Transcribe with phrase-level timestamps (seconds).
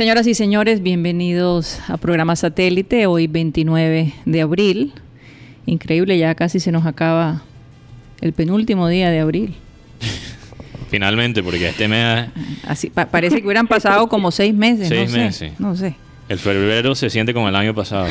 [0.00, 4.94] Señoras y señores, bienvenidos a programa satélite, hoy 29 de abril.
[5.66, 7.42] Increíble, ya casi se nos acaba
[8.22, 9.56] el penúltimo día de abril.
[10.88, 12.30] Finalmente, porque este mes...
[12.66, 14.88] Así, parece que hubieran pasado como seis meses.
[14.88, 15.36] Seis no meses.
[15.36, 15.94] Sé, no sé.
[16.30, 18.06] El febrero se siente como el año pasado.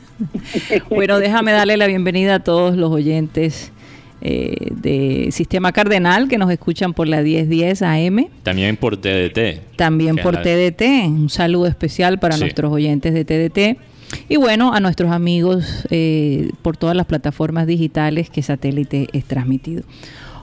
[0.88, 3.73] bueno, déjame darle la bienvenida a todos los oyentes
[4.26, 8.28] eh, de Sistema Cardenal que nos escuchan por la 1010 AM.
[8.42, 9.76] También por TDT.
[9.76, 10.42] También por la...
[10.42, 10.82] TDT.
[11.06, 12.40] Un saludo especial para sí.
[12.40, 13.78] nuestros oyentes de TDT.
[14.30, 19.82] Y bueno, a nuestros amigos eh, por todas las plataformas digitales que satélite es transmitido.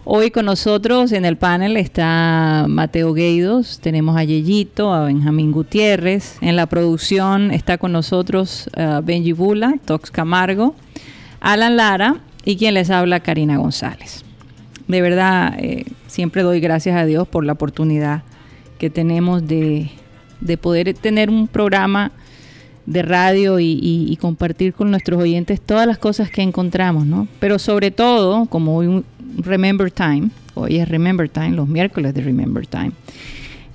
[0.04, 6.38] Hoy con nosotros en el panel está Mateo Gueidos, tenemos a Yeyito, a Benjamín Gutiérrez.
[6.42, 10.76] En la producción está con nosotros uh, Benji Bula, Tox Camargo,
[11.40, 14.24] Alan Lara y quien les habla, Karina González.
[14.88, 18.24] De verdad, eh, siempre doy gracias a Dios por la oportunidad
[18.78, 19.90] que tenemos de,
[20.42, 22.12] de poder tener un programa
[22.86, 27.28] de radio y, compartir con nuestros oyentes todas las cosas que encontramos, ¿no?
[27.40, 29.06] Pero sobre todo, como hoy un
[29.38, 32.92] Remember Time, hoy es Remember Time, los miércoles de Remember Time,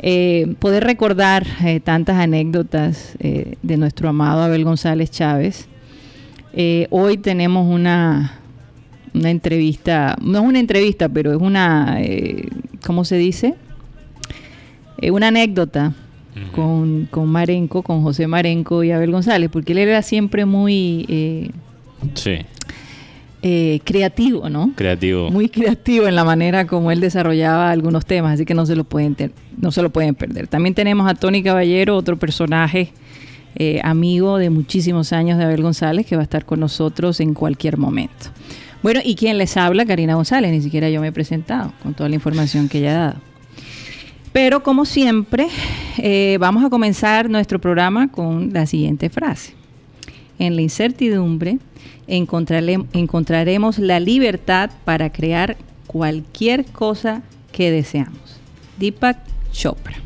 [0.01, 5.67] eh, poder recordar eh, tantas anécdotas de nuestro amado Abel González Chávez.
[6.91, 8.41] Hoy tenemos una,
[9.17, 12.49] una entrevista, no es una entrevista, pero es una, eh,
[12.85, 13.55] ¿cómo se dice?
[14.99, 15.93] Eh, una anécdota
[16.35, 16.51] uh -huh.
[16.53, 21.07] con, con, Marenco, con José Marenco y Abel González, porque él era siempre muy...
[21.09, 21.51] Eh,
[22.15, 22.39] sí.
[23.85, 24.73] creativo, ¿no?
[24.75, 25.31] Creativo.
[25.31, 28.85] Muy creativo en la manera como él desarrollaba algunos temas, así que no se lo
[28.85, 29.17] pueden,
[29.57, 30.49] no se lo pueden perder.
[30.49, 32.93] También tenemos a Tony Caballero, otro personaje
[33.59, 37.33] eh, amigo de muchísimos años de Abel González, que va a estar con nosotros en
[37.33, 38.27] cualquier momento.
[38.83, 42.09] Bueno, y quien les habla, Karina González, ni siquiera yo me he presentado con toda
[42.09, 43.21] la información que ella ha dado.
[44.33, 45.49] Pero como siempre,
[45.99, 49.55] eh, vamos a comenzar nuestro programa con la siguiente frase.
[50.39, 51.59] En la incertidumbre
[52.07, 55.57] encontrare encontraremos la libertad para crear
[55.87, 57.23] cualquier cosa
[57.53, 58.39] que deseamos.
[58.79, 59.19] Deepak
[59.53, 60.06] Chopra.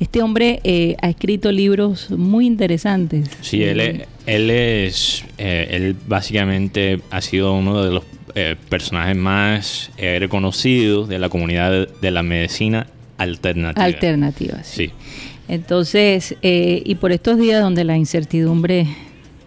[0.00, 3.28] Este hombre eh, ha escrito libros muy interesantes.
[3.42, 9.14] Sí, él es, él, es eh, él básicamente ha sido uno de los eh, personajes
[9.14, 12.86] más reconocidos de la comunidad de, de, la medicina
[13.18, 13.84] alternativa.
[13.84, 14.86] Alternativa, sí.
[14.86, 14.92] sí.
[15.48, 18.86] Entonces, y por estos días donde la incertidumbre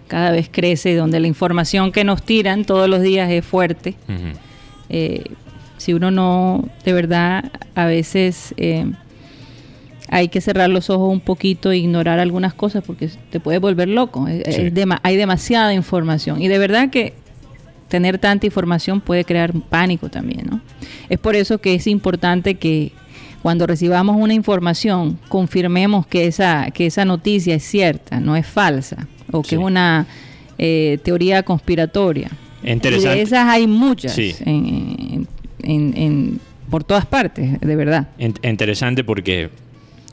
[0.08, 4.12] cada vez crece, donde la información que nos tiran todos los días es fuerte, uh
[4.12, 5.24] -huh.
[5.78, 8.54] si uno no, de verdad, a veces
[10.14, 13.90] hay que cerrar los ojos un poquito e ignorar algunas cosas porque te puede volver
[13.90, 14.28] loco.
[14.28, 14.44] Sí.
[14.46, 17.14] Es de, hay demasiada información y de verdad que
[17.88, 20.62] tener tanta información puede crear pánico también, ¿no?
[21.10, 22.92] Es por eso que es importante que
[23.42, 29.08] cuando recibamos una información confirmemos que esa, que esa noticia es cierta, no es falsa
[29.32, 29.56] o que sí.
[29.56, 30.06] es una
[30.60, 32.30] eh, teoría conspiratoria.
[32.64, 33.16] Interesante.
[33.16, 34.36] Y de esas hay muchas sí.
[34.46, 35.28] en,
[35.64, 38.10] en, en, por todas partes, de verdad.
[38.20, 39.50] Interesante porque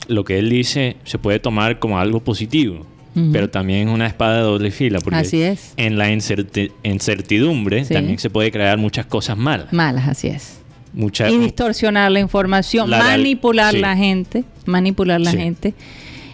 [0.07, 2.85] lo que él dice se puede tomar como algo positivo,
[3.15, 3.31] uh -huh.
[3.31, 5.73] pero también es una espada de doble fila, porque así es.
[5.77, 7.93] en la incertidumbre sí.
[7.93, 9.71] también se puede crear muchas cosas malas.
[9.71, 10.59] Malas, así es.
[10.93, 13.79] Mucha, y distorsionar la información, la, manipular sí.
[13.79, 15.37] la gente, manipular la sí.
[15.37, 15.73] gente.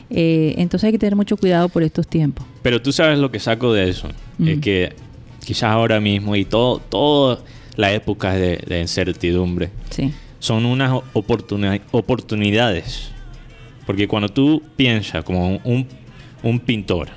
[0.10, 2.46] Eh, entonces hay que tener mucho cuidado por estos tiempos.
[2.64, 4.54] Pero tú sabes lo que saco de eso, uh -huh.
[4.54, 4.94] es que
[5.46, 7.40] quizás ahora mismo y todo, toda
[7.76, 9.70] la época de, de incertidumbre
[10.40, 13.12] son unas oportuni oportunidades
[13.88, 15.88] porque cuando tú piensas como un,
[16.44, 17.08] un, pintor,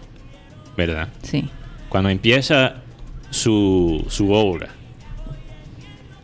[0.77, 1.09] ¿verdad?
[1.21, 1.49] Sí.
[1.89, 2.77] Cuando empieza
[3.29, 4.69] su, su, obra,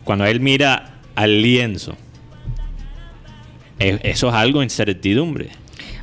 [0.05, 1.97] cuando él mira al lienzo,
[3.77, 5.49] eso es algo incertidumbre.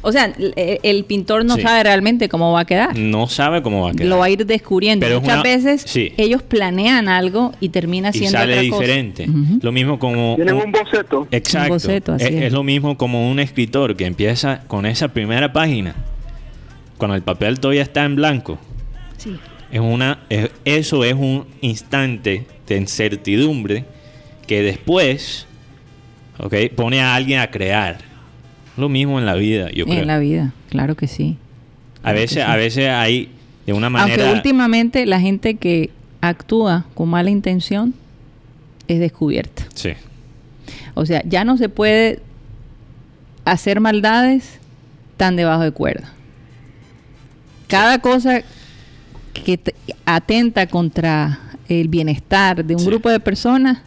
[0.04, 1.62] O sea, el pintor no sí.
[1.62, 2.96] sabe realmente cómo va a quedar.
[2.98, 4.06] No sabe cómo va a quedar.
[4.08, 5.06] Lo va a ir descubriendo.
[5.06, 6.12] Pero Muchas una, veces sí.
[6.18, 9.24] ellos planean algo y termina siendo y sale otra diferente.
[9.24, 9.38] Cosa.
[9.38, 9.62] Uh -huh.
[9.62, 11.26] Lo mismo como tienen un boceto.
[11.30, 11.72] Exacto.
[11.72, 12.34] Un boceto, es, es.
[12.34, 15.94] es, lo mismo como un escritor que empieza con esa primera página
[16.98, 18.58] cuando el papel todavía está en blanco.
[19.16, 19.36] Sí.
[19.72, 23.86] Es una es, eso es un instante de incertidumbre
[24.46, 25.46] que después
[26.38, 28.13] okay, pone a alguien a crear
[28.76, 30.00] lo mismo en la vida, yo creo.
[30.00, 31.36] En la vida, claro que sí.
[32.02, 32.40] A veces, sí.
[32.40, 33.28] a veces hay
[33.66, 34.24] de una manera.
[34.24, 35.90] Aunque últimamente la gente que
[36.20, 37.94] actúa con mala intención
[38.88, 39.64] es descubierta.
[39.74, 39.90] Sí.
[40.94, 42.20] O sea, ya no se puede
[43.44, 44.58] hacer maldades
[45.16, 46.12] tan debajo de cuerda.
[47.68, 48.42] Cada cosa
[49.32, 49.58] que
[50.04, 52.86] atenta contra el bienestar de un sí.
[52.86, 53.78] grupo de personas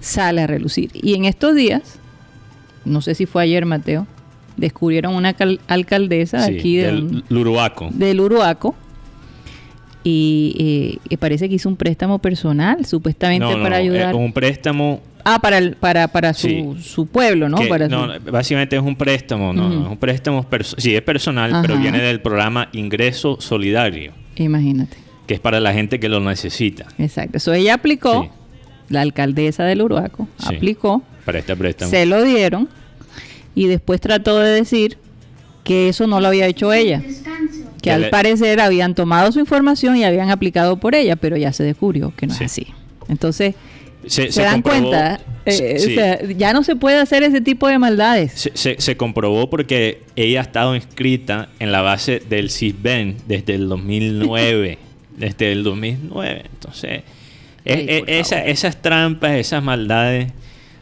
[0.00, 0.90] sale a relucir.
[0.94, 1.98] Y en estos días
[2.88, 4.06] no sé si fue ayer, Mateo,
[4.56, 5.34] descubrieron una
[5.68, 7.88] alcaldesa aquí del Uruaco.
[7.92, 8.74] Del Uruaco.
[10.04, 14.14] Y eh, parece que hizo un préstamo personal, supuestamente para ayudar.
[14.14, 17.58] un préstamo Ah, para, el, para, para su, su pueblo, ¿no?
[17.88, 20.46] no, básicamente es un préstamo, no, es un préstamo,
[20.78, 24.12] sí, es personal, pero viene del programa Ingreso Solidario.
[24.36, 24.96] Imagínate.
[25.26, 26.86] Que es para la gente que lo necesita.
[26.96, 27.36] Exacto.
[27.36, 28.30] Eso ella aplicó,
[28.88, 31.02] la alcaldesa del Uruaco aplicó.
[31.88, 32.68] Se lo dieron
[33.54, 34.98] y después trató de decir
[35.64, 37.02] que eso no lo había hecho ella.
[37.82, 41.62] Que al parecer habían tomado su información y habían aplicado por ella, pero ya se
[41.64, 42.66] descubrió que no es así.
[43.08, 43.54] Entonces,
[44.06, 45.20] se, dan cuenta.
[45.44, 48.50] Eh, ya no se puede hacer ese tipo de maldades.
[48.54, 54.78] Se, comprobó porque ella ha estado inscrita en la base del CISBEN desde el 2009.
[55.16, 56.44] desde el 2009.
[56.52, 57.02] Entonces,
[57.68, 60.32] e, e, esas trampas, esas maldades,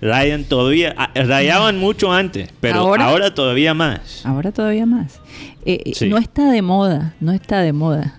[0.01, 4.25] rayan todavía, rayaban mucho antes, pero ahora, todavía más.
[4.25, 5.21] Ahora todavía más.
[5.65, 8.19] Eh, eh, no está de moda, no está de moda.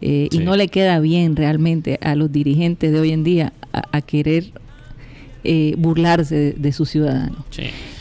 [0.00, 4.44] Y no le queda bien realmente a los dirigentes de hoy en día a, querer
[5.44, 7.44] eh, burlarse de, sus ciudadanos.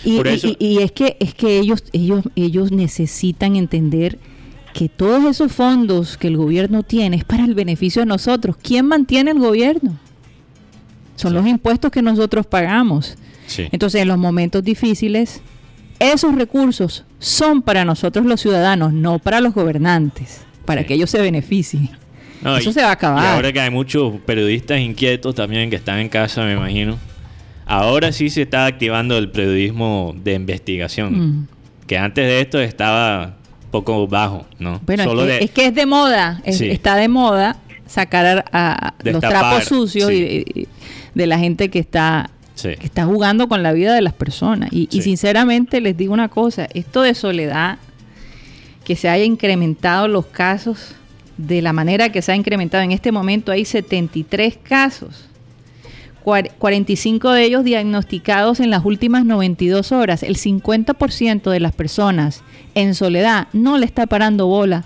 [0.06, 4.18] Y, es que es que ellos ellos ellos necesitan entender
[4.74, 8.56] que todos esos fondos que el gobierno tiene es para el beneficio de nosotros.
[8.62, 9.98] ¿Quién mantiene el gobierno?
[11.16, 13.18] Son los impuestos que nosotros pagamos.
[13.58, 15.42] Entonces, en los momentos difíciles,
[16.00, 21.22] esos recursos son para nosotros los ciudadanos, no para los gobernantes, para que ellos se
[21.22, 21.90] beneficien.
[22.58, 23.24] Eso se va a acabar.
[23.24, 26.98] Y ahora que hay muchos periodistas inquietos también que están en casa, me imagino.
[27.66, 31.20] Ahora sí se está activando el periodismo de investigación.
[31.20, 31.48] Mm.
[31.86, 33.39] Que antes de esto estaba
[33.72, 34.80] poco bajo, ¿no?
[34.86, 40.68] Bueno, es, que, es, de moda, está de moda sacar a, los trapos sucios y,
[41.14, 42.30] de la gente que está,
[42.62, 44.70] que está jugando con la vida de las personas.
[44.72, 47.78] Y, y sinceramente les digo una cosa, esto de soledad,
[48.84, 50.96] que se haya incrementado los casos
[51.38, 55.29] de la manera que se ha incrementado en este momento, hay 73 casos.
[56.58, 60.24] 45 de ellos diagnosticados en las últimas 92 horas.
[60.24, 62.44] El 50% de las personas
[62.76, 64.86] en soledad no le está parando bola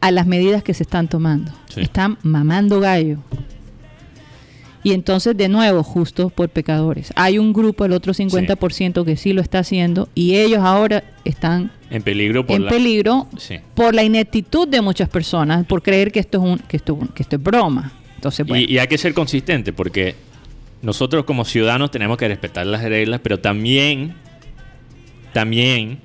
[0.00, 1.52] a las medidas que se están tomando.
[1.76, 3.18] Están mamando gallo.
[4.82, 7.12] Y entonces, de nuevo, justo por pecadores.
[7.16, 11.72] Hay un grupo, el otro 50% que sí lo está haciendo, y ellos ahora están
[11.90, 12.70] en peligro por, la...
[12.70, 13.28] peligro
[13.74, 17.22] por la ineptitud de muchas personas, por creer que esto es, un, que esto, que
[17.22, 17.92] esto es broma.
[18.14, 20.14] Entonces, y, hay que ser consistente, porque
[20.82, 24.14] nosotros como ciudadanos tenemos que respetar las reglas, pero también,
[25.32, 25.98] también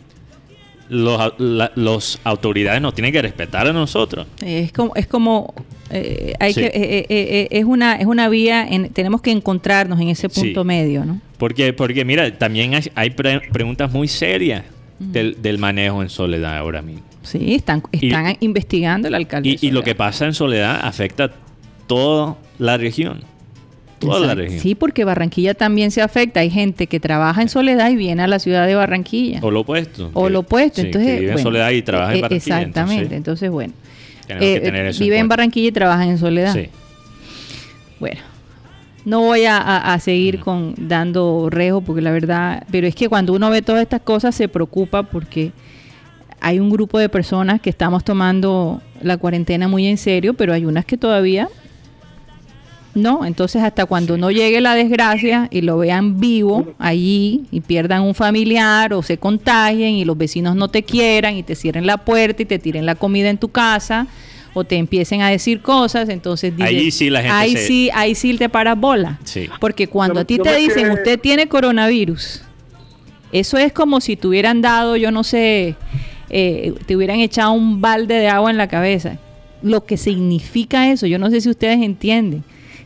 [0.90, 4.28] los, los autoridades nos tienen que respetar a nosotros.
[4.42, 5.54] Es como, es como
[5.90, 10.10] eh, hay que, eh, eh, es una es una vía, en, tenemos que encontrarnos en
[10.10, 11.22] ese punto medio, ¿no?
[11.38, 14.64] Porque, porque mira, también hay, preguntas muy serias
[15.00, 17.04] del, del, manejo en soledad ahora mismo.
[17.22, 19.58] Sí, están, están investigando el alcalde.
[19.62, 21.32] Y, y lo que pasa en soledad afecta
[21.88, 23.33] toda la región.
[24.60, 26.42] Sí, porque Barranquilla también se afecta.
[26.42, 29.40] Hay gente que trabaja en Soledad y viene a la ciudad de Barranquilla.
[29.42, 30.10] O lo opuesto.
[30.14, 30.82] O lo opuesto.
[30.82, 32.60] entonces, vive en Soledad y trabaja en eh, Barranquilla.
[32.60, 33.16] Exactamente.
[33.16, 33.74] Entonces, bueno.
[34.30, 36.54] Eh, vive en, Barranquilla y trabaja en Soledad.
[36.54, 36.70] Sí.
[38.00, 38.22] Bueno.
[39.06, 43.50] No voy a, seguir con dando rejo porque la verdad, pero es que cuando uno
[43.50, 45.52] ve todas estas cosas se preocupa porque
[46.40, 50.66] hay un grupo de personas que estamos tomando la cuarentena muy en serio, pero hay
[50.66, 51.50] unas que todavía
[52.96, 58.04] no, entonces hasta cuando no llegue la desgracia y lo vean vivo allí y pierdan
[58.04, 61.98] un familiar o se contagien y los vecinos no te quieran y te cierren la
[61.98, 64.06] puerta y te tiren la comida en tu casa
[64.54, 68.38] o te empiecen a decir cosas, entonces ahí sí la gente ahí sí, ahí sí
[68.38, 69.20] te paras bola.
[69.60, 72.42] Porque cuando a ti te dicen, usted tiene coronavirus,
[73.32, 75.76] eso es como si te hubieran dado, yo no sé,
[76.30, 79.18] eh, te hubieran echado un balde de agua en la cabeza.
[79.64, 82.44] Lo que significa eso, yo no sé si ustedes entienden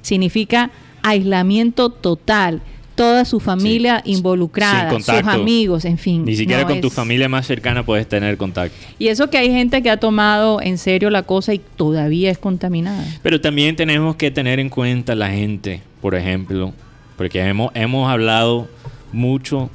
[0.08, 0.72] significa
[1.04, 2.62] aislamiento total
[2.96, 6.26] toda su familia involucrada, sus amigos, en fin.
[6.26, 8.76] Ni siquiera con tu familia más cercana puedes tener contacto.
[8.98, 12.40] Y eso que hay gente que ha tomado en serio la cosa y todavía es
[12.40, 13.06] contaminada.
[13.22, 16.74] Pero también tenemos que tener en cuenta la gente, por ejemplo,
[17.18, 18.68] porque hemos, hemos hablado
[19.14, 19.70] mucho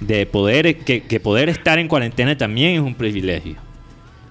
[0.00, 3.56] de poder, que, que poder estar en cuarentena también es un privilegio.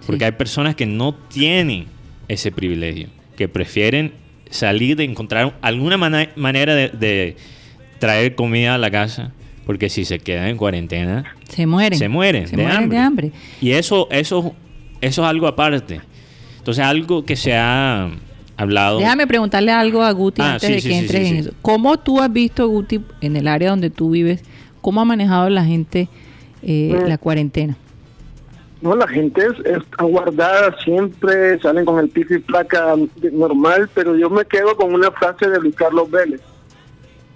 [0.07, 1.85] Porque hay personas que no tienen
[2.27, 4.13] ese privilegio, que prefieren
[4.49, 7.35] salir, de encontrar alguna manera de,
[7.99, 9.31] traer comida a la casa.
[9.65, 11.99] Porque si se quedan en cuarentena, se mueren.
[11.99, 13.31] Se mueren, de, hambre.
[13.61, 14.55] Y eso, eso,
[14.99, 16.01] eso es algo aparte.
[16.57, 18.09] Entonces, algo que se ha
[18.57, 18.97] hablado.
[18.99, 21.51] Déjame preguntarle algo a Guti ah, antes de que entres en eso.
[21.61, 24.43] ¿Cómo tú has visto, Guti, en el área donde tú vives,
[24.81, 26.09] cómo ha manejado la gente
[26.63, 27.07] eh, mm.
[27.07, 27.77] la cuarentena?
[28.81, 32.95] No, la gente es, aguardada siempre, salen con el pico y placa
[33.31, 36.41] normal, pero yo me quedo con una frase de Luis Carlos Vélez,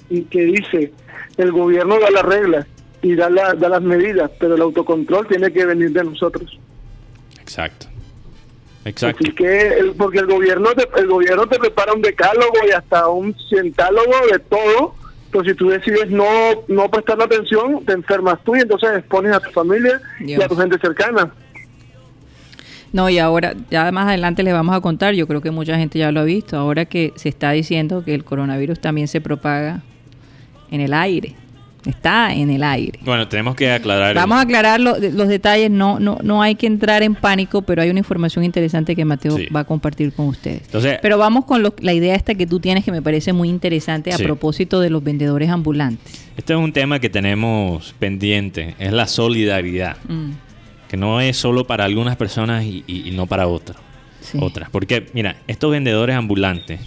[0.10, 0.94] y que dice,
[1.38, 2.68] el gobierno da las reglas
[3.02, 6.58] y da, da las medidas, pero el autocontrol tiene que venir de nosotros.
[7.42, 7.88] Exacto.
[8.86, 9.24] Exacto.
[9.24, 13.36] Así que, porque el gobierno, te, el gobierno te prepara un decálogo y hasta un
[13.50, 14.96] cientálogo de todo,
[15.34, 16.26] pero si tú decides no,
[16.68, 20.56] no prestar atención, te enfermas tú y entonces expones a tu familia y a tu
[20.56, 21.34] gente cercana.
[22.94, 25.98] No, y ahora, ya más adelante les vamos a contar, yo creo que mucha gente
[25.98, 29.82] ya lo ha visto, ahora que se está diciendo que el coronavirus también se propaga
[30.70, 31.36] en el aire
[31.86, 33.00] está en el aire.
[33.02, 34.16] Bueno, tenemos que aclarar.
[34.16, 37.90] Vamos a aclarar los detalles, no, no, no hay que entrar en pánico, pero hay
[37.90, 40.64] una información interesante que Mateo va a compartir con ustedes.
[41.02, 44.18] pero vamos con la idea esta que tú tienes que me parece muy interesante a
[44.18, 46.24] propósito de los vendedores ambulantes.
[46.38, 50.32] Este es un tema que tenemos pendiente, es la solidaridad, mm.
[50.90, 53.78] que no es solo para algunas personas y, no para otras.
[54.40, 56.80] Otras, porque mira, estos vendedores ambulantes,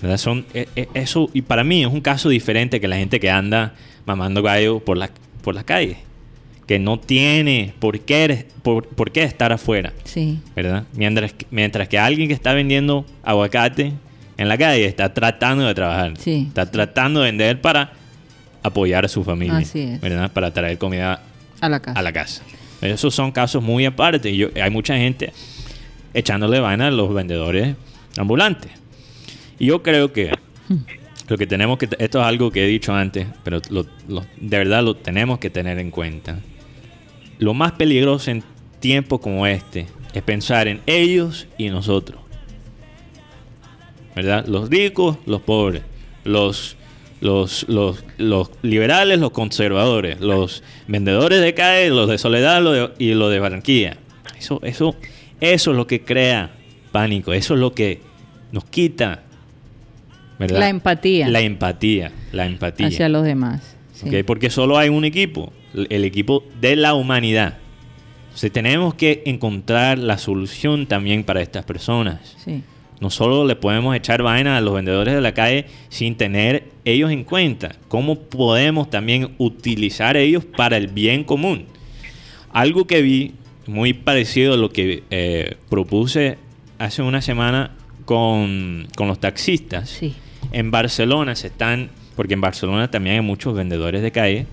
[0.00, 0.18] ¿verdad?
[0.18, 3.28] Son, e, e, eso, y para mí es un caso diferente que la gente que
[3.28, 3.74] anda
[4.06, 5.10] mamando gallo por la,
[5.42, 5.98] por las calles.
[6.66, 9.92] Que no tiene por qué, por, por qué estar afuera.
[10.04, 10.40] Sí.
[10.56, 10.84] ¿Verdad?
[10.94, 13.92] Mientras, mientras que alguien que está vendiendo aguacate
[14.36, 16.14] en la calle está tratando de trabajar.
[16.18, 17.92] Sí, está tratando de vender para
[18.62, 19.58] apoyar a su familia.
[19.58, 20.32] Así ¿Verdad?
[20.32, 21.20] Para traer comida
[21.60, 21.98] a la casa.
[21.98, 22.42] A la casa.
[22.80, 24.30] Esos son casos muy aparte.
[24.30, 25.32] Y hay mucha gente
[26.14, 27.76] echándole vaina a los vendedores
[28.16, 28.72] ambulantes.
[29.58, 30.32] Y yo creo que
[30.68, 30.74] hmm.
[31.26, 34.94] Lo que tenemos que, esto es algo que he dicho antes, pero de verdad lo
[34.94, 36.38] tenemos que tener en cuenta.
[37.38, 38.42] Lo más peligroso en
[38.78, 42.20] tiempos como este es pensar en ellos y nosotros.
[44.14, 44.46] ¿Verdad?
[44.46, 45.82] Los ricos, los pobres,
[46.24, 46.76] los,
[47.20, 53.32] los, los, los liberales, los conservadores, los vendedores de CAE, los de Soledad y los
[53.32, 53.96] de Barranquilla.
[54.38, 54.94] Eso, eso,
[55.40, 56.52] eso es lo que crea
[56.92, 58.02] pánico, eso es lo que
[58.52, 59.23] nos quita
[60.38, 61.28] la empatía.
[61.28, 62.86] La empatía, la empatía.
[62.86, 63.76] Hacia los demás.
[64.26, 67.58] Porque solo hay un equipo, el equipo de la humanidad.
[68.26, 72.36] Entonces tenemos que encontrar la solución también para estas personas.
[73.00, 77.10] No solo le podemos echar vaina a los vendedores de la calle sin tener ellos
[77.10, 77.76] en cuenta.
[77.88, 81.66] ¿Cómo podemos también utilizar ellos para el bien común?
[82.50, 83.34] Algo que vi
[83.66, 86.38] muy parecido a lo que eh, propuse
[86.78, 87.72] hace una semana
[88.04, 89.88] con, con los taxistas.
[89.88, 90.14] Sí.
[90.54, 94.46] En Barcelona se están, porque en Barcelona también hay muchos vendedores de calle,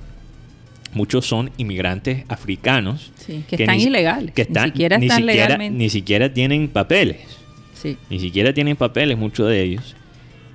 [0.94, 3.12] muchos son inmigrantes africanos.
[3.26, 4.34] que, están ilegales.
[4.34, 7.20] Que están, ni siquiera están ni siquiera tienen papeles.
[7.74, 7.98] Sí.
[8.10, 9.96] Ni siquiera tienen papeles muchos de ellos.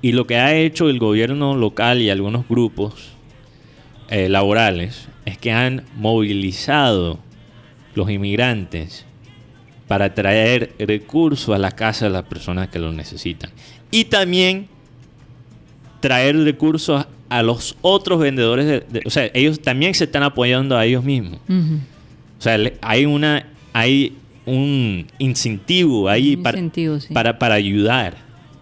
[0.01, 3.13] Y lo que ha hecho el gobierno local y algunos grupos
[4.09, 7.19] eh, laborales es que han movilizado
[7.95, 9.05] los inmigrantes
[9.87, 13.49] para traer recursos a la casa de las personas que lo necesitan.
[13.91, 14.67] Y también
[15.99, 18.65] traer recursos a los otros vendedores.
[18.65, 21.39] De, o sea, ellos también se están apoyando a ellos mismos.
[21.47, 24.13] O sea, hay una hay
[24.45, 26.59] un incentivo ahí para,
[27.13, 28.15] para, para ayudar,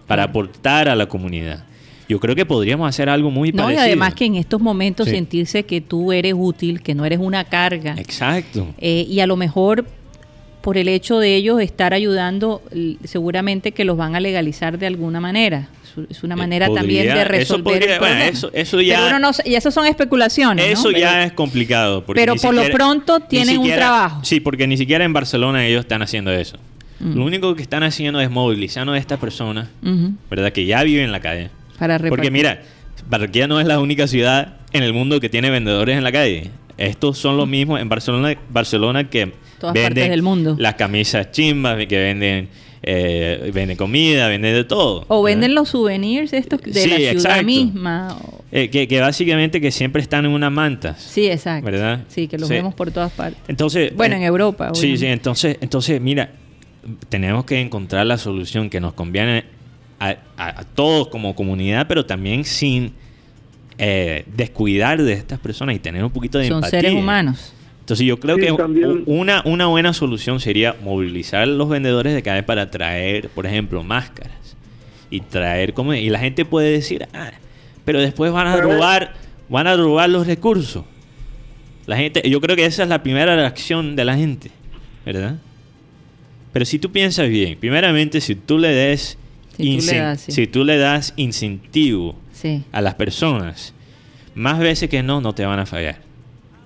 [0.08, 1.64] para aportar a la comunidad.
[2.10, 3.86] Yo creo que podríamos hacer algo muy no, parecido.
[3.86, 7.46] Y además que en estos momentos sentirse que tú eres útil, que no eres una
[7.46, 7.96] carga.
[7.98, 8.68] Exacto.
[8.78, 9.86] Eh, y a lo mejor
[10.62, 12.62] por el hecho de ellos estar ayudando,
[13.04, 15.70] seguramente que los van a legalizar de alguna manera
[16.10, 20.66] es una eh, manera también de resolver eso, eso, ya, y eso son especulaciones.
[20.68, 22.04] Eso ya es complicado.
[22.06, 24.22] pero por lo pronto tienen un trabajo.
[24.24, 26.58] Sí, porque ni siquiera en Barcelona ellos están haciendo eso.
[27.00, 27.18] Mm.
[27.18, 29.68] Lo único que están haciendo es movilizando a estas personas,
[30.30, 30.52] ¿verdad?
[30.52, 31.50] Que ya viven en la calle.
[31.78, 32.62] Para porque mira,
[33.10, 36.52] Barranquilla no es la única ciudad en el mundo que tiene vendedores en la calle.
[36.78, 39.34] Estos son los mismos en Barcelona, Barcelona que
[39.74, 40.56] venden del mundo.
[40.60, 42.50] las camisas chimbas, que venden
[42.88, 45.06] eh, venden comida, venden de todo.
[45.08, 48.16] O venden los souvenirs estos de la ciudad misma.
[48.52, 51.02] Eh, que, básicamente que siempre están en unas mantas.
[51.02, 51.66] Sí, exacto.
[51.66, 52.04] ¿Verdad?
[52.10, 53.42] Sí, que los vemos por todas partes.
[53.48, 54.70] Entonces, bueno, en eh, Europa.
[54.76, 56.30] Sí, sí, entonces, entonces, mira,
[57.10, 59.46] tenemos que encontrar la solución que nos conviene
[60.00, 62.94] a, todos como comunidad, pero también sin
[63.78, 67.55] descuidar de estas personas y tener un poquito de Son seres humanos.
[67.86, 68.52] Entonces yo creo que
[69.06, 73.84] una, una buena solución sería movilizar a los vendedores de calle para traer, por ejemplo,
[73.84, 74.56] máscaras.
[75.12, 77.30] Y traer como y la gente puede decir, ah,
[77.86, 79.14] pero después van a robar,
[79.50, 80.84] van a robar los recursos.
[81.86, 84.50] La gente, yo creo que esa es la primera reacción de la gente,
[85.06, 85.38] ¿verdad?
[86.54, 89.20] Pero si tú piensas bien, primeramente si tú le des
[89.58, 92.16] si, tú le das, incentivo
[92.72, 93.76] a las personas,
[94.34, 96.00] más veces que no, no te van a fallar.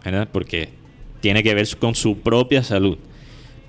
[0.05, 0.29] ¿Verdad?
[0.31, 0.78] Porque
[1.19, 2.97] tiene que ver con su propia salud.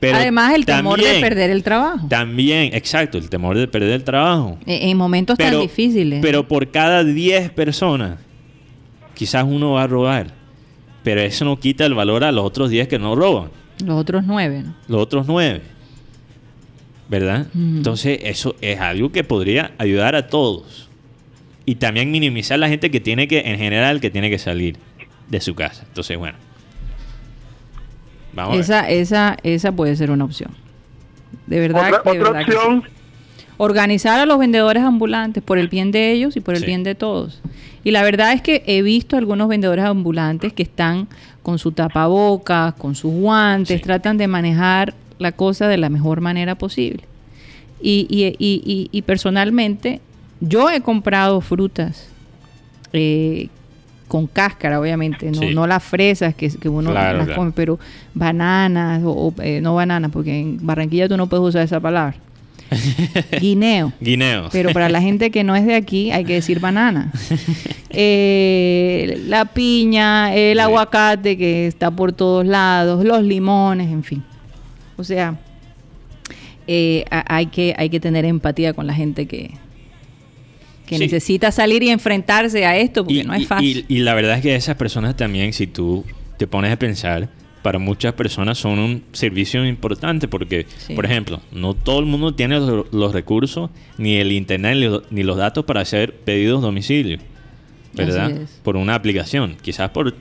[0.00, 2.08] Pero Además, el temor de perder el trabajo.
[2.08, 4.58] También, exacto, el temor de perder el trabajo.
[4.64, 6.20] E, en, momentos tan difíciles.
[6.22, 8.18] Pero por cada 10 personas,
[9.14, 10.32] quizás uno va a robar.
[11.04, 13.50] Pero eso no quita el valor a los otros 10 que no roban.
[13.84, 14.74] Los otros 9, ¿no?
[14.88, 15.60] Los otros 9.
[17.10, 17.48] ¿Verdad?
[17.54, 20.88] Entonces, eso es algo que podría ayudar a todos.
[21.66, 24.78] Y también minimizar la gente que tiene que, en general, que tiene que salir
[25.28, 25.84] de su casa.
[25.88, 26.49] Entonces, bueno
[28.52, 30.50] esa, esa, esa puede ser una opción.
[31.46, 32.00] De verdad.
[32.04, 32.84] Otra, opción.
[33.56, 36.94] Organizar a los vendedores ambulantes por el bien de ellos y por el bien de
[36.94, 37.42] todos.
[37.84, 41.08] Y la verdad es que he visto algunos vendedores ambulantes que están
[41.42, 46.54] con su tapabocas, con sus guantes, tratan de manejar la cosa de la mejor manera
[46.54, 47.04] posible.
[47.82, 50.00] Y, y, y, y personalmente,
[50.40, 52.08] yo he comprado frutas
[52.92, 53.48] eh,
[54.10, 57.78] con cáscara, obviamente, no, no las fresas que, uno las come, pero
[58.12, 62.16] bananas, o, eh, no bananas, porque en Barranquilla tú no puedes usar esa palabra.
[63.40, 63.92] Guineo.
[64.00, 64.48] Guineo.
[64.50, 67.12] Pero para la gente que no es de aquí hay que decir banana.
[67.92, 74.22] Eh, la piña, el aguacate que está por todos lados, los limones, en fin.
[74.96, 75.36] O sea,
[76.68, 79.50] eh, hay, que, hay que tener empatía con la gente que,
[80.90, 83.84] que necesita salir y enfrentarse a esto, porque no es fácil.
[83.88, 86.04] Y, la verdad es que esas personas también, si tú
[86.36, 87.28] te pones a pensar,
[87.62, 92.58] para muchas personas son un servicio importante porque, por ejemplo, no todo el mundo tiene
[92.58, 97.18] los, recursos, ni el internet, ni, los datos para hacer pedidos domicilio,
[97.94, 98.32] ¿verdad?
[98.64, 100.14] Por una aplicación, quizás por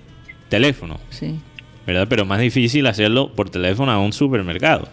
[0.49, 1.39] teléfono, sí.
[1.87, 2.07] ¿verdad?
[2.07, 4.87] Pero más difícil hacerlo por teléfono a un supermercado.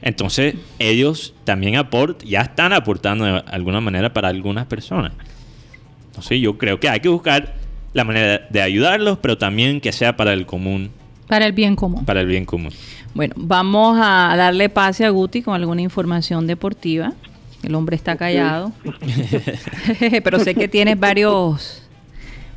[0.00, 5.12] Entonces, ellos también aportan, ya están aportando de alguna manera para algunas personas.
[6.06, 7.54] Entonces, yo creo que hay que buscar
[7.92, 10.90] la manera de ayudarlos, pero también que sea para el común.
[11.26, 12.04] Para el bien común.
[12.04, 12.72] Para el bien común.
[13.14, 17.12] Bueno, vamos a darle pase a Guti con alguna información deportiva.
[17.62, 18.72] El hombre está callado.
[20.24, 21.82] pero sé que tienes varios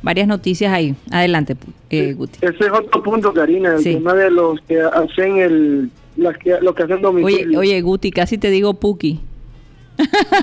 [0.02, 0.94] varias noticias ahí.
[1.10, 1.56] Adelante,
[1.90, 2.38] eh, Guti.
[2.42, 6.74] Ese es otro punto, Karina, el tema de los que hacen el las que, lo
[6.74, 7.58] que hacen domicilio.
[7.58, 9.20] Oye, oye, Guti, casi te digo Puki.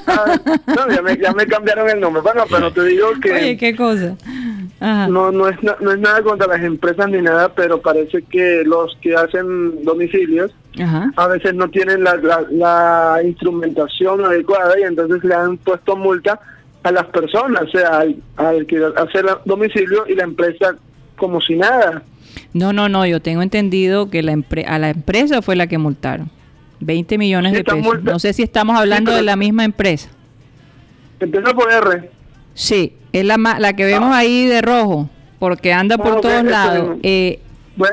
[0.07, 2.21] Ah, no, ya me, ya me, cambiaron el nombre.
[2.21, 3.31] Bueno, pero te digo que...
[3.33, 4.15] Oye, ¿qué cosa?
[4.79, 8.95] No, no, es, no, es nada contra las empresas ni nada, pero parece que los
[9.01, 10.55] que hacen domicilios
[11.17, 12.15] a veces no tienen la,
[12.51, 16.39] la, instrumentación adecuada y entonces le han puesto multa
[16.83, 20.75] a las personas, o sea, al, al que hace el domicilio y la empresa
[21.17, 22.01] como si nada.
[22.53, 24.37] No, no, no, yo tengo entendido que la
[24.67, 26.29] a la empresa fue la que multaron.
[26.79, 28.03] 20 millones de pesos.
[28.03, 30.09] No sé si estamos hablando de la misma empresa.
[31.19, 32.09] Empieza por R.
[32.53, 36.97] Sí, es la, la que vemos ahí de rojo, porque anda por ah, todos lados.
[37.03, 37.39] Eh,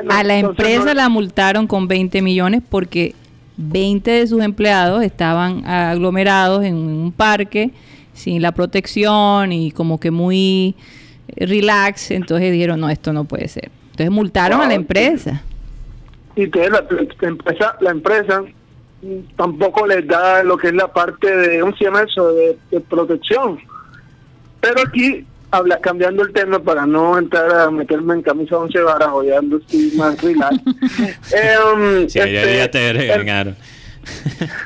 [0.09, 3.15] a la empresa la multaron con 20 millones porque
[3.57, 7.71] 20 de sus empleados estaban aglomerados en un parque
[8.13, 10.75] sin la protección y como que muy
[11.35, 13.71] relax, entonces dijeron, no, esto no puede ser.
[13.97, 15.41] Entonces multaron a la empresa.
[16.35, 18.43] Y entonces la, empresa, la empresa
[19.35, 22.31] tampoco les da lo que es la parte de, un se eso?
[22.31, 23.57] De, protección.
[24.61, 29.09] Pero aquí, habla, cambiando el tema para no entrar a meterme en camisa once varas
[29.11, 30.55] o ya estoy más relax.
[31.33, 33.55] eh, sí, ya, este, te regañaron.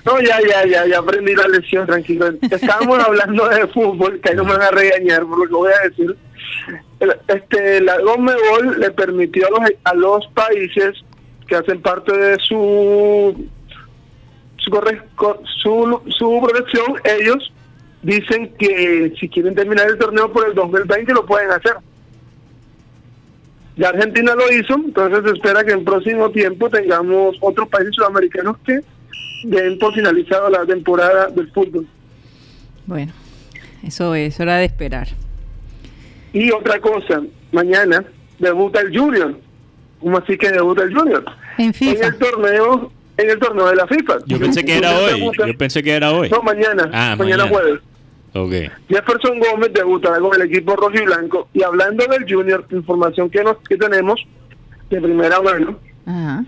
[0.06, 2.34] No, ya, ya, ya, ya aprendí la lección, tranquilo.
[2.41, 5.88] Estábamos hablando de fútbol, que no me van a regañar por lo que voy a
[5.88, 6.17] decir
[7.28, 11.04] este, la Gol le permitió a los, a los países
[11.48, 13.50] que hacen parte de su
[14.58, 17.52] su, su, protección, ellos
[18.04, 21.74] dicen que si quieren terminar el torneo por el 2020 lo pueden hacer.
[23.78, 28.58] Ya Argentina lo hizo, entonces se espera que en próximo tiempo tengamos otros países sudamericanos
[28.66, 28.82] que
[29.44, 31.88] den por finalizado la temporada del fútbol.
[32.86, 33.14] Bueno,
[33.84, 35.08] eso es hora de esperar.
[36.34, 38.04] Y otra cosa, mañana
[38.39, 39.38] debuta el Junior.
[40.00, 41.24] ¿Cómo así que debuta el Junior?
[41.58, 41.91] En, FIFA.
[41.91, 44.17] en el torneo en el torneo de la FIFA.
[44.26, 45.32] Yo pensé que era hoy.
[45.46, 46.30] Yo pensé que era hoy.
[46.30, 46.89] No, mañana.
[46.91, 47.80] Ah, mañana, jueves.
[48.34, 48.70] Okay.
[48.88, 51.50] Jefferson Gómez debutará con el equipo rojo y blanco.
[51.54, 54.26] Y hablando del Junior, información que, nos, que tenemos
[54.89, 55.78] de primera mano,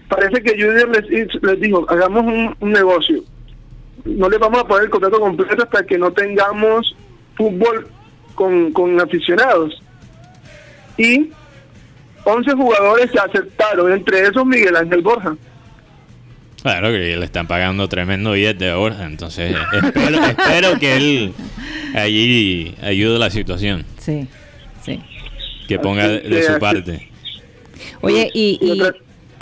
[0.08, 3.22] parece que Junior les, les dijo, hagamos un, un, negocio.
[4.06, 6.96] No le vamos a poner el contrato completo hasta que no tengamos
[7.36, 7.88] fútbol
[8.34, 9.82] con, con aficionados.
[10.98, 11.32] Y
[12.24, 15.36] 11 jugadores se aceptaron, entre esos Miguel Ángel Borja.
[16.62, 21.34] Claro que le están pagando tremendo billete de Borja, entonces espero, espero que él
[21.93, 23.86] allí ayude la situación.
[23.98, 24.28] Sí,
[24.82, 25.02] sí.
[25.67, 27.10] Que ponga de, su parte.
[28.02, 28.82] Oye, y,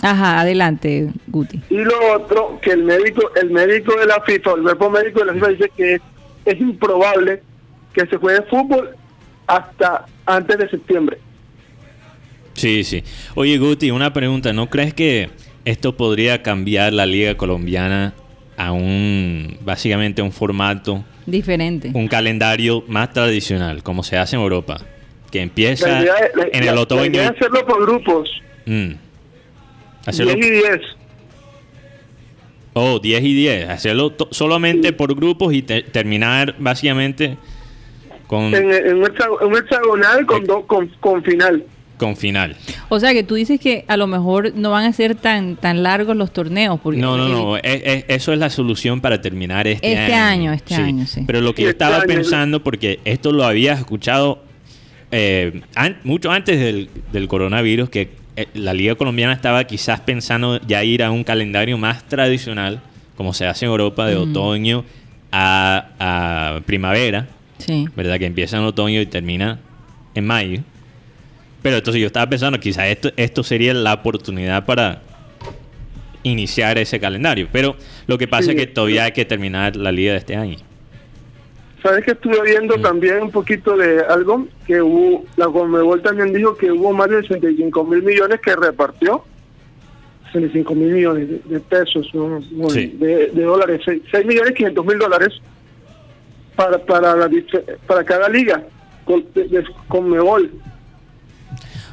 [0.02, 1.60] Ajá, adelante, Guti.
[1.70, 5.26] Y lo otro, que el médico, el médico de la FIFA, el cuerpo médico de
[5.26, 6.00] la FIFA dice que
[6.44, 7.40] es, improbable
[7.92, 8.96] que se juegue fútbol
[9.46, 11.18] hasta antes de septiembre.
[12.54, 13.02] Sí, sí.
[13.34, 14.52] Oye, Guti, una pregunta.
[14.52, 15.30] ¿No crees que
[15.64, 18.14] esto podría cambiar la liga colombiana
[18.56, 24.80] a un, básicamente, un formato diferente, un calendario más tradicional, como se hace en Europa,
[25.30, 26.00] que empieza
[26.52, 27.22] en el otoño.
[27.22, 28.42] La hacerlo por grupos.
[28.66, 28.92] Mm.
[30.06, 30.80] 10 y 10.
[32.74, 33.68] Oh, 10 y 10.
[33.68, 37.36] Hacerlo solamente por grupos y terminar básicamente
[38.32, 38.54] con...
[38.54, 39.04] En, un,
[39.56, 41.62] hexagonal con, con, con final
[41.98, 42.56] con final.
[42.88, 45.84] O sea que tú dices que a lo mejor no van a ser tan tan
[45.84, 46.80] largos los torneos.
[46.80, 47.56] Porque no, no, no.
[47.58, 50.52] eso es la solución para terminar este, este año.
[50.52, 51.22] Este año, sí.
[51.26, 54.42] Pero lo que yo este estaba pensando, porque esto lo había escuchado
[55.12, 55.60] eh,
[56.02, 61.04] mucho antes del, del coronavirus, que eh, la Liga Colombiana estaba quizás pensando ya ir
[61.04, 62.80] a un calendario más tradicional,
[63.16, 64.84] como se hace en Europa, de otoño
[65.30, 67.28] a, primavera,
[67.66, 67.88] sí.
[67.96, 68.18] ¿verdad?
[68.18, 69.58] Que empieza en otoño y termina
[70.14, 70.60] en mayo.
[71.62, 75.00] Pero entonces yo estaba pensando, quizás esto, esto sería la oportunidad para
[76.22, 77.48] iniciar ese calendario.
[77.52, 80.56] Pero lo que pasa es que todavía hay que terminar la liga de este año.
[81.82, 82.82] Sabes que estuve viendo mm.
[82.82, 87.22] también un poquito de algo que hubo, la Conmebol también dijo que hubo más de
[87.22, 89.24] 65 mil millones que repartió.
[90.32, 95.42] 65 mil millones de, pesos, de, dólares, 6, millones 500 mil dólares
[96.56, 97.30] para para, la,
[97.86, 98.62] para cada liga
[99.04, 99.24] con,
[99.88, 100.50] Conmebol.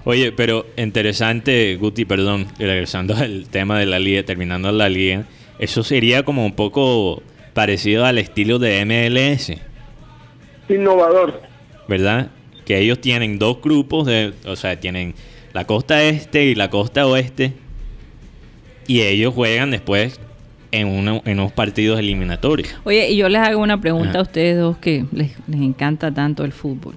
[0.06, 5.26] Oye, pero interesante, Guti, perdón, regresando al tema de la liga, terminando la liga,
[5.60, 7.22] eso sería como un poco
[7.54, 9.60] parecido al estilo de MLS
[10.70, 11.42] innovador.
[11.88, 12.30] ¿Verdad?
[12.66, 15.16] Que ellos tienen dos grupos, de, o sea, tienen
[15.54, 17.54] la costa este y la costa oeste,
[18.88, 20.20] y ellos juegan después
[20.72, 22.70] en, uno, en unos partidos eliminatorios.
[22.84, 26.52] Oye, y yo les hago una pregunta a ustedes dos que les, encanta tanto el
[26.52, 26.96] fútbol.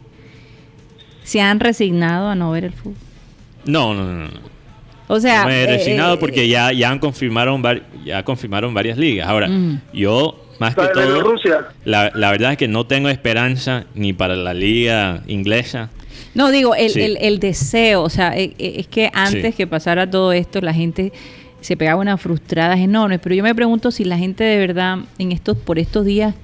[1.24, 2.96] ¿Se han resignado a no ver el fútbol?
[3.64, 4.24] No, no, no.
[4.24, 4.52] no.
[5.08, 7.62] O sea, me he resignado eh, porque ya, ya han confirmaron
[8.04, 9.28] ya confirmaron varias ligas.
[9.28, 9.48] Ahora,
[9.92, 11.34] yo más que todo,
[11.84, 15.90] La, la, verdad es que no tengo esperanza ni para la liga inglesa.
[16.34, 20.08] No, digo, el, el, el deseo, o sea, e, e, es, que antes que pasara
[20.08, 21.12] todo esto, la gente
[21.62, 25.32] se pegaba unas frustradas enormes, pero yo me pregunto si la gente de verdad en
[25.32, 26.34] estos por estos días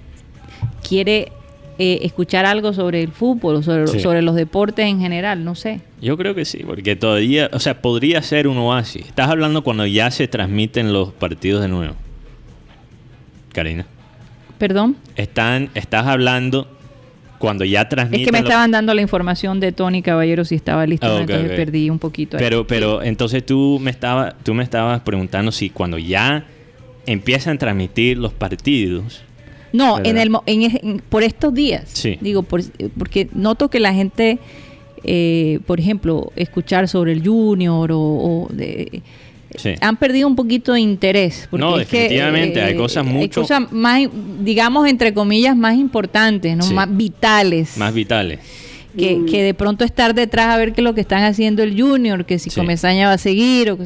[0.88, 1.32] quiere
[1.78, 5.80] eh, escuchar algo sobre el fútbol o sobre, sobre, los deportes en general, no sé.
[6.00, 9.06] Yo creo que sí, porque todavía, o sea, podría ser un oasis.
[9.06, 11.94] Estás hablando cuando ya se transmiten los partidos de nuevo.
[13.52, 13.86] Karina.
[14.58, 14.96] Perdón.
[15.16, 16.77] Están, estás hablando
[17.38, 18.20] cuando ya transmiten.
[18.20, 21.50] Es que me estaban dando la información de Tony Caballero si estaba listo, ah, entonces
[21.52, 22.36] perdí un poquito.
[22.38, 26.44] Pero, pero entonces tú me estaba, tú me estabas preguntando si cuando ya
[27.06, 29.22] empiezan a transmitir los partidos.
[29.72, 31.84] No, en el, en, por estos días.
[31.92, 32.18] Sí.
[32.20, 34.38] Digo, porque noto que la gente,
[35.04, 39.02] eh, por ejemplo, escuchar sobre el Junior o, o de,
[39.80, 41.48] han perdido un poquito de interés.
[41.52, 43.20] no, definitivamente, hay eh, cosas mucho...
[43.20, 44.02] Hay cosas más,
[44.40, 46.66] digamos, entre comillas, más importantes, ¿no?
[46.72, 47.76] Más vitales.
[47.76, 48.40] Más vitales.
[48.96, 51.80] Que, que, de pronto estar detrás a ver qué es lo que están haciendo el
[51.80, 53.78] Junior, que si Comesaña va a seguir o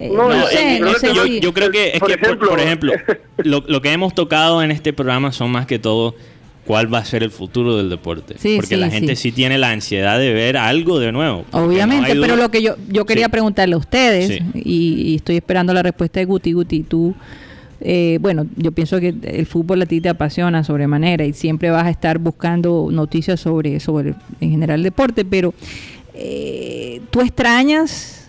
[0.00, 2.92] eh, no, sé, no sé yo, creo que, es por, que ejemplo, por, ejemplo,
[3.36, 6.14] lo, lo, que hemos tocado en este programa son más que todo
[6.64, 8.36] cuál va a ser el futuro del deporte.
[8.56, 9.32] Porque la gente sí.
[9.32, 11.44] tiene la ansiedad de ver algo de nuevo.
[11.52, 16.20] Obviamente, pero lo que yo, yo quería preguntarle a ustedes, y, estoy esperando la respuesta
[16.20, 17.14] de Guti, Guti, tú...
[17.82, 21.86] Eh, bueno, yo pienso que el fútbol a ti te apasiona sobremanera y siempre vas
[21.86, 25.54] a estar buscando noticias sobre, sobre en general el deporte, pero
[26.12, 28.19] eh, ¿tú extrañas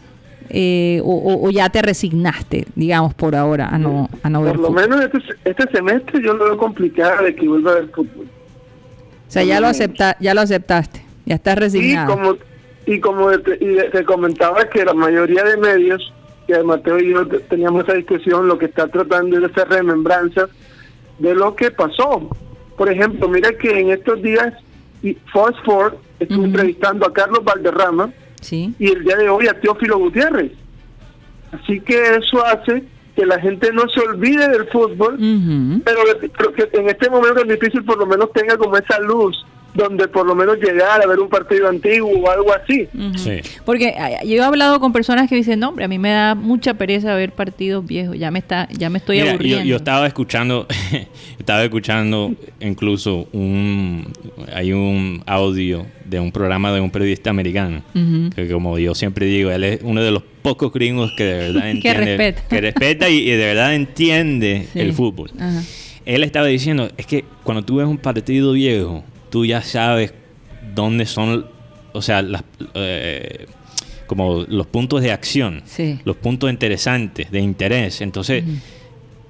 [0.53, 4.71] eh, o, ya te resignaste, digamos, por ahora a no, a no ver Por lo
[4.71, 8.25] menos este, este, semestre yo lo veo complicado de que vuelva a ver fútbol.
[8.25, 12.11] O sea, ya lo, acepta, ya lo aceptaste, ya estás resignado.
[12.11, 12.37] Y como,
[12.85, 16.13] y como te, comentaba que la mayoría de medios,
[16.47, 20.49] que Mateo y yo teníamos esa discusión, lo que está tratando es hacer remembranzas
[21.19, 22.29] de lo que pasó.
[22.75, 24.53] Por ejemplo, mira que en estos días
[25.31, 28.11] Fox Ford estuvo entrevistando a Carlos Valderrama,
[28.49, 30.51] y el día de hoy a Teófilo Gutiérrez.
[31.51, 32.83] Así que eso hace
[33.15, 35.17] que la gente no se olvide del fútbol,
[35.83, 40.07] pero, que en este momento es difícil por lo menos tenga como esa luz donde
[40.07, 42.87] por lo menos llegar a ver un partido antiguo o algo así.
[43.65, 46.73] Porque yo he hablado con personas que dicen, no, hombre, a mí me da mucha
[46.73, 49.65] pereza ver partidos viejos, ya me está ya me estoy aburriendo.
[49.65, 50.67] Yo, estaba escuchando
[51.39, 54.11] estaba escuchando incluso un
[54.53, 57.81] hay un audio de un programa de un periodista americano,
[58.35, 61.69] que como yo siempre digo, él es uno de los pocos gringos que de verdad
[61.69, 65.31] entiende, que respeta, y, de verdad entiende el fútbol.
[66.05, 70.13] Él estaba diciendo, es que cuando tú ves un partido viejo, tú ya sabes
[70.75, 71.47] dónde son,
[71.93, 72.43] o sea, las,
[72.75, 73.47] eh,
[74.05, 75.63] como los puntos de acción,
[76.03, 78.01] los puntos interesantes, de interés.
[78.01, 78.43] Entonces,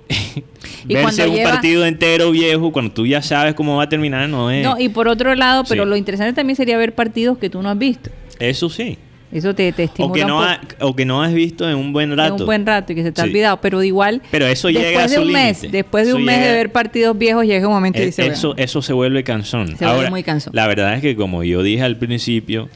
[0.85, 4.65] verse un partido entero viejo, cuando tú ya sabes cómo va a terminar, no es...
[4.65, 7.69] No, y por otro lado, pero lo interesante también sería ver partidos que tú no
[7.69, 8.09] has visto.
[8.39, 8.97] Eso sí.
[9.31, 12.15] Eso te, te estimula o que, no o que no has visto en un buen
[12.17, 12.35] rato.
[12.35, 13.61] En un buen rato y que se te ha olvidado.
[13.61, 14.21] Pero igual.
[14.29, 17.45] Pero eso llega a de un mes, Después de un mes de ver partidos viejos,
[17.45, 18.27] llega un momento y dice.
[18.27, 19.77] Eso, eso se vuelve cansón.
[19.77, 20.51] Se vuelve muy cansón.
[20.53, 22.69] La verdad es que, como yo dije al principio,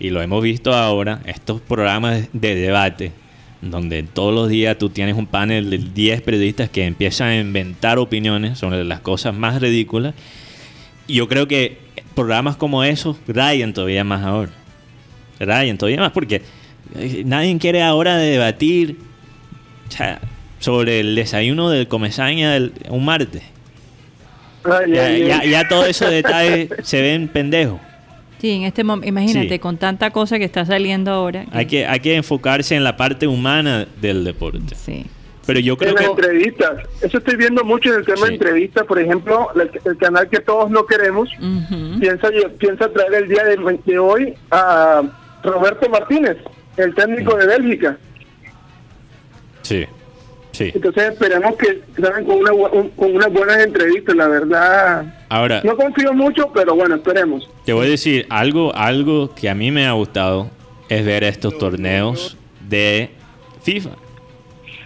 [0.00, 3.12] y lo hemos visto ahora, estos programas de debate,
[3.60, 7.98] donde todos los días tú tienes un panel de 10 periodistas que empiezan a inventar
[7.98, 10.14] opiniones sobre las cosas más ridículas.
[11.06, 11.78] Yo creo que
[12.14, 14.52] programas como esos rayan todavía más ahora.
[15.40, 16.42] Ryan, todavía más, porque
[16.96, 18.98] eh, nadie quiere ahora debatir
[20.58, 23.42] sobre el desayuno del comezaña del, un martes.
[24.88, 27.80] ya, ya, todos esos detalles se ven pendejos.
[28.40, 31.44] Sí, en este momento, imagínate, con tanta cosa que está saliendo ahora.
[31.50, 34.74] Hay, que, hay que enfocarse en la parte humana del deporte.
[34.74, 35.04] Sí.
[35.46, 36.02] Pero yo creo en que...
[36.02, 36.70] las entrevistas,
[37.02, 39.48] eso estoy viendo mucho en el tema de entrevistas, por ejemplo,
[39.84, 41.28] el, canal que todos no queremos,
[41.98, 45.02] piensa, piensa traer el día de hoy a
[45.42, 46.36] Roberto Martínez,
[46.76, 47.98] el técnico de Bélgica.
[49.62, 49.86] Sí,
[50.52, 50.70] sí.
[50.74, 52.50] Entonces esperemos que salgan con, una,
[52.96, 55.14] con unas buenas entrevistas, la verdad.
[55.28, 57.48] Ahora, no confío mucho, pero bueno, esperemos.
[57.64, 60.50] Te voy a decir algo, algo que a mí me ha gustado
[60.88, 62.36] es ver estos torneos
[62.68, 63.10] de
[63.62, 63.90] FIFA.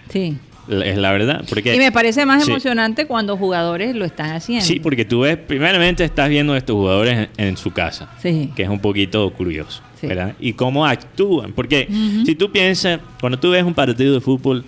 [0.09, 0.37] Sí.
[0.67, 1.43] Es la verdad.
[1.47, 4.65] Porque, y me parece más emocionante cuando jugadores lo están haciendo.
[4.65, 8.69] Sí, porque tú ves, primeramente estás viendo a estos jugadores en, su casa, que es
[8.69, 10.35] un poquito curioso, ¿verdad?
[10.39, 11.53] Y cómo actúan.
[11.53, 11.87] Porque
[12.25, 14.63] si tú piensas, cuando tú ves un partido de fútbol,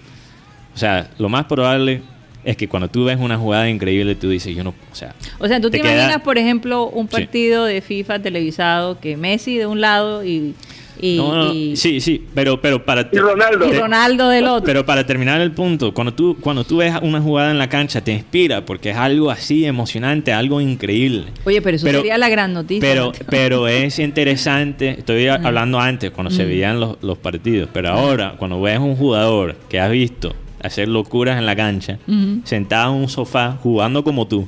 [0.73, 2.01] o sea, lo más probable
[2.43, 5.13] es que cuando tú ves una jugada increíble, tú dices, yo no, o sea...
[5.39, 9.65] O sea, tú te, imaginas, por ejemplo, un partido de FIFA televisado que Messi de
[9.65, 10.55] un lado y
[11.01, 13.09] y, sí, sí, pero, pero para...
[13.11, 13.67] Y Ronaldo.
[13.67, 14.65] Y Ronaldo del otro.
[14.65, 18.01] Pero para terminar el punto, cuando tú, cuando tú ves una jugada en la cancha,
[18.01, 21.25] te inspira porque es algo así emocionante, algo increíble.
[21.45, 22.81] Oye, pero eso sería la gran noticia.
[22.81, 28.35] Pero, pero es interesante, estoy hablando antes, cuando se veían los, los, partidos, pero ahora,
[28.37, 31.99] cuando ves un jugador que has visto hacer locuras en la cancha,
[32.43, 34.47] sentado en un sofá, jugando como tú,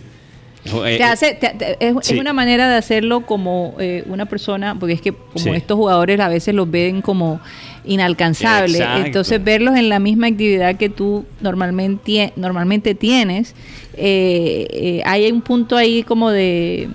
[0.85, 1.37] eh, hace,
[1.79, 6.19] es, una manera de hacerlo como eh, una persona, porque es que como estos jugadores
[6.19, 7.39] a veces los ven como
[7.85, 13.55] inalcanzables, entonces verlos en la misma actividad que tú normalmente, normalmente tienes,
[13.95, 16.89] eh, hay un punto ahí como de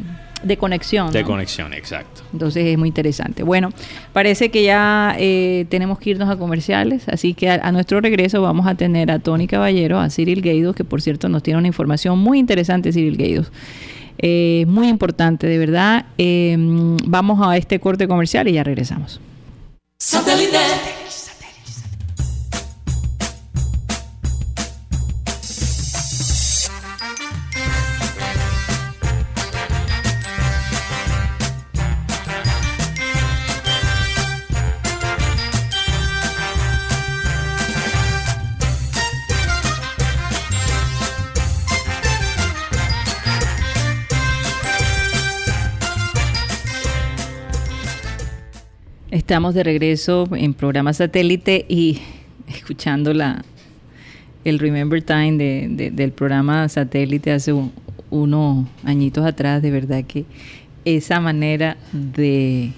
[0.44, 1.12] de conexión.
[1.12, 2.22] De conexión, exacto.
[2.32, 3.42] Entonces es muy interesante.
[3.42, 3.70] Bueno,
[4.12, 8.66] parece que ya eh, tenemos que irnos a comerciales, así que a, nuestro regreso vamos
[8.66, 12.18] a tener a Tony Caballero, a Cyril Gaidos, que por cierto nos tiene una información
[12.18, 13.50] muy interesante, Cyril Gaidos.
[14.18, 16.06] Eh, muy importante, de verdad.
[16.18, 16.56] Eh,
[17.04, 19.20] vamos a este corte comercial y ya regresamos.
[19.98, 20.93] Satélite.
[49.24, 51.98] Estamos de regreso en programa satélite y
[52.46, 53.42] escuchando la,
[54.44, 57.54] el Remember Time de, del programa satélite hace
[58.10, 60.26] unos añitos atrás, de verdad que
[60.84, 62.72] esa manera de,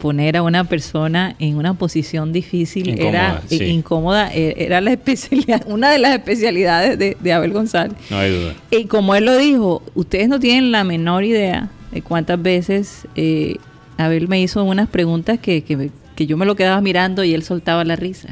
[0.00, 5.92] poner a una persona en una posición difícil era incómoda, e, era la especialidad, una
[5.92, 7.96] de las especialidades de, Abel González.
[8.10, 8.54] No hay duda.
[8.72, 13.58] Y como él lo dijo, ustedes no tienen la menor idea de cuántas veces eh,
[13.98, 17.84] Abel me hizo unas preguntas que, que, yo me lo quedaba mirando y él soltaba
[17.84, 18.28] la risa.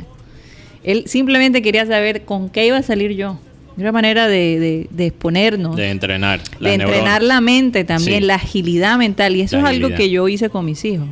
[0.84, 3.38] Él simplemente quería saber con qué iba a salir yo.
[3.76, 5.76] Una manera de, de, exponernos.
[5.76, 6.40] De entrenar.
[6.60, 9.36] La de entrenar la mente también, la agilidad mental.
[9.36, 11.08] Y eso es algo que yo hice con mis hijos.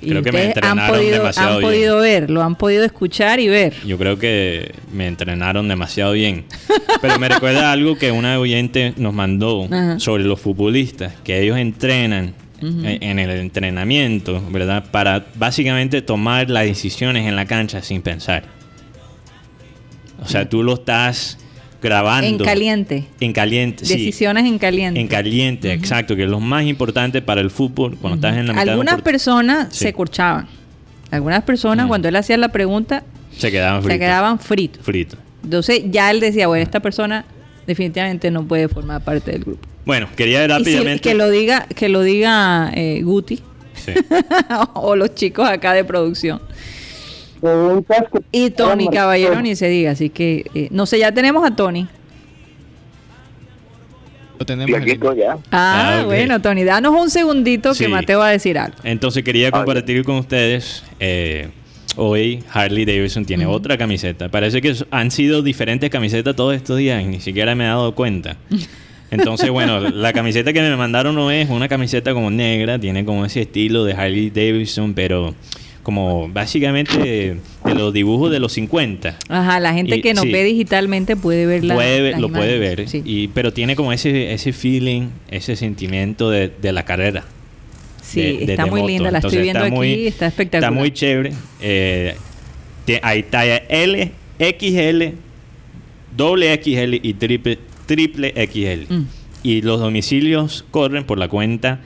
[0.00, 3.48] creo que me entrenaron han podido, demasiado han podido ver, lo han podido escuchar y
[3.48, 3.74] ver.
[3.86, 6.46] Yo creo que me entrenaron demasiado bien.
[7.00, 9.68] Pero me recuerda algo que una oyente nos mandó
[9.98, 14.84] sobre los futbolistas, que ellos entrenan en el entrenamiento, ¿verdad?
[14.90, 18.44] Para básicamente tomar las decisiones en la cancha sin pensar.
[20.22, 21.38] O sea, tú lo estás
[21.82, 22.26] grabando.
[22.26, 23.04] En caliente.
[23.20, 25.00] En caliente, Decisiones en caliente.
[25.00, 28.54] En caliente, exacto, que es lo más importante para el fútbol cuando estás en la
[28.54, 30.48] mitad Algunas personas se corchaban.
[31.10, 33.04] Algunas personas, cuando él hacía la pregunta,
[33.36, 33.92] se quedaban fritos.
[33.92, 34.84] Se quedaban fritos.
[34.84, 35.16] Frito.
[35.44, 37.24] Entonces ya él decía, bueno, esta persona
[37.66, 39.68] definitivamente no puede formar parte del grupo.
[39.86, 41.00] Bueno, quería rápidamente...
[41.08, 43.40] que lo diga, que lo diga eh, Guti.
[44.74, 46.40] o los chicos acá de producción.
[48.32, 51.86] Y Tony Caballero ni se diga, así que eh, no sé, ya tenemos a Tony.
[54.40, 54.84] Lo tenemos
[55.16, 55.38] ya.
[55.52, 58.76] Ah, ah bueno, Tony, danos un segundito que Mateo va a decir algo.
[58.82, 60.82] Entonces quería compartir con ustedes.
[60.98, 61.50] Eh,
[61.94, 64.28] hoy Harley Davidson tiene otra camiseta.
[64.28, 68.36] Parece que han sido diferentes camisetas todos estos días, ni siquiera me he dado cuenta.
[69.10, 73.24] Entonces, bueno, la camiseta que me mandaron no es una camiseta como negra, tiene como
[73.24, 75.34] ese estilo de Harley Davidson, pero
[75.86, 79.18] como básicamente de los dibujos de los 50.
[79.28, 81.76] Ajá, la gente que no ve digitalmente puede verla.
[81.76, 86.84] Puede, lo puede ver, y, pero tiene como ese, ese feeling, ese sentimiento de, la
[86.84, 87.24] carrera.
[88.02, 90.72] Sí, está muy linda, la estoy viendo aquí, está espectacular.
[90.72, 91.32] Está muy chévere.
[91.60, 92.16] Eh,
[93.02, 95.02] hay talla L, XL,
[96.16, 98.92] doble XL y triple, triple XL.
[98.92, 99.06] Mm.
[99.42, 101.80] Y los domicilios corren por la cuenta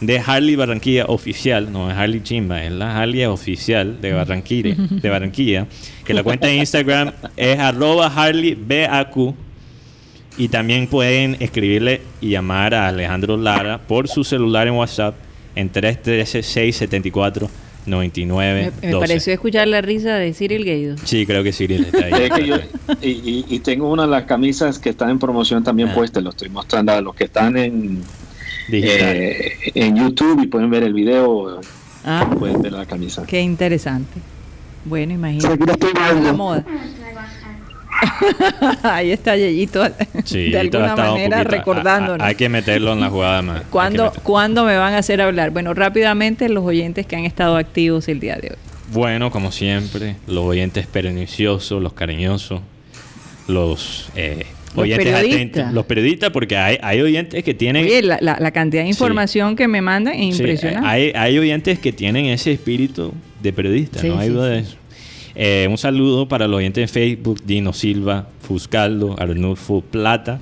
[0.00, 5.08] de Harley Barranquilla oficial, no es Harley Chimba, es la Harley oficial de Barranquilla, de
[5.08, 5.66] Barranquilla,
[6.04, 9.34] que la cuenta de Instagram es arroba Harley BAQ
[10.36, 15.14] y también pueden escribirle y llamar a Alejandro Lara por su celular en WhatsApp
[15.54, 17.48] en 313-674.
[17.86, 20.96] 99 me, me pareció escuchar la risa de Cyril Gaido.
[21.04, 22.50] Sí, creo que Cyril está ahí.
[23.02, 25.94] y, tengo una de las camisas que están en promoción también ah.
[25.94, 28.02] puestas, lo estoy mostrando a los que están en,
[28.70, 31.60] eh, en YouTube y pueden ver el video,
[32.04, 33.24] ah, pueden ver la camisa.
[33.26, 34.20] Qué interesante.
[34.84, 35.64] Bueno, imagínate.
[36.22, 36.64] la moda.
[38.82, 42.26] Ahí está Yeyito de alguna manera recordándonos.
[42.26, 43.62] hay que meterlo en la jugada más.
[43.70, 45.50] ¿Cuándo, ¿Cuándo me van a hacer hablar?
[45.50, 48.56] Bueno, rápidamente los oyentes que han estado activos el día de hoy.
[48.92, 52.60] Bueno, como siempre, los oyentes perniciosos, los cariñosos,
[53.48, 55.72] los eh, los periodistas.
[55.72, 57.84] Los periodistas, porque hay, hay oyentes que tienen...
[57.84, 60.88] Oye, la, la, cantidad de información que me mandan es impresionante.
[60.88, 64.76] Hay, hay oyentes que tienen ese espíritu de periodista, no hay duda de eso.
[65.34, 70.40] Eh, un saludo para los oyentes de Facebook, Dino Silva, Fuscaldo, Arnulfo Plata,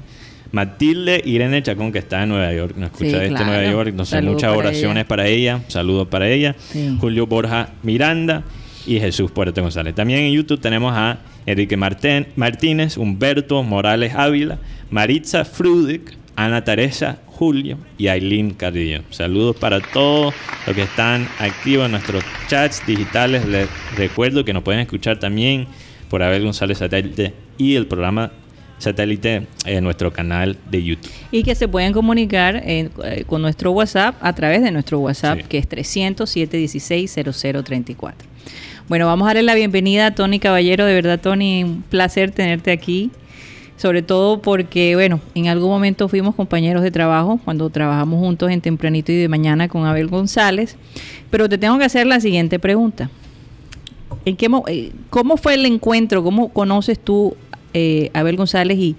[0.52, 4.55] Matilde Irene Chacón, que está en Nueva York, nos escucha desde Nueva York, entonces muchas
[4.55, 6.55] oraciones para ella, saludos para ella,
[7.00, 8.44] Julio Borja Miranda
[8.87, 9.94] y Jesús Puerto González.
[9.94, 14.59] También en YouTube tenemos a Enrique Martínez, Humberto Morales Ávila,
[14.90, 19.02] Maritza Frudic, Ana Teresa Julio y Aileen Carrillo.
[19.11, 20.33] Saludos para todos
[20.64, 23.44] los que están activos en nuestros chats digitales.
[23.44, 25.66] Les recuerdo que nos pueden escuchar también
[26.09, 28.31] por Abel González Satélite y el programa
[28.78, 31.11] satélite en nuestro canal de YouTube.
[31.33, 32.90] Y que se pueden comunicar eh,
[33.26, 38.28] con nuestro WhatsApp a través de nuestro WhatsApp que es 307 16 0034.
[38.87, 40.87] Bueno, vamos a darle la bienvenida a Tony Caballero.
[40.87, 43.11] De verdad, Tony, un placer tenerte aquí.
[43.82, 48.60] Sobre todo porque, bueno, en algún momento fuimos compañeros de trabajo cuando trabajamos juntos en
[48.60, 50.76] Tempranito y de Mañana con Abel González.
[51.32, 53.10] Pero te tengo que hacer la siguiente pregunta.
[54.24, 56.22] ¿En qué, eh, ¿Cómo fue el encuentro?
[56.22, 57.37] ¿Cómo conoces tú
[57.74, 58.94] eh, Abel González y,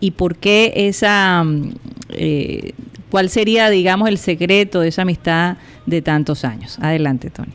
[0.00, 1.44] y por qué esa...
[1.44, 1.74] Mm,
[2.08, 2.72] eh,
[3.12, 6.76] ¿Cuál sería, digamos, el secreto de esa amistad de tantos años?
[6.80, 7.52] Adelante, Tony.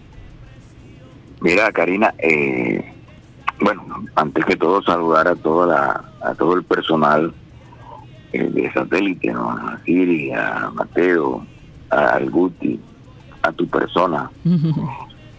[1.41, 2.93] Mira, Karina, eh,
[3.61, 3.83] bueno,
[4.15, 7.33] antes que todo saludar a toda la, a todo el personal
[8.33, 9.51] eh, de satélite, ¿no?
[9.51, 11.45] a Siri, a Mateo,
[11.89, 12.79] a Guti,
[13.41, 14.29] a tu persona.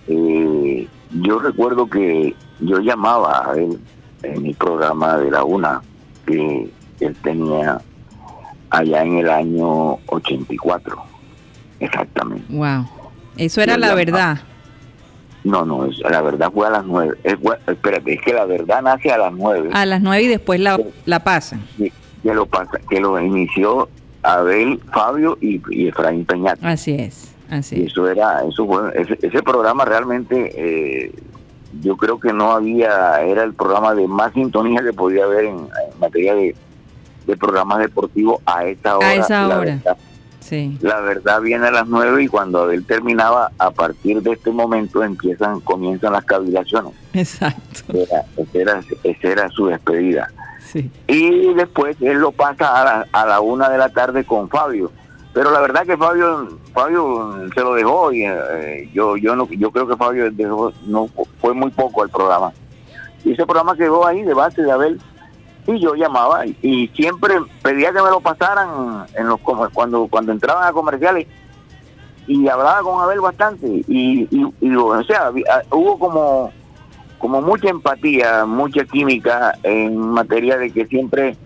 [0.08, 3.80] eh, yo recuerdo que yo llamaba a él
[4.22, 5.80] en mi programa de la UNA,
[6.26, 7.80] que él tenía
[8.70, 10.96] allá en el año 84,
[11.80, 12.44] exactamente.
[12.54, 12.86] Wow,
[13.36, 14.38] eso era la verdad.
[15.42, 17.16] No, no, la verdad fue a las nueve.
[17.24, 17.36] Es,
[17.66, 19.70] espérate, es que la verdad nace a las nueve.
[19.72, 21.62] A las nueve y después la, la pasan.
[21.78, 23.88] que lo pasa, que lo inició
[24.22, 26.62] Abel, Fabio y, Efraín Peñat.
[26.62, 31.12] Así es, así Eso era, eso fue, ese, programa realmente, eh,
[31.80, 35.68] yo creo que no había, era el programa de más sintonía que podía haber en,
[35.98, 36.54] materia de,
[37.38, 39.08] programas deportivos a esta hora.
[39.08, 39.78] A esa hora.
[40.80, 45.02] La verdad viene a las 9 y cuando Abel terminaba, a partir de este momento
[45.02, 46.92] empiezan comienzan las cavilaciones.
[47.12, 47.92] Exacto.
[49.04, 50.30] Esa era, su despedida.
[51.06, 54.90] Y después él lo pasa a la, a la una de la tarde con Fabio.
[55.32, 59.70] Pero la verdad que Fabio Fabio se lo dejó y eh, yo yo no yo
[59.70, 61.08] creo que Fabio dejó, no
[61.40, 62.52] fue muy poco al programa.
[63.24, 65.00] Y ese programa quedó ahí de base de Abel
[65.74, 70.66] y yo llamaba y, siempre pedía que me lo pasaran en los cuando cuando entraban
[70.66, 71.26] a comerciales.
[72.26, 75.32] Y hablaba con Abel bastante y, y, o sea
[75.70, 76.52] hubo como
[77.18, 81.36] como mucha empatía mucha química en materia de que siempre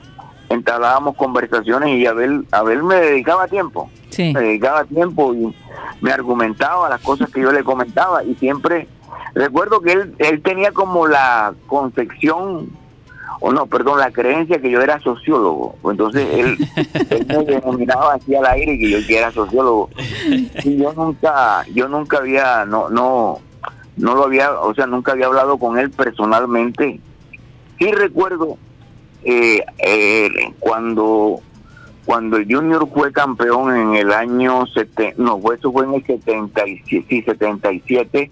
[0.51, 3.91] entablábamos conversaciones y Abel Abel me dedicaba tiempo.
[4.19, 5.57] Me dedicaba tiempo y
[6.01, 8.87] me argumentaba las cosas que yo le comentaba y siempre
[9.35, 12.69] recuerdo que él él tenía como la concepción
[13.41, 15.77] o no, perdón, la creencia que yo era sociólogo.
[15.85, 16.59] Entonces él,
[17.29, 19.91] me denominaba así al aire que yo que era sociólogo.
[20.65, 23.39] Y yo nunca, yo nunca había, no, no,
[23.97, 27.01] no lo había, o sea, nunca había hablado con él personalmente.
[27.79, 28.57] Sí recuerdo
[29.25, 31.41] eh, eh, cuando
[32.05, 34.65] cuando el Junior fue campeón en el año,
[35.17, 38.31] no, eso fue en el 77, sí, 77,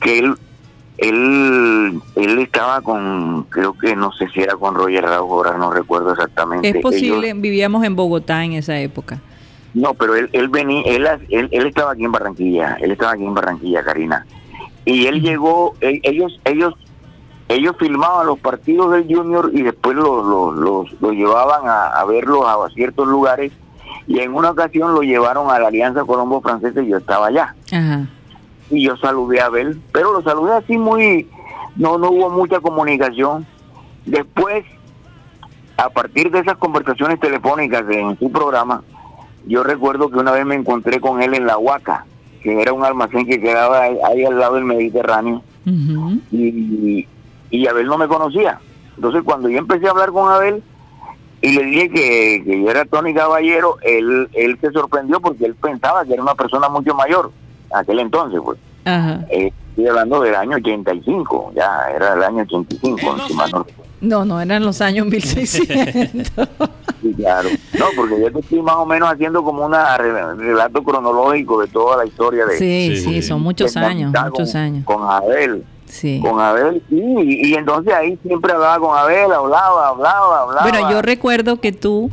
[0.00, 0.34] que él
[0.98, 6.12] él, él estaba con, creo que no sé si era con Roger ahora no recuerdo
[6.12, 6.68] exactamente.
[6.68, 9.20] Es posible, vivíamos en Bogotá en esa época.
[9.74, 13.34] No, pero él, él venía, él, él, estaba aquí en Barranquilla, él estaba aquí en
[13.34, 14.26] Barranquilla, Karina.
[14.84, 16.74] Y él llegó, ellos, ellos,
[17.48, 22.44] ellos filmaban los partidos del Junior y después los, los, los, llevaban a, a verlos
[22.44, 23.50] a ciertos lugares
[24.06, 27.54] y en una ocasión lo llevaron a la Alianza Colombo Francesa y yo estaba allá.
[27.72, 28.08] Ajá
[28.72, 31.28] y yo saludé a Abel, pero lo saludé así muy,
[31.76, 33.46] no, no hubo mucha comunicación.
[34.06, 34.64] Después,
[35.76, 38.82] a partir de esas conversaciones telefónicas en su programa,
[39.46, 42.06] yo recuerdo que una vez me encontré con él en la Huaca,
[42.42, 45.42] que era un almacén que quedaba ahí, al lado del Mediterráneo,
[46.30, 47.06] y,
[47.50, 48.58] y Abel no me conocía.
[48.96, 50.62] Entonces cuando yo empecé a hablar con Abel,
[51.42, 55.56] y le dije que, que, yo era Tony Caballero, él, él se sorprendió porque él
[55.56, 57.32] pensaba que era una persona mucho mayor
[57.74, 58.58] aquel entonces, pues.
[58.84, 63.16] Eh, estoy hablando del año 85, ya era el año 85,
[64.02, 66.32] no, no, eran los años 1600.
[67.02, 67.48] sí, claro.
[67.78, 69.72] No, porque yo estoy más o menos haciendo como un
[70.38, 72.58] relato cronológico de toda la historia de...
[72.58, 74.84] Sí, sí, son muchos años, muchos años.
[74.84, 75.64] Con Abel.
[75.86, 76.20] Sí.
[76.20, 80.62] Con Abel, sí, y, entonces ahí siempre hablaba con Abel, hablaba, hablaba, hablaba.
[80.62, 82.10] Bueno, yo recuerdo que tú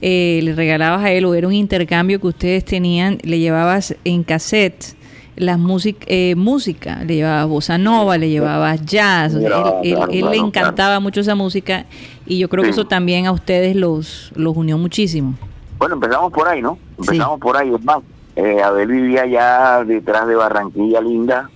[0.00, 4.22] eh, le regalabas a él, o era un intercambio que ustedes tenían, le llevabas en
[4.22, 4.95] cassette
[5.36, 5.58] las
[6.06, 11.84] eh, música, le llevabas bossa nova, le llevabas jazz, él, le encantaba mucho esa música
[12.24, 15.34] y yo creo que eso también a ustedes los, los unió muchísimo.
[15.78, 16.78] Bueno, empezamos por ahí, ¿no?
[16.98, 17.98] Empezamos por ahí, es más,
[18.34, 21.50] eh, Abel vivía ya detrás de Barranquilla Linda,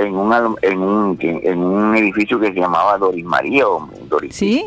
[0.00, 4.64] en un, en un, en un edificio que se llamaba Doris María o Doris ¿Sí?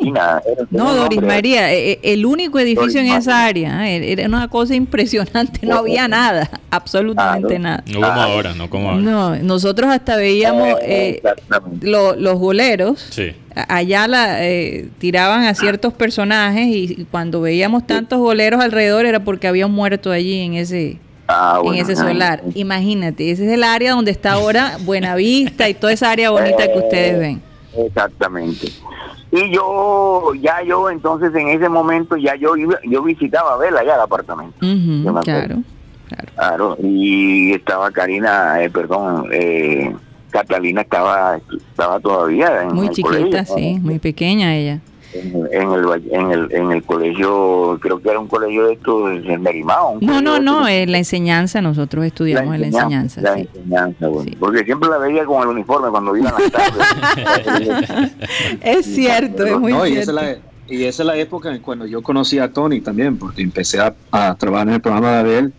[0.69, 4.11] No, Doris María, e, e, el único edificio en esa área, ¿eh?
[4.11, 7.83] era una cosa impresionante, no había nada, absolutamente nada.
[7.87, 9.01] No como ahora, no como ahora.
[9.01, 11.21] No, nosotros hasta veíamos eh,
[11.81, 13.09] los goleros.
[13.67, 19.47] allá la, eh, tiraban a ciertos personajes y cuando veíamos tantos goleros alrededor era porque
[19.47, 22.41] había muerto allí en ese Ah, en ese solar.
[22.53, 26.79] Imagínate, ese es el área donde está ahora Buenavista y toda esa área bonita que
[26.79, 27.41] ustedes ven.
[27.77, 28.67] Exactamente.
[29.31, 33.95] Y yo, ya yo entonces en ese momento, ya yo yo visitaba a Vela allá
[33.95, 34.57] al apartamento.
[35.23, 35.57] claro,
[36.35, 36.77] claro.
[36.83, 39.95] y estaba Karina, eh, perdón, eh,
[40.29, 44.81] Catalina estaba estaba todavía en Muy chiquita, sí, muy pequeña ella
[45.13, 49.37] en, el, en, el, en el colegio, creo que era un colegio de estos de
[49.37, 49.97] Merimao.
[50.01, 53.21] No, no, no, en la enseñanza, nosotros estudiamos en la enseñanza.
[53.21, 56.51] La enseñanza, bueno, porque siempre la veía con el uniforme cuando iban las
[57.51, 58.11] tardes.
[58.61, 59.87] es cierto, es muy cierto.
[59.87, 60.37] Y esa es, la,
[60.67, 64.35] y esa es la época cuando yo conocí a Tony también, porque empecé a, a
[64.35, 65.53] trabajar en el programa de Abel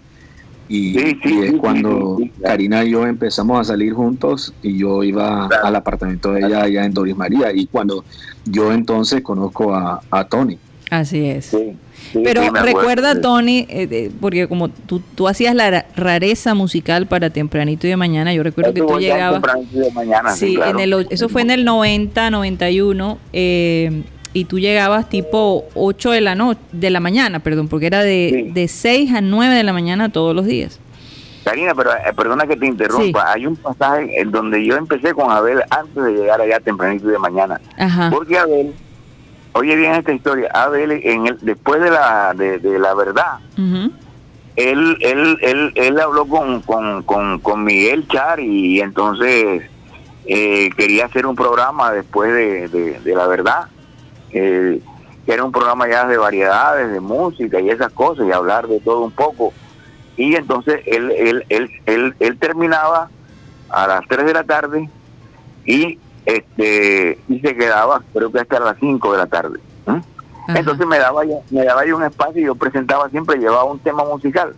[0.69, 6.33] y, es cuando Karina y yo empezamos a salir juntos y yo iba al apartamento
[6.33, 8.05] de ella allá en Doris María y cuando
[8.47, 10.59] yo entonces conozco a, Tony.
[10.91, 11.57] Así es.
[12.13, 17.91] Pero recuerda, Tony, eh, porque como tú, tú hacías la rareza musical para Tempranito y
[17.91, 19.43] de Mañana, yo recuerdo que tú llegabas...
[20.37, 23.19] sí, en el, eso fue en el 90, 91.
[23.33, 24.03] Eh,
[24.35, 28.51] y tú llegabas tipo 8 de la noche, de la mañana, perdón, porque era de,
[28.53, 30.81] de 6 a 9 de la mañana todos los días.
[31.45, 35.31] Karina, pero eh, perdona que te interrumpa, hay un pasaje en donde yo empecé con
[35.31, 37.61] Abel antes de llegar allá tempranito de mañana,
[38.11, 38.75] porque Abel
[39.55, 43.39] oye bien esta historia, Abel, en el, después de la, de, la verdad,
[44.57, 49.63] él, él, él, él habló con, con, con, con Miguel Char y entonces
[50.27, 53.69] eh, quería hacer un programa después de, de, la verdad,
[54.35, 54.81] eh,
[55.25, 58.81] que era un programa ya de variedades, de música y esas cosas, y hablar de
[58.81, 59.53] todo un poco.
[60.17, 63.09] Y entonces él, él, él, él, él terminaba
[63.71, 64.89] a las 3 de la tarde
[65.65, 69.61] y este y se quedaba creo que hasta las 5 de la tarde.
[70.47, 74.05] Entonces me daba, me daba yo un espacio y yo presentaba siempre, llevaba un tema
[74.05, 74.55] musical.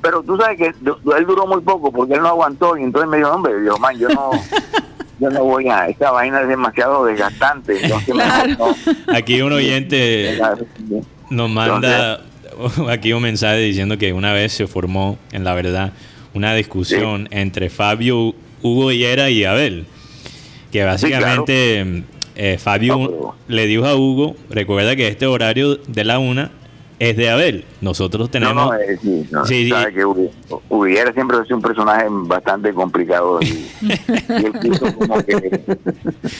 [0.00, 3.18] Pero tú sabes que él duró muy poco porque él no aguantó y entonces me
[3.18, 4.30] dijo, hombre, yo, man, yo no,
[5.20, 7.78] yo no voy a, esta vaina es demasiado desgastante.
[9.14, 10.38] Aquí un oyente
[11.28, 12.22] nos manda
[12.88, 15.92] aquí un mensaje diciendo que una vez se formó, en la verdad,
[16.34, 19.86] una discusión entre Fabio, Hugo Higuera y Abel.
[20.72, 22.04] Que básicamente
[22.36, 26.52] eh, Fabio le dijo a Hugo, recuerda que este horario de la una
[27.00, 27.64] es de Abel.
[27.80, 28.54] Nosotros tenemos.
[28.54, 30.04] No, eh, sí, no, sí, que
[30.68, 33.40] Huguera siempre es un personaje bastante complicado.
[33.40, 33.66] Y,
[34.28, 35.62] él quiso como que.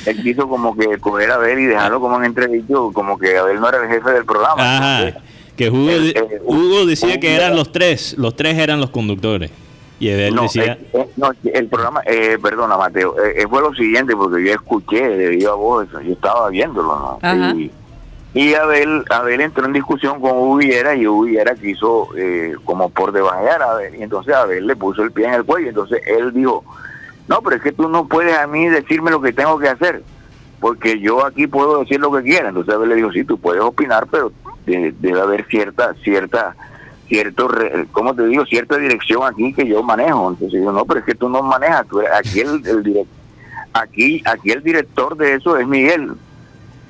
[0.06, 3.58] Él quiso como que coger a Abel y dejarlo como en entredicho, como que Abel
[3.58, 4.76] no era el jefe del programa.
[4.76, 5.18] Ajá.
[5.56, 9.50] que Hugo, eh, Hugo decía que eran los tres, los tres eran los conductores.
[9.98, 10.78] Y Abel decía.
[11.16, 13.16] no, el programa, eh, perdona Mateo,
[13.48, 17.18] fue lo siguiente, porque yo escuché debido a vos, yo estaba viéndolo, ¿no?
[17.22, 17.54] Ajá.
[18.33, 23.61] Y Abel, Abel entró en discusión con Hubiera y Hubiera quiso eh, como por debajear
[23.61, 23.97] a Abel.
[23.97, 25.68] Y entonces Abel le puso el pie en el cuello.
[25.68, 26.64] Entonces él dijo,
[27.26, 30.03] no, pero es que tú no puedes a mí decirme lo que tengo que hacer,
[30.61, 32.51] porque yo aquí puedo decir lo que quiera.
[32.51, 34.33] Entonces Abel le dijo, sí, tú puedes opinar, pero
[34.64, 36.55] debe, haber cierta, cierta,
[37.09, 37.51] cierto,
[37.91, 38.47] ¿cómo te digo?
[38.47, 40.31] Cierta dirección aquí que yo manejo.
[40.31, 43.07] Entonces yo, no, pero es que tú no manejas, tú aquí el, el
[43.72, 46.12] aquí, aquí el director de eso es Miguel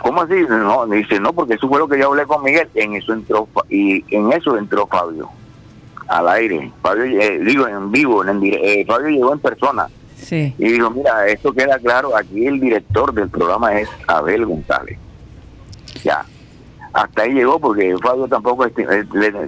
[0.01, 0.34] ¿Cómo así?
[0.48, 2.68] No, dice, no, porque eso fue lo que yo hablé con Miguel.
[2.74, 5.28] En eso entró, y en eso entró Fabio,
[6.09, 6.70] al aire.
[6.82, 9.88] Fabio, eh, digo, en vivo, en, eh, Fabio llegó en persona.
[10.16, 10.55] Sí.
[10.59, 14.98] Y dijo, mira, esto queda claro, aquí el director del programa es Abel González.
[16.03, 16.24] Ya
[16.93, 18.72] hasta ahí llegó porque Fabio tampoco eh,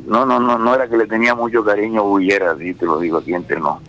[0.06, 3.00] no no no no era que le tenía mucho cariño a Bullera así te lo
[3.00, 3.80] digo aquí entre no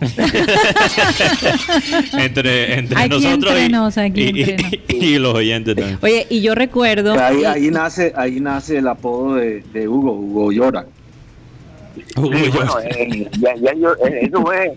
[2.18, 3.54] entre entre nosotros
[4.88, 5.98] y, los oyentes también.
[6.02, 10.50] Oye y yo recuerdo ahí, ahí nace ahí nace el apodo de, de Hugo Hugo
[10.52, 10.86] Llora.
[12.16, 14.76] Hugo bueno, eh, ya, ya yo, eh, eso fue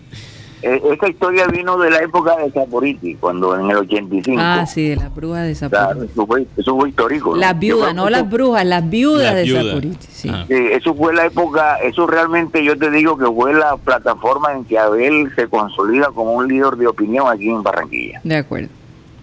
[0.60, 4.40] eh, esta historia vino de la época de Saporiti, cuando en el 85.
[4.42, 6.12] Ah, sí, de las brujas de Saporiti.
[6.12, 7.36] eso, fue, eso fue histórico.
[7.36, 10.06] Las viudas, no las brujas, las viudas de Saporiti.
[10.30, 10.44] Ah.
[10.48, 10.56] Sí.
[10.72, 14.78] eso fue la época, eso realmente yo te digo que fue la plataforma en que
[14.78, 18.20] Abel se consolida como un líder de opinión aquí en Barranquilla.
[18.24, 18.70] De acuerdo,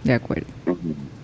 [0.04, 0.46] de acuerdo.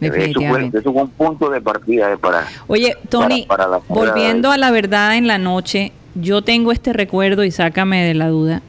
[0.00, 2.44] Eso fue, eso fue, un punto de partida para...
[2.66, 3.46] Oye, Tony,
[3.88, 8.28] volviendo a la verdad en la noche, yo tengo este recuerdo y sácame de la
[8.28, 8.62] duda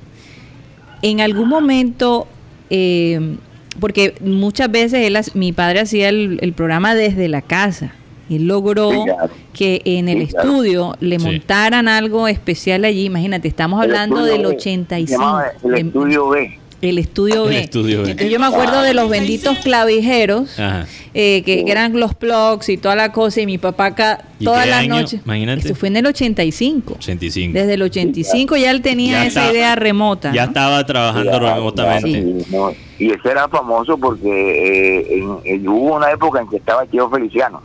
[1.04, 2.28] en algún momento,
[2.72, 3.38] eh,
[3.80, 7.94] porque muchas veces él, mi padre hacía el, programa desde la casa.
[8.30, 9.06] y logró
[9.52, 13.06] que en el estudio le montaran algo especial allí.
[13.06, 15.42] Imagínate, estamos hablando del 85.
[15.66, 17.62] El estudio B el estudio B.
[17.62, 20.58] Entonces yo me acuerdo de los benditos clavijeros,
[21.14, 24.88] eh, que, eran los plugs y toda la cosa, y mi papá acá todas las
[24.88, 25.22] noches.
[25.26, 25.62] Imagínate.
[25.62, 26.96] Esto fue en el 85.
[26.96, 27.54] 85.
[27.54, 30.32] Desde el 85 ya él tenía esa idea remota.
[30.34, 32.46] Ya estaba trabajando remotamente.
[33.00, 37.62] y ese era famoso porque eh, hubo una época en que estaba Cheo Feliciano.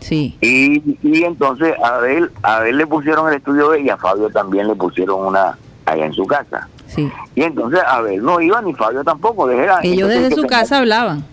[0.00, 0.36] Sí.
[0.40, 4.30] Y, y entonces a Abel, a Abel le pusieron el estudio B y a Fabio
[4.30, 6.68] también le pusieron una allá en su casa.
[6.96, 9.48] Y entonces Abel no iba ni Fabio tampoco.
[9.50, 11.24] Ellos desde su casa hablaban.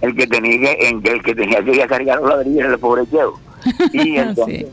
[0.00, 2.78] El que tenía que, el que tenía que ir a cargar los ladrillos era el
[2.78, 3.34] pobre Cheo.
[3.92, 4.66] Y entonces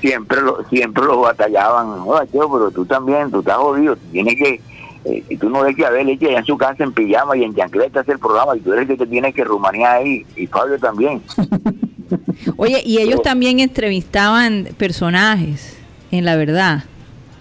[0.00, 2.04] siempre lo, siempre lo batallaban.
[2.32, 3.96] Cheo, pero tú también, tú estás jodido.
[4.10, 4.60] Tienes que,
[5.04, 8.00] eh, tú no ves que Abel echa en su casa en pijama y en chancleta
[8.00, 10.26] hace el programa y tú eres el que te tienes que rumanear ahí.
[10.36, 11.22] Y Fabio también.
[12.56, 15.78] Oye, y ellos también entrevistaban personajes,
[16.10, 16.84] en la verdad.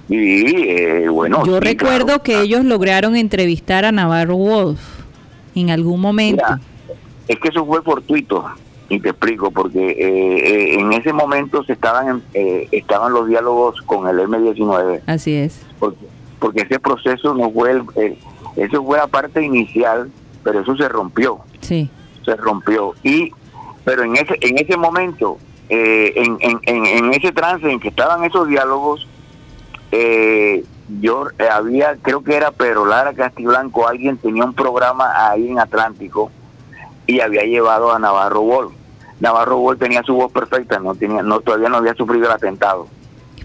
[0.09, 1.45] Y eh, bueno.
[1.45, 4.79] Yo recuerdo que ellos lograron entrevistar a Navarro Wolf
[5.55, 6.43] en algún momento.
[7.27, 8.45] es que eso fue fortuito
[8.89, 14.07] y te explico porque eh, eh, en ese momento se estaban estaban los diálogos con
[14.07, 15.01] el M19.
[15.05, 15.61] Así es.
[15.77, 16.05] Porque,
[16.39, 17.83] porque ese proceso no fue el,
[18.55, 20.09] eso fue la parte inicial,
[20.43, 21.39] pero eso se rompió.
[21.61, 21.87] Sí.
[22.25, 23.31] Se rompió y
[23.85, 25.37] pero en ese en ese momento
[25.69, 29.07] en, en, en, en ese trance en que estaban esos diálogos
[29.91, 30.63] eh,
[31.01, 35.59] yo eh, había, creo que era Pedro Lara Castiblanco, alguien tenía un programa ahí en
[35.59, 36.31] Atlántico
[37.05, 38.73] y había llevado a Navarro Wolf.
[39.19, 42.87] Navarro Bol tenía su voz perfecta, no tenía, no todavía no había sufrido el atentado.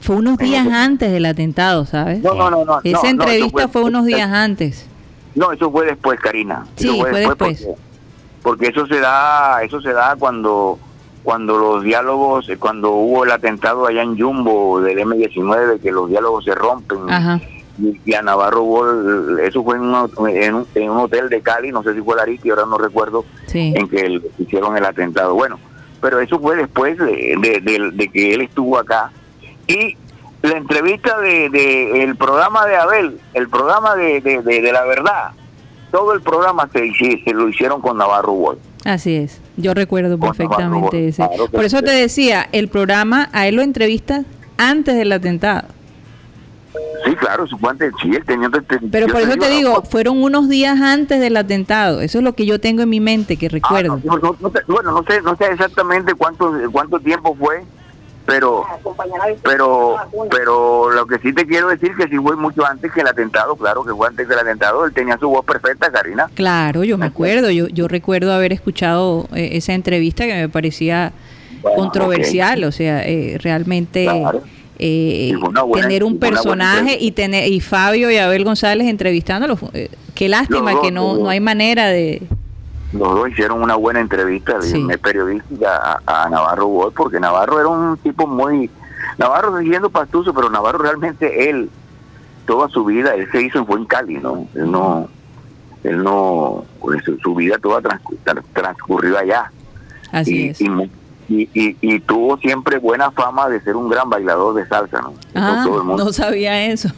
[0.01, 2.23] Fue unos días antes del atentado, ¿sabes?
[2.23, 2.81] No, no, no, no.
[2.85, 4.87] Esa entrevista fue, unos días antes.
[5.35, 6.67] No, eso fue después, Karina.
[6.77, 7.67] Sí, fue, después.
[8.43, 10.79] Porque, eso se da, eso se da cuando
[11.25, 16.45] cuando los diálogos, cuando hubo el atentado allá en Jumbo del M19, que los diálogos
[16.45, 16.99] se rompen.
[17.77, 21.93] Y, a Navarro Bol, eso fue en, un, en, un, hotel de Cali, no sé
[21.93, 25.35] si fue Lariki, ahora no recuerdo, en que hicieron el atentado.
[25.35, 25.59] Bueno,
[26.01, 29.11] pero eso fue después de, que él estuvo acá.
[29.67, 29.97] Y
[30.43, 35.33] la entrevista de, el programa de Abel, el programa de, de, la verdad,
[35.91, 38.59] todo el programa se, se lo hicieron con Navarro Wall.
[38.85, 41.29] Así es, yo recuerdo perfectamente ese.
[41.53, 44.25] Por eso te decía, el programa a él lo entrevistas
[44.57, 45.69] antes del atentado.
[47.05, 48.61] Sí, claro, suponte, sí, el teniente...
[48.91, 52.01] Pero por eso te digo, fueron unos días antes del atentado.
[52.01, 54.01] Eso es lo que yo tengo en mi mente, que ah, recuerdo.
[54.67, 57.63] bueno, no sé, no sé exactamente cuánto, cuánto tiempo fue,
[58.27, 58.65] pero
[59.43, 59.97] pero
[60.31, 63.57] pero lo que sí te quiero decir que sí fue mucho antes que el atentado,
[63.57, 66.31] claro que fue antes del atentado, él tenía su voz perfecta, Karina.
[66.35, 71.13] Claro, yo me acuerdo, yo yo recuerdo haber escuchado eh, esa entrevista que me parecía
[71.77, 74.09] controversial, o sea, eh, realmente
[74.79, 75.33] eh,
[75.75, 79.59] tener un personaje y tener y Fabio y Abel González entrevistándolo,
[80.15, 81.17] qué lástima que no.
[81.17, 82.23] no hay manera de
[82.95, 84.59] los dos hicieron una buena entrevista
[85.03, 88.71] periodística a, Navarro Wood, porque Navarro era un tipo muy...
[89.19, 91.71] Navarro siguiendo pastuso, pero Navarro realmente él,
[92.47, 94.49] toda su vida, él se hizo fue en Cali, ¿no?
[94.55, 95.09] Él no,
[95.83, 97.83] él no, pues, su, vida toda
[98.53, 99.51] transcurrió allá.
[100.11, 100.69] Así es y,
[101.29, 105.15] y, tuvo siempre buena fama de ser un gran bailador de salsa, ¿no?
[105.35, 106.89] Ah, no sabía eso.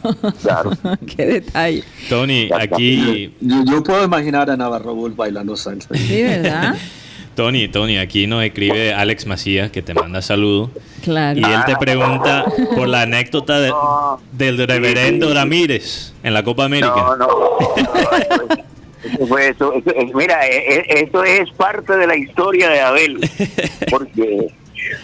[0.41, 0.71] Claro.
[1.15, 1.83] Qué detalle.
[2.09, 3.33] Tony, aquí...
[3.39, 5.89] Yo, puedo imaginar a Navarro Bull bailando salsa.
[5.93, 6.75] Sí, ¿verdad?
[7.35, 10.71] Tony, Tony, aquí nos escribe Alex Macías que te manda saludos.
[11.03, 11.39] Claro.
[11.39, 13.59] Y él te pregunta por la anécdota
[14.31, 16.95] del reverendo Ramírez en la Copa América.
[16.95, 17.27] No, no.
[19.39, 19.73] Eso
[20.13, 23.19] mira, e, e, eso es parte de la historia de Abel,
[23.89, 24.51] porque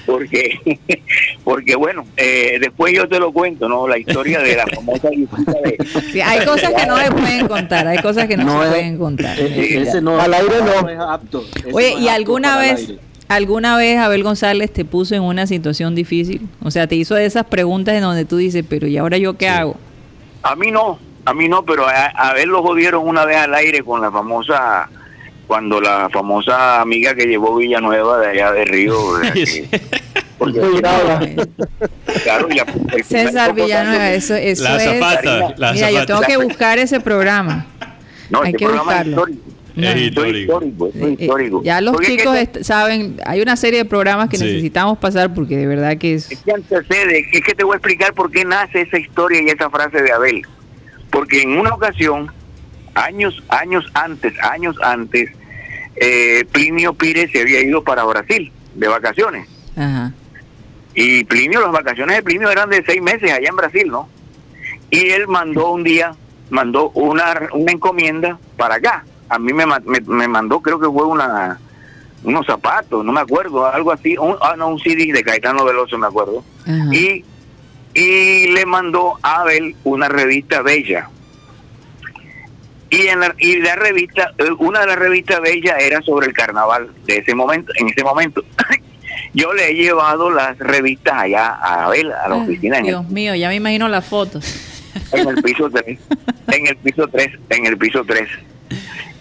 [0.06, 0.60] porque
[1.44, 5.78] porque bueno eh, después yo te lo cuento no la historia de la famosa de
[6.12, 9.40] sí, hay cosas que no se pueden contar hay cosas que no, se pueden contar.
[9.40, 12.94] ese no al aire no es apto oye y alguna vez
[13.28, 17.46] alguna vez Abel González te puso en una situación difícil o sea te hizo esas
[17.46, 19.76] preguntas en donde tú dices pero y ahora yo qué hago
[20.44, 23.82] a mí no a mí no, pero a, ver lo jodieron una vez al aire
[23.84, 24.90] con la famosa,
[25.48, 28.98] cuando la famosa amiga que llevó Villanueva de allá de Río.
[32.24, 32.48] claro,
[33.06, 35.00] César Villanueva, eso, eso la es.
[35.00, 37.68] Zapata, mira, yo tengo que buscar ese programa.
[38.30, 39.26] No, hay que buscarlo.
[39.76, 40.62] Es histórico.
[40.62, 45.34] Es eh, histórico, Ya los chicos saben, hay una serie de programas que necesitamos pasar
[45.34, 46.32] porque de verdad que es...
[46.32, 49.50] Es que antecede, es que te voy a explicar por qué nace esa historia y
[49.50, 50.46] esa frase de Abel
[51.14, 52.32] porque en una ocasión,
[52.96, 55.30] años, años antes, años antes,
[55.96, 59.48] eh, Plinio Pires se había ido para Brasil de vacaciones.
[60.96, 64.10] Y Plinio, las vacaciones de Plinio eran de seis meses allá en Brasil, ¿no?
[64.90, 66.16] Y él mandó un día,
[66.50, 69.06] mandó una, una encomienda para acá.
[69.30, 69.66] A mí me,
[70.08, 71.60] me, mandó, creo que fue una
[72.24, 75.98] unos zapatos, no me acuerdo, algo así, un, ah, no, un CD de Caetano Veloso,
[75.98, 76.44] me acuerdo.
[76.92, 77.24] Y
[77.94, 81.10] y le mandó a Abel una revista bella.
[82.90, 86.34] Y en la, y la revista, eh, una de las revistas bellas era sobre el
[86.34, 88.44] carnaval de ese momento, en ese momento.
[89.34, 92.80] Yo le he llevado las revistas allá a Abel, a la oficina.
[92.82, 94.70] Dios mío, ya me imagino las fotos.
[95.12, 96.00] En el piso 3,
[96.52, 98.30] en el piso 3, en el piso 3.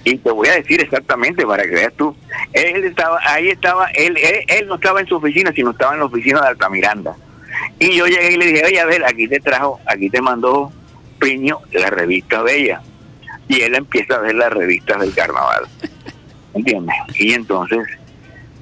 [0.04, 2.14] Y te voy a decir exactamente para que veas tú.
[2.52, 6.00] Él estaba, ahí estaba, él, él, él no estaba en su oficina, sino estaba en
[6.00, 7.16] la oficina de Altamiranda.
[7.82, 10.70] Y yo llegué y le dije, oye, a ver, aquí te trajo, aquí te mandó
[11.18, 12.80] Piño la revista Bella.
[13.48, 15.64] Y él empieza a ver las revistas del carnaval.
[16.54, 16.94] ¿Entiendes?
[17.18, 17.80] Y entonces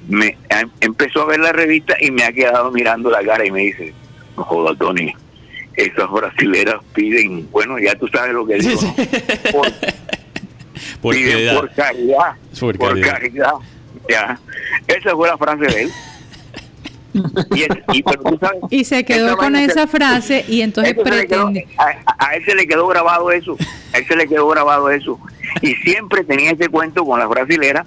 [0.09, 3.51] me em, empezó a ver la revista y me ha quedado mirando la cara y
[3.51, 3.93] me dice,
[4.35, 5.13] no joda, Tony,
[5.75, 8.79] esas brasileras piden, bueno, ya tú sabes lo que digo.
[10.99, 12.35] Por, piden por caridad.
[12.59, 13.53] Por, por caridad.
[14.09, 14.39] Ya.
[14.87, 15.91] Esa fue la frase de él.
[18.69, 21.67] Y, se quedó con esa frase y entonces pretende.
[21.77, 23.57] a, él se le quedó grabado eso,
[23.93, 25.19] a él se le quedó grabado eso.
[25.61, 27.85] Y siempre tenía ese cuento con la brasilera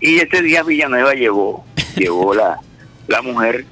[0.00, 1.64] y ese día Villanueva llegó,
[1.96, 2.58] llegó la,
[3.08, 3.64] la mujer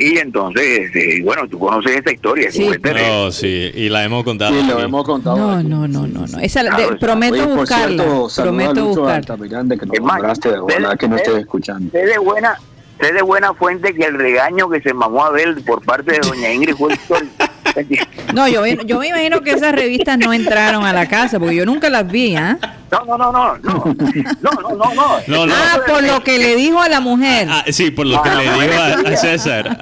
[0.00, 2.50] y entonces, eh, bueno, tú conoces esta historia.
[2.50, 2.66] Sí.
[2.66, 4.58] No, sí, y la hemos contado.
[4.58, 5.36] Sí, lo hemos contado.
[5.36, 6.38] No, no, no, no, no.
[6.38, 6.64] Esa,
[6.98, 8.04] prometo buscarla.
[8.34, 9.36] prometo buscarla.
[9.36, 11.90] que nos de verdad que no estoy escuchando.
[11.90, 12.58] Sé de buena,
[13.00, 16.18] sé de buena fuente que el regaño que se mamó a ver por parte de
[16.20, 16.96] doña Ingrid fue
[18.34, 21.66] No, yo, yo me imagino que esas revistas no entraron a la casa, porque yo
[21.66, 22.58] nunca las vi, ¿ah?
[22.90, 23.94] No, no, no, no, no,
[24.40, 25.54] no, no, no, no.
[25.54, 27.46] Ah, por lo que le dijo a la mujer.
[27.48, 29.78] Ah, sí, por lo que le dijo a, César.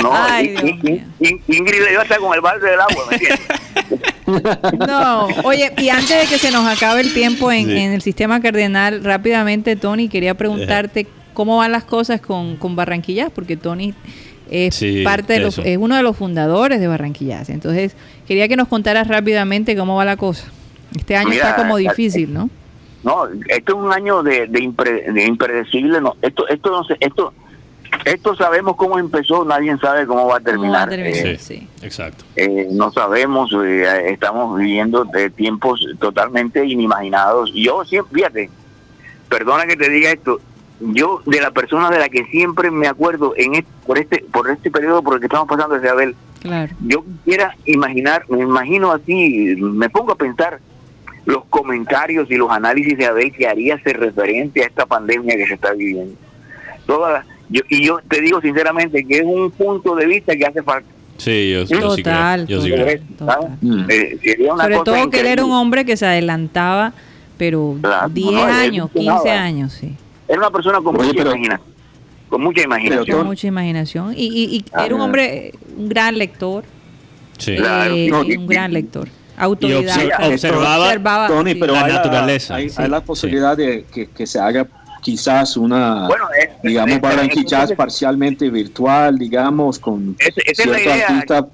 [0.00, 0.54] No, Ay,
[1.20, 4.86] Ingrid le iba a estar con el balde del agua, ¿me entiendes?
[4.86, 8.40] No, oye, y antes de que se nos acabe el tiempo en, en el sistema
[8.40, 13.94] cardenal, rápidamente, Tony, quería preguntarte cómo van las cosas con, con Barranquillas, porque Tony
[14.52, 17.48] es parte de los, es uno de los fundadores de Barranquillas.
[17.48, 20.46] Entonces, quería que nos contaras rápidamente cómo va la cosa.
[20.96, 22.50] Este año está como eh, difícil, ¿no?
[23.02, 26.00] No, esto es un año de, de, impredecible.
[26.00, 27.32] No, esto, esto no sé, esto,
[28.04, 30.92] esto sabemos cómo empezó, nadie sabe cómo va a terminar.
[30.92, 32.24] Eh, sí, exacto.
[32.36, 33.50] Eh, no sabemos,
[34.06, 37.52] estamos viviendo de tiempos totalmente inimaginados.
[37.54, 38.50] Yo siempre, fíjate,
[39.28, 40.40] perdona que te diga esto,
[40.92, 44.70] yo de la persona de la que siempre me acuerdo en por este por este
[44.70, 46.14] periodo por el que estamos pasando desde Abel.
[46.80, 50.58] Yo quisiera imaginar me imagino así me pongo a pensar
[51.24, 55.46] los comentarios y los análisis de Abel que haría ser referente a esta pandemia que
[55.46, 56.14] se está viviendo.
[56.86, 60.62] Toda yo, y yo te digo sinceramente que es un punto de vista que hace
[60.62, 60.88] falta.
[61.18, 63.00] Sí, yo, total, sí creo.
[63.88, 66.92] Eh, Sobre todo que él era un hombre que se adelantaba,
[67.38, 67.76] pero
[68.10, 69.94] 10 años, 15 años, sí.
[70.32, 71.60] Era una persona con mucha imaginación.
[72.30, 73.26] Con mucha imaginación.
[73.26, 74.14] mucha imaginación.
[74.16, 76.64] Y, era un hombre, un gran lector.
[77.36, 77.56] Sí.
[77.58, 79.08] Eh, un gran lector.
[79.36, 79.98] Autoridad.
[80.32, 82.54] observaba, Tony, pero la hay naturaleza.
[82.54, 84.66] hay, la posibilidad de que, se haga
[85.02, 86.24] quizás una, bueno,
[86.62, 91.46] digamos, para quizás parcialmente virtual, digamos, con cierto artista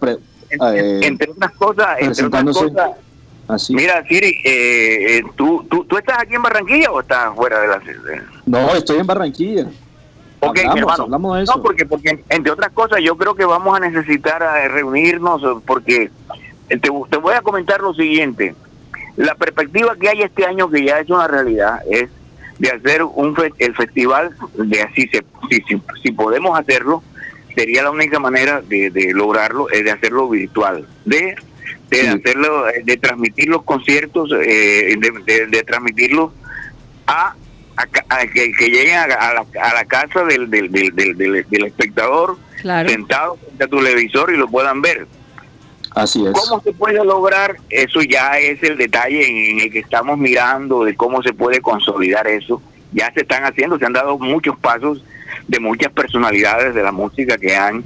[0.77, 2.91] eh, entre otras cosas, entre otras cosas
[3.71, 7.69] Mira, Siri, eh, eh, ¿tú, tú, ¿tú estás aquí en Barranquilla o estás fuera de
[7.69, 8.23] la ciudad?
[8.45, 9.67] No, estoy en Barranquilla.
[10.41, 11.57] Ok, hablamos, de eso.
[11.57, 16.11] No, porque, porque entre otras cosas yo creo que vamos a necesitar a reunirnos porque
[16.69, 18.55] te, te voy a comentar lo siguiente.
[19.17, 22.09] La perspectiva que hay este año que ya es una realidad es
[22.59, 27.03] de hacer un el festival de así se, si, si, podemos hacerlo
[27.55, 31.37] sería la única manera de, de lograrlo es de hacerlo virtual de
[31.91, 36.33] de hacerlo, de transmitir los conciertos, eh, de, de, transmitirlos
[37.07, 37.35] a,
[37.77, 42.37] a, que, lleguen a, la, a la casa del, del, del, del, espectador
[42.87, 45.07] sentado frente a tu televisor y lo puedan ver.
[45.95, 46.33] Así es.
[46.33, 47.57] ¿Cómo se puede lograr?
[47.71, 52.27] Eso ya es el detalle en el que estamos mirando de cómo se puede consolidar
[52.27, 52.61] eso.
[52.93, 55.03] Ya se están haciendo, se han dado muchos pasos
[55.49, 57.83] de muchas personalidades de la música que han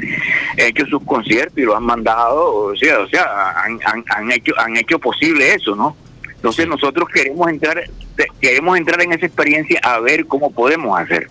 [0.57, 4.77] hecho sus conciertos y lo han mandado, o sea, o sea han, han, hecho han
[4.77, 5.97] hecho posible eso, ¿no?
[6.27, 7.83] Entonces nosotros queremos entrar
[8.41, 11.29] queremos entrar en esa experiencia a ver cómo podemos hacer.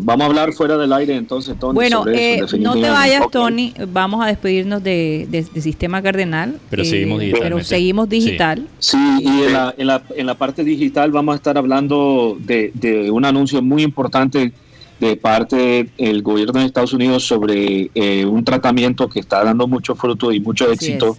[0.00, 1.74] Vamos a hablar fuera del aire entonces, Tony.
[1.74, 3.74] Bueno, eh, no te vayas, Tony.
[3.88, 6.58] Vamos a despedirnos de, Sistema Cardenal.
[6.70, 7.42] Pero seguimos digital.
[7.42, 8.66] Pero seguimos digital.
[8.78, 12.70] Sí, y en la, en, la, en la, parte digital vamos a estar hablando de,
[12.74, 14.52] de un anuncio muy importante
[15.00, 19.94] de parte del gobierno de Estados Unidos sobre eh, un tratamiento que está dando mucho
[19.94, 21.16] fruto y mucho éxito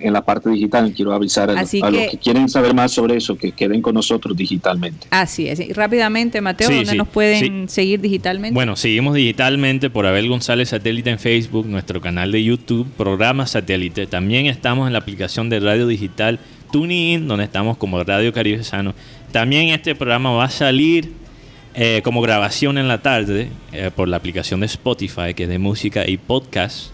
[0.00, 0.92] En la parte digital.
[0.94, 5.06] Quiero avisar a, los que quieren saber más sobre eso, que queden con nosotros digitalmente.
[5.10, 5.76] Así es.
[5.76, 8.54] rápidamente, Mateo, ¿dónde nos pueden seguir digitalmente?
[8.54, 14.06] Bueno, seguimos digitalmente por Abel González Satélite en Facebook, nuestro canal de YouTube, programa Satélite.
[14.06, 16.38] También estamos en la aplicación de radio digital
[16.72, 18.94] TuneIn, donde estamos como Radio Caribe Sano.
[19.30, 21.12] También este programa va a salir
[21.74, 25.58] eh, como grabación en la tarde eh, por la aplicación de Spotify, que es de
[25.58, 26.90] música y podcast.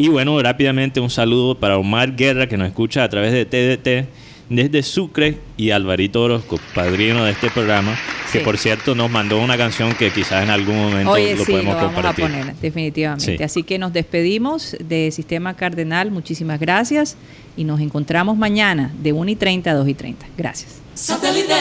[0.00, 4.08] Y bueno, rápidamente un saludo para Omar Guerra que nos escucha a través de TDT
[4.48, 7.98] desde Sucre y Alvarito Orozco, padrino de este programa,
[8.32, 11.74] que por cierto nos mandó una canción que quizás en algún momento lo podemos lo
[11.74, 12.24] vamos compartir.
[12.24, 13.44] A poner, definitivamente.
[13.44, 17.18] Así que nos despedimos de Sistema Cardenal, muchísimas gracias
[17.58, 20.26] y nos encontramos mañana de 1 y 30 a 2 y 30.
[20.34, 20.80] Gracias.
[20.94, 21.52] Satélite.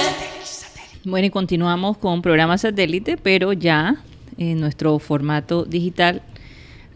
[1.04, 3.98] Bueno, y continuamos con programa satélite, pero ya
[4.38, 6.22] en nuestro formato digital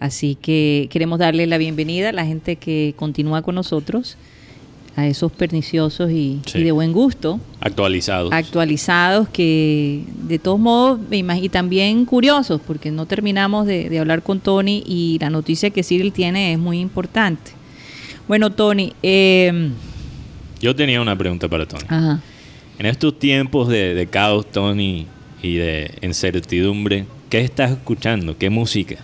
[0.04, 4.18] Así que queremos darle la bienvenida a la gente que continúa con nosotros,
[4.98, 7.40] a esos perniciosos y, de buen gusto.
[7.62, 8.34] Actualizados.
[8.34, 14.84] Actualizados que de todos modos, y también curiosos, porque no terminamos de, hablar con Tony
[14.86, 17.52] y la noticia que Cyril tiene es muy importante.
[18.28, 18.92] Bueno, Tony.
[19.02, 19.70] Eh,
[20.60, 21.86] Yo tenía una pregunta para Tony.
[22.78, 25.08] En estos tiempos de, caos, Tony,
[25.42, 28.38] y de incertidumbre, ¿qué estás escuchando?
[28.38, 28.98] ¿Qué música?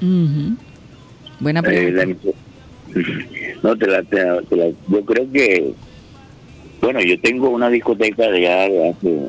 [1.40, 2.06] Buena pregunta.
[3.64, 4.02] no, te la,
[4.88, 5.74] yo creo que,
[6.82, 9.20] bueno, yo tengo una discoteca de ya de hace,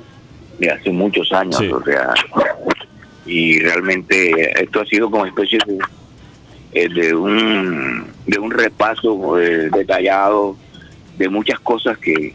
[0.59, 2.15] de hace muchos años, o sea,
[3.27, 5.79] y realmente esto ha sido como especie de,
[6.73, 10.57] eh, de un de un repaso eh, detallado
[11.19, 12.33] de muchas cosas que,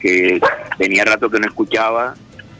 [0.00, 0.40] que
[0.78, 2.14] tenía rato que no escuchaba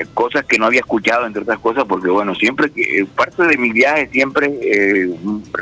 [0.04, 3.56] cosas que no había escuchado, entre otras cosas, porque bueno, siempre que eh, parte de
[3.56, 5.14] mi viaje, siempre eh,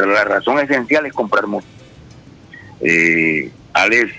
[0.07, 1.73] la razón esencial es comprar música.
[2.81, 4.13] Eh, Alex,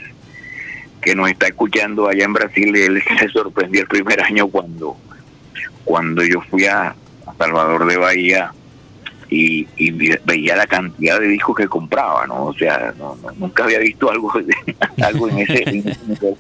[1.02, 4.98] que nos está escuchando allá en Brasil, él se sorprendió el primer año cuando,
[5.84, 6.96] cuando yo fui a,
[7.38, 8.54] Salvador de Bahía
[9.30, 9.68] y,
[10.24, 12.46] veía la cantidad de discos que compraba, ¿no?
[12.46, 12.94] O sea,
[13.38, 14.32] nunca había visto algo,
[15.04, 16.36] algo en ese, en ese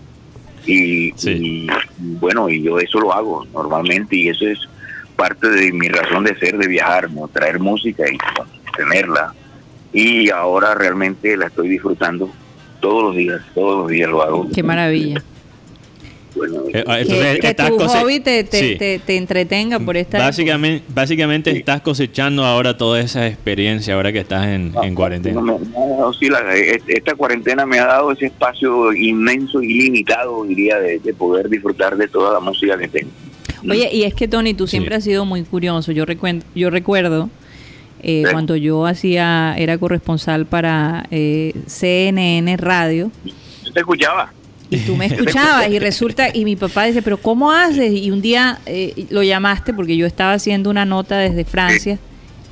[0.65, 4.59] y, bueno, y yo eso lo hago normalmente y eso es
[5.15, 7.27] parte de mi razón de ser, de viajar, ¿no?
[7.27, 8.17] traer música y
[8.75, 9.33] tenerla.
[9.93, 12.29] Y ahora realmente la estoy disfrutando
[12.81, 14.49] todos los días, todos los días lo hago.
[14.53, 15.23] Qué maravilla.
[16.73, 16.97] Eh, ah,
[17.39, 23.25] que, tu hobby te, te, entretenga por esta básicamente básicamente estás cosechando ahora toda esa
[23.25, 25.41] experiencia ahora que estás en, cuarentena.
[26.53, 31.95] e, esta cuarentena me ha dado ese espacio inmenso y limitado diría de, poder disfrutar
[31.95, 33.11] de toda la música que tengo.
[33.69, 35.93] Oye y es que Tony tú siempre has sido muy curioso.
[35.93, 37.29] Yo recuerdo yo recuerdo
[38.03, 43.09] eh, cuando yo hacía era corresponsal para eh, CNN Radio.
[43.63, 44.33] Yo te escuchaba
[44.69, 47.91] y tú me escuchabas y resulta, y mi papá dice, pero ¿cómo haces?
[47.91, 51.99] Y un día eh, lo llamaste porque yo estaba haciendo una nota desde Francia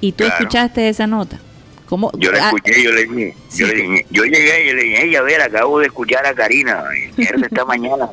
[0.01, 1.39] y tú escuchaste esa nota.
[1.88, 2.11] ¿Cómo?
[2.18, 5.05] Yo la ah, escuché, yo le dije, yo, le dije, yo llegué y le dije,
[5.05, 6.84] ella a ver, acabo de escuchar a Karina,
[7.16, 8.09] mierda, esta mañana.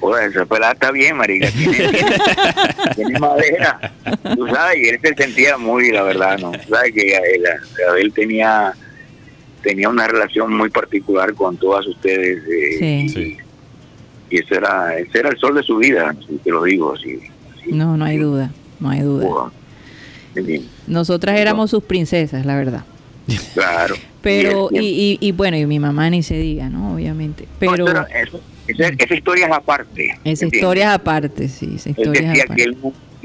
[0.00, 1.90] Oye, esa pelada está bien, marica, tiene,
[2.94, 3.92] tiene, madera,
[4.34, 6.52] tú sabes, y él se sentía muy, la verdad, ¿no?
[6.70, 7.44] Sabes que él,
[7.98, 8.74] él tenía
[9.62, 13.38] tenía una relación muy particular con todas ustedes eh,
[14.30, 17.18] y, ese era ese era el sol de su vida te lo digo así,
[17.66, 19.50] no no hay duda no hay duda.
[20.86, 22.84] nosotras éramos sus princesas la verdad.
[23.54, 23.94] Claro.
[24.22, 27.46] Pero y, y, bueno y mi mamá ni se diga no obviamente.
[27.58, 27.86] Pero,
[28.66, 32.72] esa, historia es aparte esa historia es aparte sí esa historia es aparte.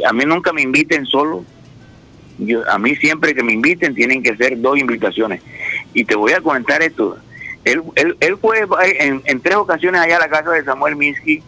[0.08, 1.44] a mí nunca me inviten solo.
[2.38, 5.42] Yo, a mí siempre que me inviten tienen que ser dos invitaciones.
[5.96, 7.18] Y te voy a comentar esto.
[7.64, 8.68] Él, él, él fue
[9.00, 11.42] en, tres ocasiones allá a la casa de Samuel Minsky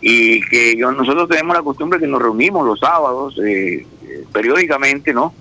[0.00, 3.84] y que yo, nosotros tenemos la costumbre que nos reunimos los sábados eh,
[4.32, 5.34] periódicamente, ¿no?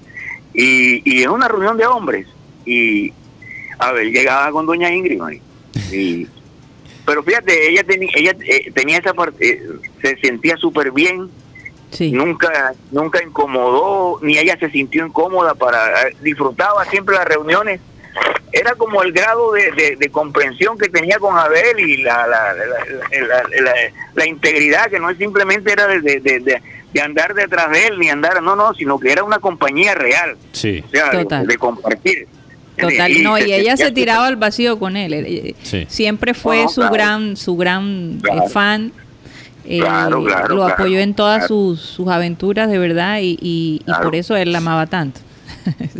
[0.53, 2.25] Y, y es una reunión de hombres.
[2.65, 3.13] Y
[3.77, 5.21] a ver, llegaba con doña Ingrid,
[5.91, 6.27] y,
[7.05, 9.61] pero fíjate, ella, tenía ella eh, tenía esa parte, eh,
[10.01, 11.29] se sentía súper bien
[11.99, 17.81] Nunca, nunca incomodó, ni ella se sintió incómoda para, eh, disfrutaba siempre las reuniones.
[18.51, 22.53] Era como el grado de, comprensión que tenía con Abel y la, la,
[24.13, 28.55] la, integridad, que no simplemente era de, de, andar detrás de él, ni andar, no,
[28.55, 30.35] no, sino que era una compañía real.
[30.51, 30.83] Sí.
[30.91, 32.27] de, compartir.
[32.77, 35.13] Total, no, y ella se tiraba al vacío con él.
[35.13, 38.19] Eh, eh, siempre fue su gran, su gran
[38.51, 38.91] fan
[39.65, 39.79] eh,
[40.49, 44.57] lo apoyó en todas sus, sus, aventuras de verdad y, y, por eso él la
[44.57, 45.21] amaba tanto.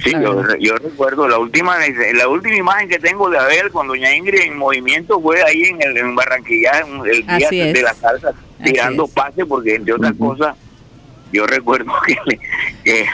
[0.04, 0.12] Sí,
[0.60, 1.78] yo, recuerdo la última
[2.14, 5.82] la última imagen que tengo de Abel con Doña Ingrid en movimiento fue ahí en,
[5.82, 8.34] el, en Barranquilla, el día de la salsa,
[8.64, 10.56] tirando pase, porque entre otras cosas,
[11.32, 12.16] yo recuerdo que,
[12.84, 13.06] que,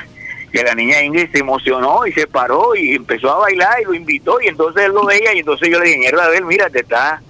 [0.51, 3.93] que, la niña Ingrid se emocionó y se paró y empezó a bailar y lo
[3.93, 7.21] invitó, y entonces él lo veía, y entonces yo le dije, Abel, mira, te está.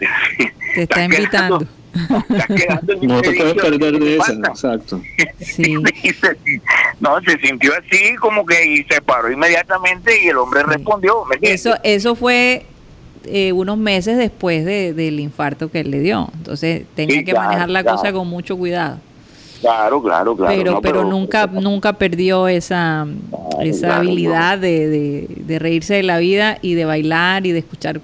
[0.74, 1.64] Te está invitando
[3.02, 5.00] no te puedes perder de eso, exacto.
[7.00, 11.24] no, se sintió así como que y se paró inmediatamente y el hombre respondió.
[11.42, 12.66] eso, eso fue
[13.26, 16.28] eh, unos meses después de, del infarto que él le dio.
[16.34, 18.98] Entonces tenía que manejar la cosa con mucho cuidado.
[19.60, 20.54] Claro, claro, claro.
[20.54, 23.06] Pero, pero, nunca, nunca perdió esa,
[23.62, 28.00] esa habilidad de, de, de reírse de la vida y de bailar y de escuchar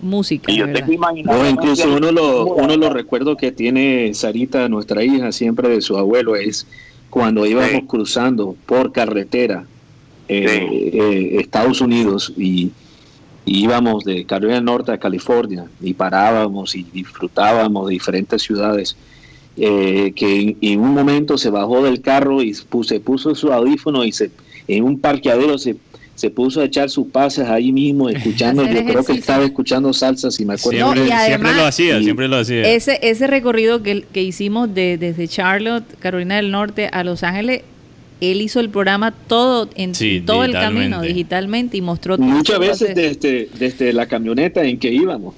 [0.00, 0.52] música.
[0.52, 5.96] yo incluso uno lo, uno lo recuerdo que tiene Sarita, nuestra hija, siempre de su
[5.96, 6.66] abuelo, es
[7.10, 9.64] cuando íbamos cruzando por carretera
[10.28, 12.72] eh, eh, Estados Unidos y,
[13.46, 18.96] íbamos de Carolina del Norte a California y parábamos y disfrutábamos de diferentes ciudades.
[19.56, 24.12] Eh, que en, un momento se bajó del carro y se puso su audífono y
[24.12, 24.30] se
[24.66, 25.76] en un parqueadero se
[26.14, 30.30] se puso a echar sus pases ahí mismo, escuchando, yo creo que estaba escuchando salsa,
[30.30, 30.92] si me acuerdo.
[30.94, 32.62] Siempre, lo hacía, siempre lo hacía.
[32.62, 37.62] Ese, ese recorrido que, que hicimos de, desde Charlotte, Carolina del Norte, a Los Ángeles,
[38.20, 39.92] él hizo el programa todo en
[40.24, 41.76] todo el camino digitalmente.
[41.76, 45.34] y mostró muchas veces desde, desde la camioneta en que íbamos.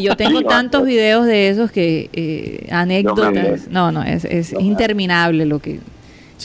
[0.00, 3.68] Yo tengo tantos videos de esos que eh, anécdotas.
[3.68, 5.80] no no es, es interminable lo que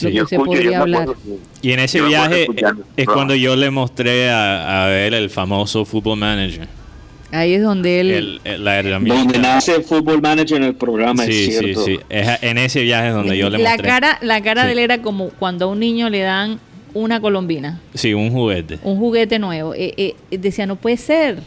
[0.02, 1.08] lo que se podría hablar.
[1.62, 2.46] Y en ese viaje
[2.96, 6.68] es cuando yo le mostré a, a ver el famoso Football Manager.
[7.32, 8.40] Ahí es donde él...
[8.42, 11.84] donde nace el Football Manager en el programa, sí, es cierto.
[11.84, 13.88] Sí, sí, en ese viaje donde yo le la mostré.
[13.88, 16.58] Cara, la cara de él era como cuando a un niño le dan
[16.92, 17.80] una colombina.
[17.94, 18.80] Sí, un juguete.
[18.82, 19.74] Un juguete nuevo.
[19.74, 21.38] Eh, eh, decía, no puede ser.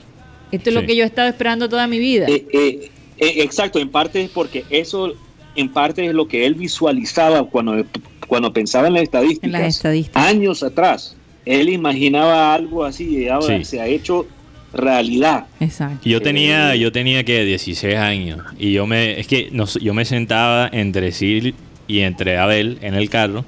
[0.53, 2.27] Esto es lo que yo he estado esperando toda mi vida.
[2.29, 5.13] Eh, exacto, en parte es porque eso,
[5.55, 7.85] en parte es lo que él visualizaba cuando,
[8.27, 9.45] cuando pensaba en las estadísticas.
[9.45, 10.25] En las estadísticas.
[10.25, 11.15] Años atrás.
[11.45, 14.25] Él imaginaba algo así y ahora se ha hecho
[14.73, 15.45] realidad.
[15.59, 16.07] Exacto.
[16.07, 19.51] Yo tenía, yo tenía que 16 años y yo me, es que
[19.81, 21.53] yo me sentaba entre Sil
[21.87, 23.45] y entre Abel en el carro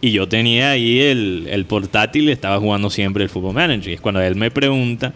[0.00, 3.90] y yo tenía ahí el, el portátil y estaba jugando siempre el Football Manager.
[3.90, 5.12] Y es cuando él me pregunta,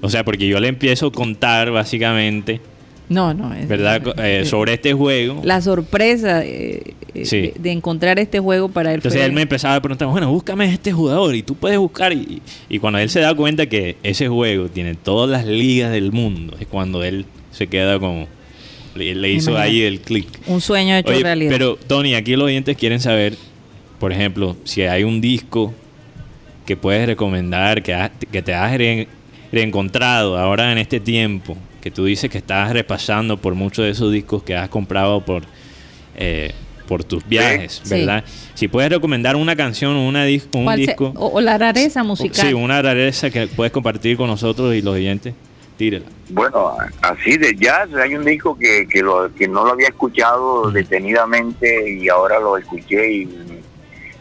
[0.00, 2.60] o sea, porque yo le empiezo a contar básicamente
[3.08, 3.54] no, no.
[3.54, 4.02] Es, ¿Verdad?
[4.18, 5.40] Eh, sobre este juego.
[5.44, 8.96] La sorpresa eh, eh, de, encontrar este juego para él.
[8.96, 12.12] Entonces él me empezaba a preguntar, bueno, búscame este jugador y tú puedes buscar.
[12.12, 16.12] Y, y, cuando él se da cuenta que ese juego tiene todas las ligas del
[16.12, 18.26] mundo, es cuando él se queda como...
[18.94, 20.28] Le, hizo ahí el clic.
[20.46, 21.50] Un sueño hecho realidad.
[21.50, 23.34] Pero Tony, aquí los oyentes quieren saber,
[23.98, 25.74] por ejemplo, si hay un disco
[26.64, 28.78] que puedes recomendar, que, que te has
[29.50, 34.10] reencontrado ahora en este tiempo que tú dices que estás repasando por muchos de esos
[34.10, 35.42] discos que has comprado por,
[36.16, 36.54] eh,
[36.88, 38.24] por tus viajes, ¿verdad?
[38.54, 40.20] Si puedes recomendar una canción o una
[40.54, 41.12] un disco.
[41.14, 42.46] o, la rareza musical.
[42.46, 45.34] sí, una rareza que puedes compartir con nosotros y los oyentes.
[45.76, 46.06] Tírela.
[46.30, 50.70] Bueno, así de jazz, hay un disco que, que, lo, que no lo había escuchado
[50.70, 53.28] detenidamente y ahora lo escuché y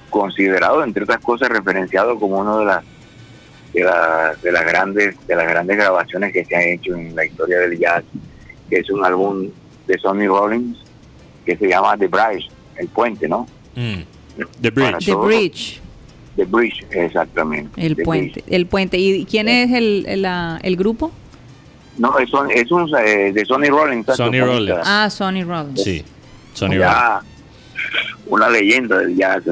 [0.10, 2.84] considerado, entre otras cosas, referenciado como uno de las
[3.74, 7.26] de, la, de las grandes de las grandes grabaciones que se han hecho en la
[7.26, 8.04] historia del jazz,
[8.70, 9.50] que es un álbum
[9.88, 10.78] de Sonny Rollins
[11.46, 13.48] que se llama The Bridge, el puente, ¿no?
[13.76, 14.02] Mm.
[14.62, 15.06] The Bridge.
[15.06, 15.82] The Bridge.
[16.36, 17.86] The Bridge, exactamente.
[17.86, 18.44] El puente.
[18.48, 18.98] El puente.
[18.98, 20.26] ¿Y quién es el, el,
[20.64, 21.12] el grupo?
[21.98, 24.08] No, es, es un eh, de Sonny Rollins.
[24.16, 24.80] Sonny Rollins.
[24.84, 25.84] Ah, Sonny Rollins.
[25.84, 26.04] Sí,
[26.54, 27.33] Sonny Rollins
[28.28, 29.44] una leyenda del jazz,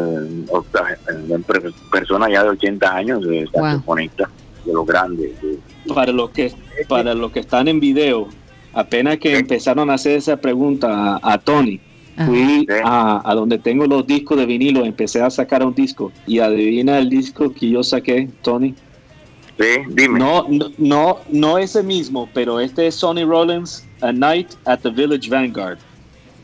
[1.92, 3.24] persona ya de 80 años,
[3.54, 4.30] saxofonista
[4.66, 5.32] de los grandes.
[5.94, 6.54] Para los que
[6.88, 8.28] para los que están en video,
[8.74, 11.80] apenas que empezaron a hacer esa pregunta a, Tony,
[12.26, 16.98] fui a, donde tengo los discos de vinilo, empecé a sacar un disco y adivina
[16.98, 18.74] el disco que yo saqué, Tony.
[19.60, 20.18] Sí, dime.
[20.18, 24.90] No, no, no, no ese mismo, pero este es Sonny Rollins, A Night at the
[24.90, 25.78] Village Vanguard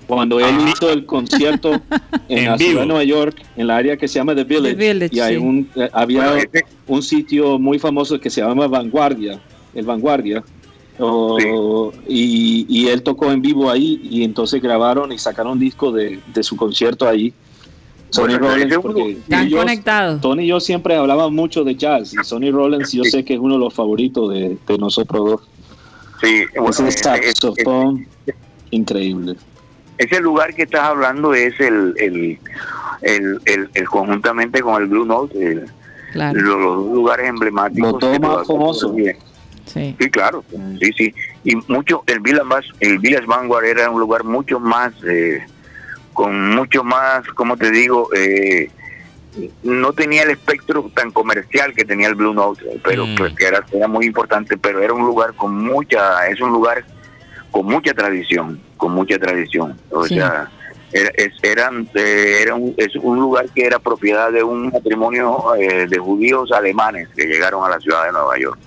[0.08, 1.74] cuando él hizo el concierto
[2.30, 5.20] en, la ciudad de Nueva York, en la área que se llama The Village, y
[5.20, 6.34] hay un, eh, había
[6.88, 9.40] un sitio muy famoso que se llama Vanguardia,
[9.76, 10.44] el Vanguardia,
[12.08, 16.56] y, él tocó en vivo ahí y entonces grabaron y sacaron un disco de, su
[16.56, 17.34] concierto ahí.
[18.10, 20.22] Sonny Rollins, están conectados.
[20.22, 23.40] Tony y yo siempre hablábamos mucho de jazz y Sonny Rollins yo sé que es
[23.40, 25.42] uno de los favoritos de, nosotros dos.
[26.22, 28.08] Sí, ese saxofón
[28.72, 29.36] increíble
[29.98, 35.66] ese lugar que estás hablando es el, el, el, conjuntamente con el Blue Note,
[36.14, 38.02] los, lugares emblemáticos.
[38.02, 38.96] Los más famosos.
[39.66, 39.96] Sí.
[40.00, 40.44] sí, claro,
[40.80, 41.14] sí, sí.
[41.44, 45.46] Y mucho, el Village, el Village Vanguard era un lugar mucho más, eh,
[46.14, 48.72] con mucho más, como te digo, eh,
[49.64, 53.16] no tenía el espectro tan comercial que tenía el Blue Note, pero mm.
[53.16, 56.86] pues, que era, era muy importante, pero era un lugar con mucha, es un lugar
[57.52, 59.80] con mucha tradición, con mucha tradición.
[59.92, 60.50] O sea,
[60.92, 65.56] era, es, eran, eh, era un, es un lugar que era propiedad de un matrimonio
[65.56, 68.60] eh, de judíos alemanes que llegaron a la ciudad de Nueva York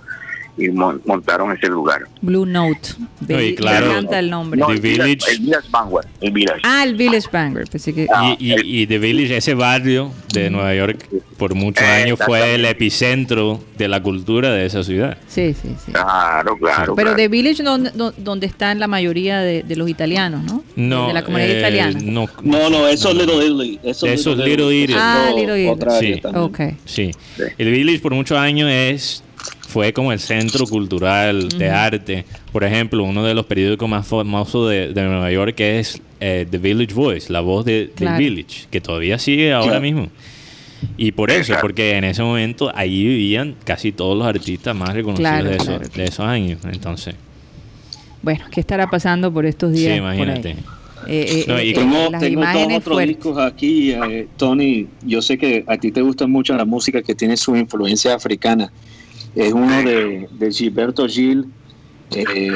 [0.60, 2.02] y montaron ese lugar.
[2.20, 2.90] Blue Note.
[3.26, 4.60] Me encanta el nombre.
[4.68, 5.18] el Village.
[5.30, 6.06] El Village Vanguard.
[6.20, 6.60] El Village.
[6.62, 7.68] Ah, el Village Vanguard.
[7.68, 8.06] que...
[8.14, 12.64] Ah, y, y, The Village, ese barrio de Nueva York, por muchos años fue el
[12.64, 15.16] epicentro de la cultura de esa ciudad.
[15.26, 15.92] Sí, sí, sí.
[15.92, 16.94] Claro, claro.
[16.94, 20.62] Pero The Village donde, donde están la mayoría de, los italianos, ¿no?
[20.76, 21.08] No.
[21.08, 21.98] De la comunidad eh, italiana.
[22.02, 23.80] No, no, eso es Little Italy.
[23.82, 24.98] Eso es Little Italy.
[25.00, 26.14] Ah, Little Italy.
[26.14, 26.22] Sí.
[26.34, 26.76] Okay.
[26.84, 27.10] sí.
[27.56, 29.22] El Village por muchos años es
[29.70, 32.24] fue como el centro cultural de arte.
[32.52, 36.92] Por ejemplo, uno de los periódicos más famosos de, Nueva York es eh, The Village
[36.92, 40.08] Voice, la voz de, The Village, que todavía sigue ahora mismo.
[40.96, 45.44] Y por eso, porque en ese momento ahí vivían casi todos los artistas más reconocidos
[45.44, 46.58] de, esos, de, esos, años.
[46.70, 47.14] Entonces.
[48.22, 49.92] Bueno, ¿qué estará pasando por estos días?
[49.92, 50.56] Sí, imagínate.
[51.06, 53.94] Eh, eh, y tengo, tengo dos otros discos aquí,
[54.36, 54.86] Tony.
[55.02, 58.70] Yo sé que a ti te gusta mucho la música que tiene su influencia africana.
[59.34, 61.52] Es uno de, de Gilberto Gil
[62.16, 62.50] eh,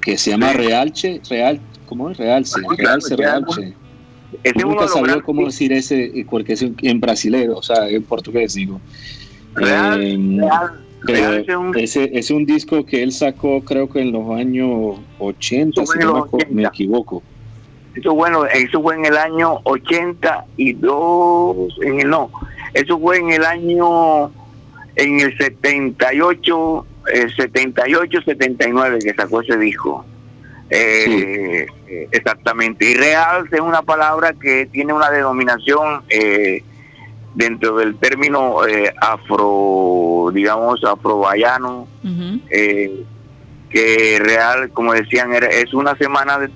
[0.00, 2.18] que se llama Realche, Real, ¿cómo es?
[2.18, 3.74] Realce, Realce, Realce.
[4.42, 8.80] ese nunca sabía cómo decir ese, porque es en brasileño, o sea, en portugués digo.
[9.54, 10.40] Real, eh,
[11.02, 14.98] real, es un, ese, es un disco que él sacó creo que en los años
[15.18, 17.22] 80, si no me, equivoco.
[17.94, 22.30] Eso bueno, eso fue en el año 82, en el no,
[22.72, 24.32] eso fue en el año
[24.96, 26.86] en el 78,
[27.36, 30.04] 78, 79 que sacó ese disco.
[30.70, 31.66] Eh,
[32.10, 32.90] Exactamente.
[32.90, 36.62] Y real es una palabra que tiene una denominación eh,
[37.34, 41.86] dentro del término eh, afro, digamos, afrobayano,
[42.50, 43.04] eh,
[43.70, 46.50] que real, como decían, es una semana de,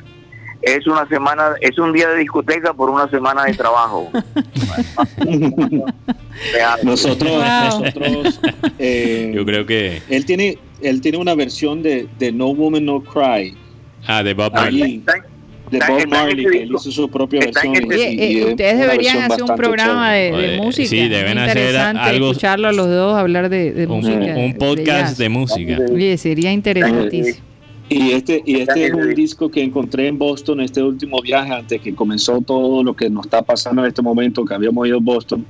[0.67, 4.11] es una semana, es un día de discoteca por una semana de trabajo.
[6.83, 7.33] nosotros,
[7.65, 8.41] nosotros
[8.79, 13.57] yo creo que él tiene, él tiene una versión de, de No Woman No Cry
[14.07, 15.03] Ah, de Bob Marley.
[15.71, 17.75] de Bob Marley, que él hizo su propia versión.
[17.93, 20.89] Eh, ustedes deberían hacer un programa de, música.
[20.89, 22.31] Sí, deben hacer algo.
[22.31, 24.35] escucharlo a los dos hablar de, música.
[24.37, 25.79] Un, podcast de, música.
[25.93, 27.39] Oye, sería interesantísimo.
[27.89, 31.81] Y este, y este es un disco que encontré en Boston este último viaje, antes
[31.81, 35.01] que comenzó todo lo que nos está pasando en este momento, que habíamos ido a
[35.01, 35.47] Boston.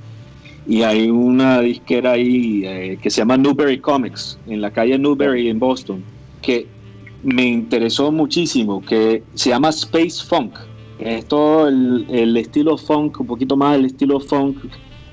[0.67, 5.49] Y hay una disquera ahí eh, que se llama Newberry Comics, en la calle Newberry
[5.49, 6.03] en Boston,
[6.41, 6.67] que
[7.23, 10.53] me interesó muchísimo, que se llama Space Funk.
[10.99, 14.57] Es todo el, estilo funk, un poquito más el estilo funk,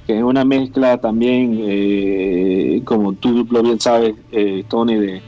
[0.06, 5.22] que es una mezcla también, eh, como tú lo bien sabes, eh, Tony, de,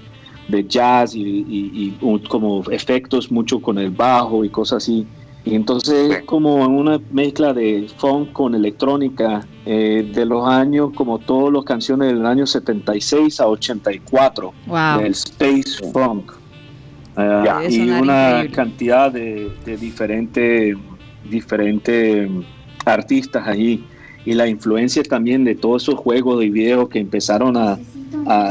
[0.68, 1.96] jazz y,
[2.28, 5.06] como efectos mucho con el bajo y cosas así.
[5.44, 11.20] Y entonces es como una mezcla de funk con electrónica eh, de los años, como
[11.20, 14.52] todas las canciones del año 76 a 84,
[14.98, 16.32] del Space Funk.
[17.16, 20.76] Ah, y una cantidad de, diferentes
[21.30, 22.30] diferentes
[22.84, 23.84] artistas allí
[24.24, 27.78] y la influencia también de todos esos juegos y videos que empezaron a,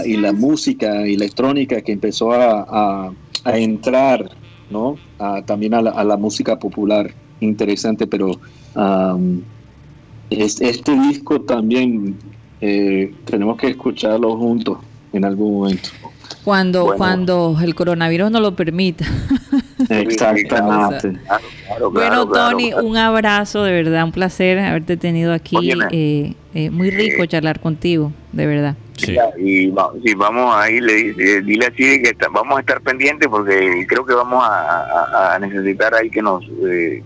[0.06, 3.12] y la música electrónica que empezó a,
[3.46, 4.30] entrar
[4.70, 4.98] no
[5.46, 8.32] también a la, música popular interesante pero
[10.30, 12.16] este disco también
[12.62, 14.80] eh, tenemos que escucharlo juntos
[15.14, 15.90] en algún momento
[16.46, 19.06] cuando, cuando el coronavirus no lo permita.
[19.90, 21.20] Exactamente.
[21.92, 25.56] bueno, Tony, un abrazo, de verdad, un placer haberte tenido aquí.
[25.92, 28.76] Eh, eh, muy rico eh, charlar contigo, de verdad.
[28.98, 29.18] Sí.
[29.38, 29.70] Y,
[30.16, 30.84] vamos a ir,
[31.44, 36.22] dile así que vamos a estar pendientes porque creo que vamos a, necesitar ahí que
[36.22, 37.04] nos eh,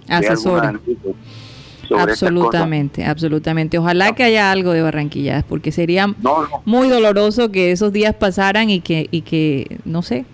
[1.98, 3.78] absolutamente, absolutamente.
[3.78, 6.08] Ojalá que haya algo de Barranquilla, porque sería
[6.66, 10.26] muy doloroso que esos días pasaran y que, y que no sé.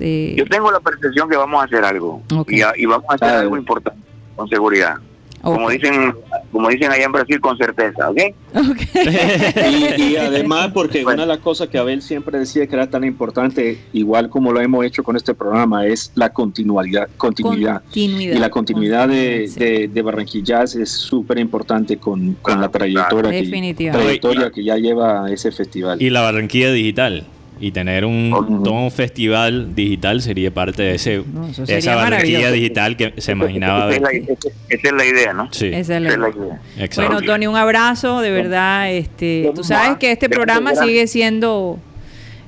[0.00, 3.28] Eh, Yo tengo la percepción que vamos a hacer algo y, y, vamos a hacer
[3.28, 4.00] algo importante,
[4.34, 4.96] con seguridad.
[5.44, 6.14] Como dicen
[6.54, 8.18] como dicen allá en Brasil, con certeza, ¿ok?
[9.98, 13.80] y, además, porque una de las cosas que Abel siempre decía que era tan importante,
[13.92, 17.08] igual como lo hemos hecho con este programa, es la continuidad.
[17.16, 17.82] continuidad.
[17.92, 24.62] Y la continuidad de, de, Barranquillas es súper importante con, la trayectoria, que, trayectoria que
[24.62, 26.00] ya lleva ese festival.
[26.00, 27.26] Y la Barranquilla Digital
[27.60, 31.24] y tener un, un festival digital sería parte de ese
[31.68, 35.70] esa barranquilla digital que se imaginaba esa, es la, idea no sí.
[35.72, 36.60] Esa es la, idea,
[36.96, 41.78] bueno Tony un abrazo de verdad este tú sabes que este programa sigue siendo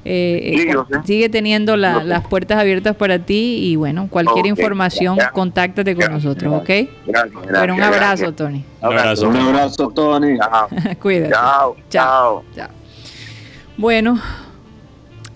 [0.09, 6.12] eh, eh, sigue teniendo las puertas abiertas para ti y bueno, cualquier información, contáctate con
[6.12, 6.70] nosotros, ¿ok?
[7.51, 8.65] bueno, un abrazo, Tony.
[8.81, 10.39] Un abrazo, un abrazo, Tony.
[11.03, 11.33] Cuídate.
[11.33, 11.77] Chao.
[11.91, 12.45] Chao.
[12.55, 12.69] Chao.
[13.77, 14.20] Bueno,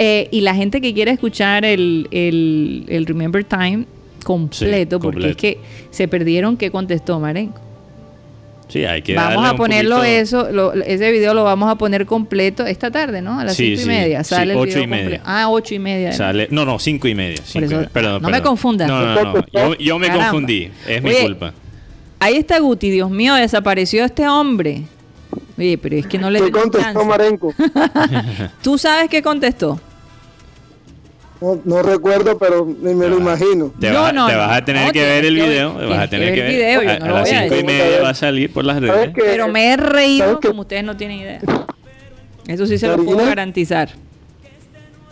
[0.02, 3.85] eh, y la gente que quiera escuchar el, el, Remember Time
[4.24, 5.59] completo, porque es que
[5.90, 7.60] se perdieron, ¿qué contestó Marenco?
[8.68, 10.48] Sí, hay que Vamos a ponerlo eso,
[10.86, 13.40] ese video lo vamos a poner completo esta tarde, ¿no?
[13.40, 14.24] A las cinco y media.
[14.24, 15.20] Sale ocho y media.
[15.22, 16.14] Ah, ocho y media.
[16.14, 17.43] Sale, no, no, cinco y media.
[17.93, 18.89] Perdón, no me confundas.
[18.89, 19.74] No, no, no.
[19.74, 20.70] Yo, me confundí.
[20.89, 21.52] Es mi culpa.
[22.20, 24.85] Ahí está Guti, Dios mío, desapareció este hombre.
[25.59, 26.40] Oye, pero es que no le.
[26.40, 27.52] ¿Qué contestó Marenco?
[28.62, 29.78] ¿Tú sabes qué contestó?
[31.41, 33.73] No, recuerdo, pero me, lo imagino.
[33.81, 35.73] Te, vas, a tener que ver el video.
[35.73, 36.89] Te vas a tener que ver.
[36.89, 39.11] a, las cinco y media va a salir por las redes.
[39.15, 41.41] Pero me he reído como ustedes no tienen idea.
[42.47, 43.91] Eso sí se lo puedo garantizar.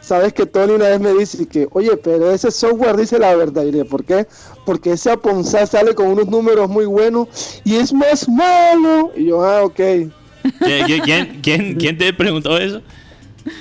[0.03, 3.65] Sabes que Tony una vez me dice que, oye, pero ese software dice la verdad.
[3.65, 4.27] Y ¿por qué?
[4.65, 9.13] Porque ese Aponza sale con unos números muy buenos y es más malo.
[9.15, 9.81] Y yo, ah, ok.
[10.61, 12.81] ¿Quién, quién, quién te preguntó eso?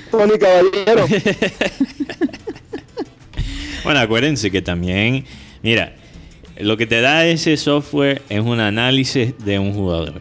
[0.10, 1.06] Tony Caballero.
[3.88, 5.24] Bueno, acuérdense que también,
[5.64, 5.94] mira,
[6.60, 10.20] lo que te da ese software es un análisis de un jugador.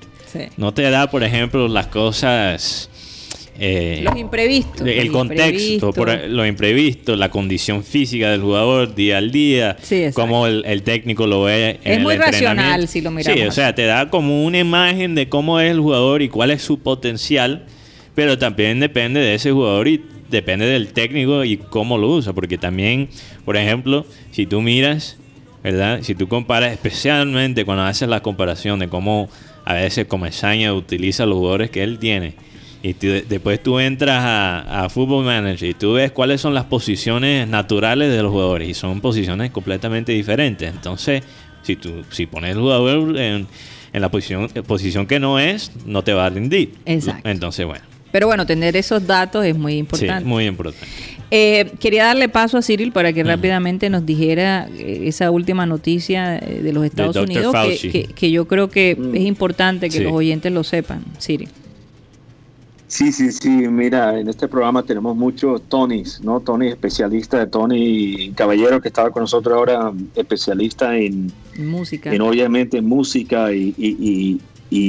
[0.56, 2.88] No te da, por ejemplo, las cosas...
[3.58, 4.86] Eh, los imprevistos.
[4.86, 9.76] El contexto, Por, lo imprevisto, la condición física del jugador día al día,
[10.14, 11.80] cómo el, técnico lo ve.
[11.82, 13.40] En es muy racional si lo miramos.
[13.40, 16.52] Sí, o sea, te da como una imagen de cómo es el jugador y cuál
[16.52, 17.66] es su potencial,
[18.14, 22.58] pero también depende de ese jugador y depende del técnico y cómo lo usa, porque
[22.58, 23.08] también,
[23.44, 25.18] por ejemplo, si tú miras,
[25.62, 26.00] ¿verdad?
[26.02, 29.28] Si tú comparas especialmente cuando haces la comparación de cómo
[29.64, 32.34] a veces Comesaña utiliza los jugadores que él tiene.
[32.82, 37.48] Y después tú entras a, a, Football Manager y tú ves cuáles son las posiciones
[37.48, 38.68] naturales de los jugadores.
[38.68, 40.72] Y son posiciones completamente diferentes.
[40.72, 41.24] Entonces,
[41.62, 43.48] si tú si pones el jugador en,
[43.92, 46.74] en la posición, posición que no es, no te va a rendir.
[46.84, 47.28] Exacto.
[47.28, 47.95] Entonces, bueno.
[48.16, 50.20] Pero bueno, tener esos datos es muy importante.
[50.20, 50.86] Sí, muy importante.
[51.30, 56.38] Eh, quería darle paso a Cyril para que rápidamente nos dijera eh, esa última noticia
[56.38, 57.54] eh, de los Estados Unidos,
[58.14, 59.16] que, yo creo que mm.
[59.16, 61.04] es importante que los oyentes lo sepan.
[61.20, 61.50] Cyril.
[62.86, 66.40] Sí, sí, sí, mira, en este programa tenemos muchos Tonys, ¿no?
[66.40, 72.14] Tony, especialista de Tony Caballero, que estaba con nosotros ahora, especialista en música.
[72.14, 74.40] En obviamente música y, y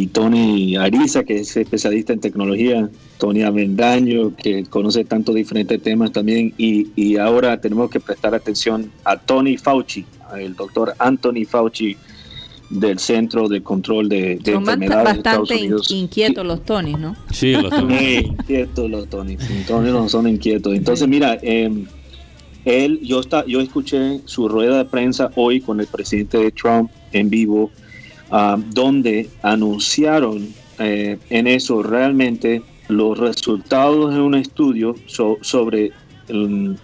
[0.07, 2.89] Tony Ariza, que es especialista en tecnología,
[3.19, 9.17] Tony Avendaño, que conoce tantos diferentes temas también, y, ahora tenemos que prestar atención a
[9.17, 10.05] Tony Fauci,
[10.37, 11.95] el doctor Anthony Fauci
[12.69, 15.91] del Centro de Control de, de Enfermedades de Estados Unidos.
[15.91, 17.15] inquietos los Tony, ¿no?
[17.31, 18.15] Sí, los Tony.
[18.15, 19.37] inquietos los Tony.
[19.67, 20.73] Tony no son inquietos.
[20.75, 21.71] Entonces, mira, eh,
[22.65, 26.91] él, yo, está, yo escuché su rueda de prensa hoy con el presidente de Trump
[27.13, 27.71] en vivo
[28.29, 30.49] Ah, donde anunciaron
[30.79, 35.93] eh, en eso realmente los resultados de un estudio sobre
[36.27, 36.77] el,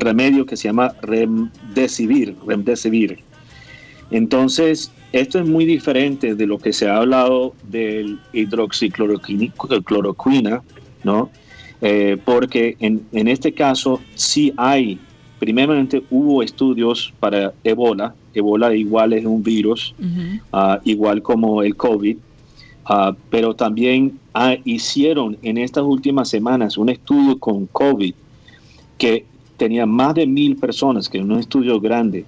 [0.00, 3.20] remedio que se llama Remdesivir, Remdesivir.
[4.10, 10.62] Entonces, esto es muy diferente de lo que se ha hablado del hidroxicloroquina,
[11.04, 11.30] ¿no?
[11.80, 14.98] Eh, porque en, este caso sí hay,
[15.38, 19.94] primeramente hubo estudios para Ebola, Ebola igual es un virus,
[20.52, 22.16] ah, igual como el COVID,
[22.86, 28.14] ah, pero también ah, hicieron en estas últimas semanas un estudio con COVID
[28.98, 29.24] que
[29.56, 32.24] tenía más de mil personas, que es un estudio grande,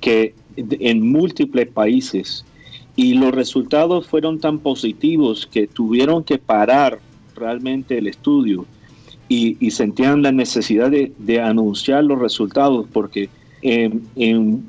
[0.00, 2.44] que en múltiples países,
[2.96, 7.00] y los resultados fueron tan positivos que tuvieron que parar
[7.34, 8.66] realmente el estudio
[9.28, 13.28] y, sentían la necesidad de, anunciar los resultados porque
[13.62, 14.64] en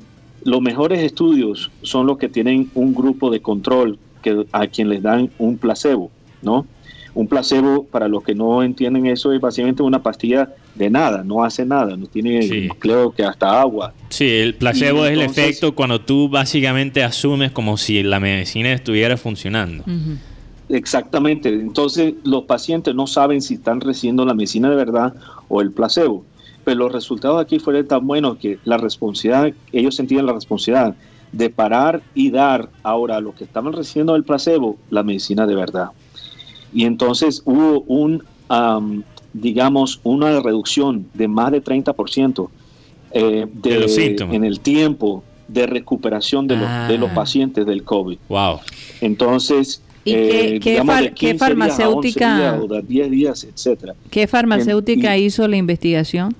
[0.46, 5.02] los mejores estudios son los que tienen un grupo de control que, a quien les
[5.02, 6.10] dan un placebo,
[6.40, 6.66] ¿no?
[7.14, 11.42] Un placebo, para los que no entienden eso, es básicamente una pastilla de nada, no
[11.42, 13.92] hace nada, no tiene, creo que hasta agua.
[14.10, 19.16] Sí, el placebo es el efecto cuando tú básicamente asumes como si la medicina estuviera
[19.16, 19.82] funcionando.
[20.68, 25.14] Exactamente, entonces los pacientes no saben si están recibiendo la medicina de verdad
[25.48, 26.24] o el placebo
[26.66, 30.96] pero los resultados aquí fueron tan buenos que la responsabilidad, ellos sentían la responsabilidad
[31.30, 35.54] de parar y dar ahora a los que estaban recibiendo el placebo la medicina de
[35.54, 35.90] verdad.
[36.74, 38.24] Y entonces hubo un,
[39.32, 42.48] digamos, una reducción de más de 30%
[43.12, 47.14] eh, de, en el tiempo de recuperación de, los, de los ah.
[47.14, 48.18] pacientes del COVID.
[48.28, 48.58] Wow.
[49.00, 52.60] Entonces, ¿Y qué, eh, farmacéutica?
[52.84, 53.94] 10 días, etcétera.
[54.10, 56.34] ¿Qué farmacéutica hizo la investigación?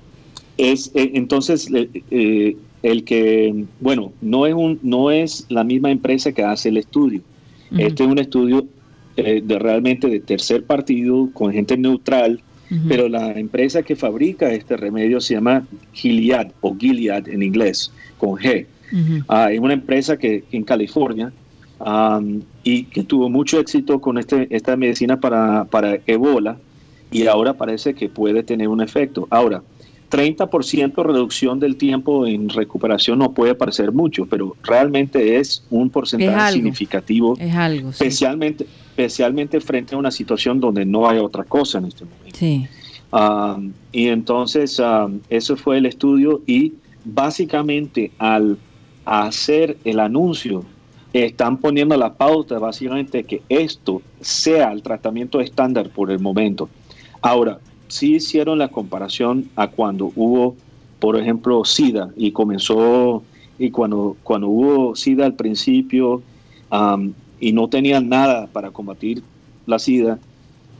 [0.57, 6.31] Es, eh, entonces, eh, el que, bueno, no es, un, no es la misma empresa
[6.31, 7.21] que hace el estudio.
[7.77, 8.65] Este es un estudio
[9.17, 12.41] eh, de realmente de tercer partido, con gente neutral,
[12.89, 18.31] pero la empresa que fabrica este remedio se llama Gilead o Gilead en inglés, con
[18.31, 18.65] G.
[19.27, 21.31] Ah, es una empresa que en California
[22.63, 26.57] y que tuvo mucho éxito con este, esta medicina para, para Ebola
[27.11, 29.27] y ahora parece que puede tener un efecto.
[29.29, 29.63] Ahora,
[30.09, 36.53] 30% reducción del tiempo en recuperación no puede parecer mucho, pero realmente es un porcentaje
[36.53, 41.85] significativo, es algo, especialmente, especialmente frente a una situación donde no hay otra cosa en
[41.85, 42.69] este momento.
[43.11, 43.59] Ah,
[43.91, 46.73] y entonces uh, eso fue el estudio y
[47.05, 48.57] básicamente al
[49.05, 50.65] hacer el anuncio
[51.13, 56.69] están poniendo la pauta básicamente que esto sea el tratamiento estándar por el momento.
[57.21, 60.55] Ahora, sí hicieron la comparación a cuando hubo,
[60.99, 63.23] por ejemplo, SIDA y comenzó,
[63.59, 66.21] y cuando, cuando hubo SIDA al principio
[67.39, 69.23] y no tenían nada para combatir
[69.65, 70.19] la SIDA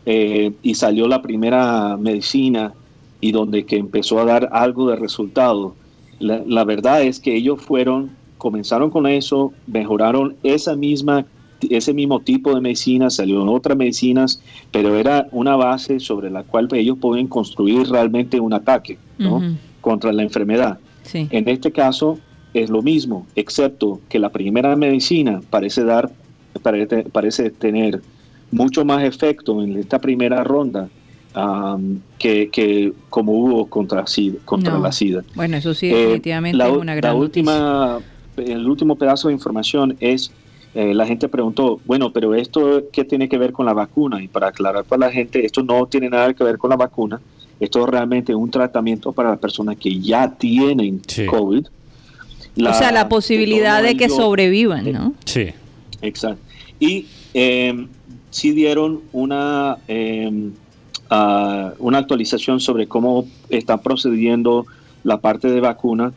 [0.05, 2.73] eh, y salió la primera medicina
[3.19, 5.75] y donde que empezó a dar algo de resultado.
[6.19, 11.25] La, verdad es que ellos fueron comenzaron con eso, mejoraron esa misma
[11.69, 16.67] ese mismo tipo de medicinas, salieron otras medicinas, pero era una base sobre la cual
[16.73, 18.97] ellos pueden construir realmente un ataque
[19.81, 20.79] contra la enfermedad.
[21.13, 22.19] En este caso
[22.53, 26.11] es lo mismo, excepto que la primera medicina parece dar,
[26.61, 28.01] parece, parece tener
[28.51, 30.89] mucho más efecto en esta primera ronda
[32.17, 34.05] que, como hubo contra,
[34.45, 35.23] contra la SIDA.
[35.35, 37.99] Bueno, eso sí, eh, definitivamente es una gran la última,
[38.37, 40.31] El último pedazo de información es,
[40.75, 44.21] eh, la gente preguntó, bueno, pero esto, ¿qué tiene que ver con la vacuna?
[44.21, 47.19] Y para aclarar para la gente, esto no tiene nada que ver con la vacuna,
[47.59, 51.65] esto es realmente un tratamiento para las personas que ya tienen COVID.
[51.65, 55.13] o sea, la posibilidad de que sobrevivan, ¿no?
[55.25, 55.47] Sí.
[56.01, 56.41] Exacto.
[56.79, 57.87] Y eh,
[58.29, 59.77] sí dieron una...
[59.87, 60.51] Eh,
[61.09, 64.65] una actualización sobre cómo está procediendo
[65.03, 66.11] la parte de vacuna,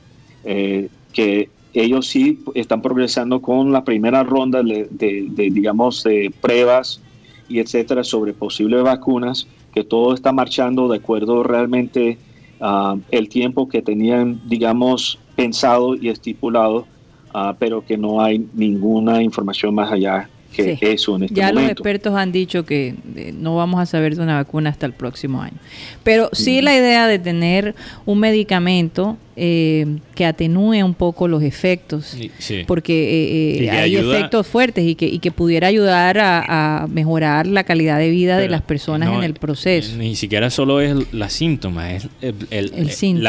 [0.44, 4.88] eh, que ellos sí están progresando con la primera ronda de,
[5.36, 7.00] digamos, de pruebas
[7.48, 12.18] y etcétera sobre posibles vacunas, que todo está marchando de acuerdo realmente
[12.60, 16.86] a el tiempo que tenían, digamos, pensado y estipulado,
[17.34, 21.64] uh, pero que no hay ninguna información más allá que eso en este ya los
[21.64, 25.42] expertos han dicho que eh, no vamos a saber de una vacuna hasta el próximo
[25.42, 25.56] año.
[26.02, 27.74] Pero sí, la idea de tener
[28.06, 32.16] un medicamento eh, que atenúe un poco los efectos,
[32.66, 37.98] porque eh, hay efectos fuertes y que, y que pudiera ayudar a, mejorar la calidad
[37.98, 39.96] de vida de las personas en el proceso.
[39.96, 42.08] Ni siquiera solo es la síntoma, es
[42.50, 43.22] el,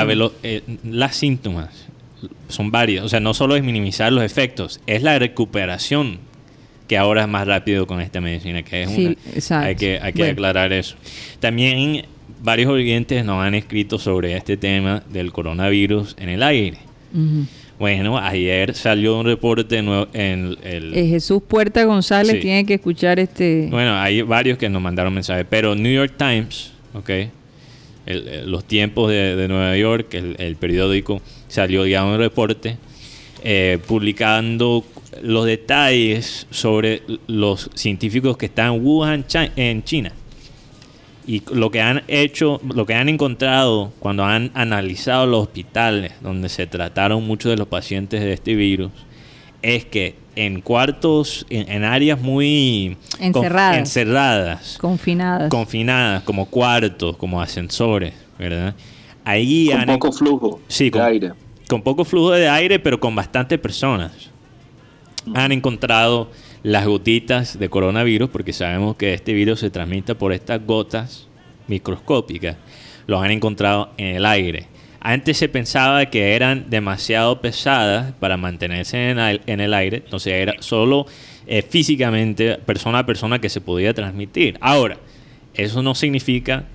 [0.84, 1.88] las síntomas
[2.49, 6.19] son varias, o sea, no solo es minimizar los efectos, es la recuperación
[6.92, 10.26] que ahora es más rápido con esta medicina, que es una, hay que, hay que
[10.26, 10.98] aclarar eso.
[11.40, 12.04] También
[12.44, 16.80] varios oyentes nos han escrito sobre este tema del coronavirus en el aire.
[17.80, 20.94] Bueno, ayer salió un reporte nuevo en el...
[20.94, 23.70] Eh, Jesús Puerta González tiene que escuchar este...
[23.72, 27.10] Bueno, hay varios que nos mandaron mensajes, pero New York Times, ¿ok?
[28.48, 32.76] los tiempos de, Nueva York, el, periódico, salió ya un reporte
[33.46, 34.84] eh, publicando
[35.22, 39.26] los detalles sobre los científicos que están en Wuhan,
[39.56, 40.12] en China.
[41.28, 46.50] Y lo que han hecho, lo que han encontrado cuando han analizado los hospitales donde
[46.50, 48.92] se trataron muchos de los pacientes de este virus,
[49.62, 58.14] es que en cuartos, en, áreas muy encerradas, encerradas, confinadas, confinadas, como cuartos, como ascensores,
[58.40, 58.74] ¿verdad?
[59.24, 61.34] Ahí con poco flujo de aire.
[61.70, 64.31] Con poco flujo de aire, pero con bastantes personas
[65.34, 66.30] han encontrado
[66.64, 71.27] las gotitas de coronavirus, porque sabemos que este virus se transmite por estas gotas
[71.68, 72.57] microscópicas,
[73.07, 74.68] los han encontrado en el aire.
[74.99, 81.07] Antes se pensaba que eran demasiado pesadas para mantenerse en el, aire, entonces era solo
[81.48, 84.60] eh, físicamente, persona a persona, que se podía transmitir.
[84.61, 84.98] Ahora,
[85.56, 86.65] eso no significa,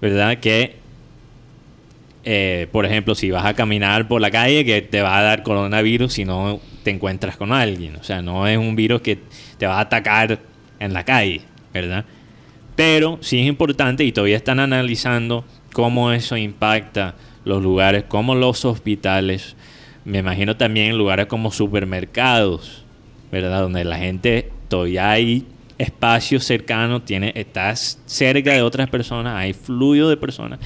[0.00, 0.76] ¿verdad?, que
[2.24, 5.42] eh, por ejemplo, si vas a caminar por la calle, que te va a dar
[5.42, 7.96] coronavirus si no te encuentras con alguien.
[7.96, 9.18] O sea, no es un virus que
[9.58, 10.38] te va a atacar
[10.78, 11.42] en la calle,
[11.72, 12.04] ¿verdad?
[12.76, 17.14] Pero sí es importante y todavía están analizando cómo eso impacta
[17.44, 19.56] los lugares como los hospitales.
[20.04, 22.84] Me imagino también lugares como supermercados,
[23.32, 23.62] ¿verdad?
[23.62, 25.46] Donde la gente todavía hay
[25.78, 30.58] espacio cercano, tiene, estás cerca de otras personas, hay fluido de personas.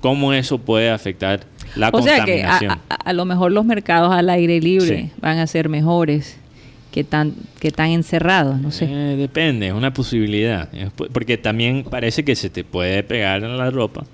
[0.00, 1.40] ¿Cómo eso puede afectar
[1.76, 5.68] la o Sea que a, lo mejor los mercados al aire libre van a ser
[5.68, 6.38] mejores
[6.90, 8.86] que tan que tan encerrados, no sé.
[8.86, 10.68] Eh, depende, es una posibilidad,
[11.12, 14.04] porque también parece que se te puede pegar en la ropa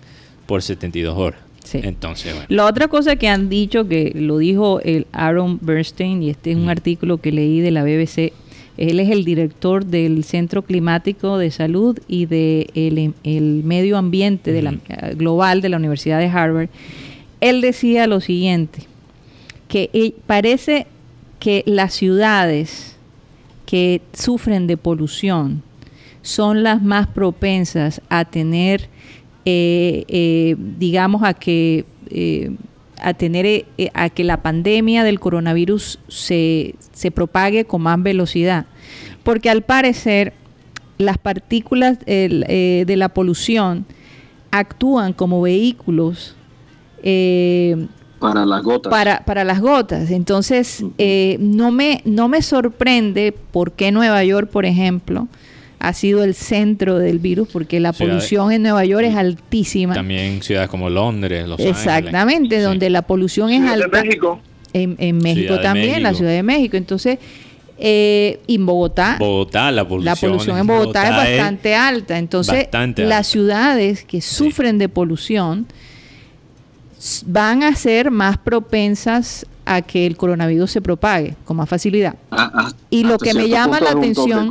[0.47, 1.41] por 72 horas.
[1.65, 1.81] Sí.
[1.83, 2.47] Entonces, bueno.
[2.49, 6.57] La otra cosa que han dicho, que lo dijo el Aaron Bernstein, y este es
[6.57, 8.33] un artículo que leí de la BBC,
[8.77, 14.63] él es el director del Centro Climático de Salud y de el, Medio Ambiente de
[14.63, 14.75] la,
[15.15, 16.69] Global de la Universidad de Harvard.
[17.41, 18.83] Él decía lo siguiente,
[19.69, 20.87] que eh, parece
[21.39, 22.97] que las ciudades
[23.65, 25.63] que sufren de polución
[26.23, 28.89] son las más propensas a tener,
[29.45, 31.85] eh, eh, digamos, a que
[33.01, 38.67] a tener a que la pandemia del coronavirus se, se propague con más velocidad,
[39.23, 40.33] porque al parecer
[40.99, 43.85] las partículas de la polución
[44.51, 46.37] actúan como vehículos
[47.03, 47.87] eh,
[48.19, 48.91] para las gotas.
[49.25, 50.11] Para, las gotas.
[50.11, 55.29] Entonces, eh, no, me, no me sorprende por qué Nueva York, por ejemplo,
[55.79, 59.95] ha sido el centro del virus, porque la polución en Nueva York es altísima.
[59.95, 64.03] También ciudades como Londres, Los Exactamente, donde la polución es alta.
[64.03, 64.41] México.
[64.73, 66.77] En, México también, la Ciudad de México.
[66.77, 67.19] Entonces,
[67.79, 72.19] eh, en Bogotá, Bogotá la, polución en Bogotá, es bastante alta.
[72.19, 75.67] Entonces, las ciudades que sufren de polución
[77.27, 82.17] van a ser más propensas a que el coronavirus se propague con más facilidad.
[82.31, 84.49] Ah, ah, y lo que me llama la atención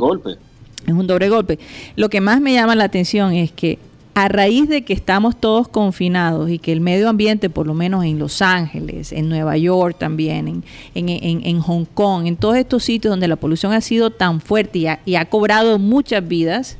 [0.86, 1.58] es un doble golpe.
[1.96, 3.78] Lo que más me llama la atención es que
[4.14, 8.02] a raíz de que estamos todos confinados y que el medio ambiente, por lo menos
[8.02, 10.64] en Los Ángeles, en Nueva York también,
[10.94, 15.16] en, Hong Kong, en todos estos sitios donde la polución ha sido tan fuerte y
[15.16, 16.78] ha, cobrado muchas vidas,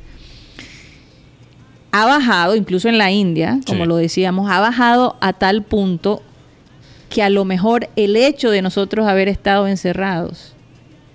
[1.91, 6.23] ha bajado, incluso en la India, como lo decíamos, ha bajado a tal punto
[7.09, 10.55] que a lo mejor el hecho de nosotros haber estado encerrados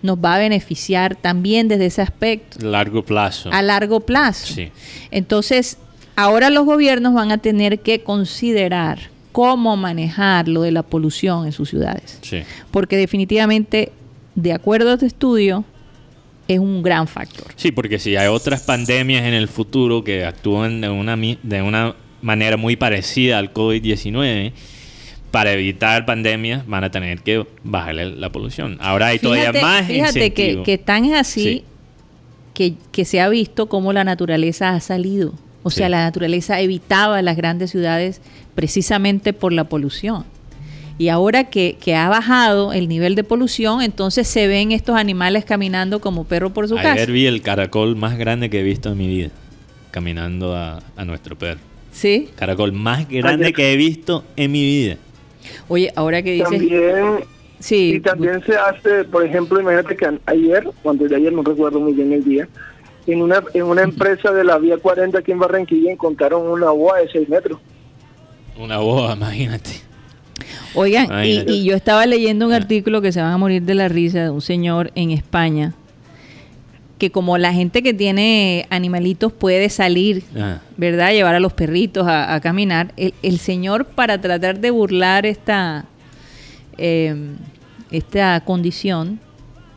[0.02, 2.58] nos va a beneficiar también desde ese aspecto.
[2.64, 3.50] Largo plazo.
[3.52, 4.54] A largo plazo.
[4.54, 4.70] Sí.
[5.10, 5.78] Entonces,
[6.16, 11.52] ahora los gobiernos van a tener que considerar cómo manejar lo de la polución en
[11.52, 12.18] sus ciudades.
[12.22, 12.42] Sí.
[12.70, 13.92] Porque definitivamente,
[14.34, 15.64] de acuerdo a este estudio,
[16.48, 17.46] es un gran factor.
[17.56, 21.94] Sí, porque si hay otras pandemias en el futuro que actúan de una, de una
[22.20, 24.52] manera muy parecida al COVID-19,
[25.32, 28.76] para evitar pandemias van a tener que bajarle la polución.
[28.80, 31.64] Ahora hay todavía más Fíjate que, que, tan es así
[32.54, 35.32] que, que, se ha visto cómo la naturaleza ha salido.
[35.64, 38.20] O sea, la naturaleza evitaba las grandes ciudades
[38.54, 40.24] precisamente por la polución.
[40.98, 45.46] Y ahora que, que, ha bajado el nivel de polución, entonces se ven estos animales
[45.46, 46.92] caminando como perro por su casa.
[46.92, 49.30] Ayer vi el caracol más grande que he visto en mi vida,
[49.92, 51.60] caminando a, a nuestro perro.
[51.90, 52.28] ¿Sí?
[52.36, 54.98] Caracol más grande que he visto en mi vida.
[55.69, 56.51] Oye, ahora que dices...
[56.51, 57.24] También,
[57.59, 57.94] sí.
[57.94, 61.93] Y también se hace, por ejemplo, imagínate que ayer, cuando de ayer no recuerdo muy
[61.93, 62.48] bien el día,
[63.06, 66.98] en una, en una empresa de la Vía 40 aquí en Barranquilla encontraron una boa
[66.98, 67.59] de 6 metros.
[68.56, 69.70] Una boa, imagínate.
[70.74, 72.56] Oigan, Y, yo estaba leyendo un ah.
[72.56, 75.74] artículo que se van a morir de la risa de un señor en España
[77.02, 80.60] que como la gente que tiene animalitos puede salir, ah.
[80.76, 81.10] ¿verdad?
[81.10, 85.86] Llevar a los perritos a, caminar, el, señor para tratar de burlar esta,
[86.78, 87.34] em,
[87.90, 89.18] esta condición,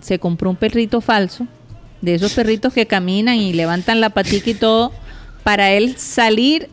[0.01, 1.47] se compró un perrito falso,
[1.99, 4.91] de esos perritos que caminan y levantan la patica y todo,
[5.43, 6.69] para él salir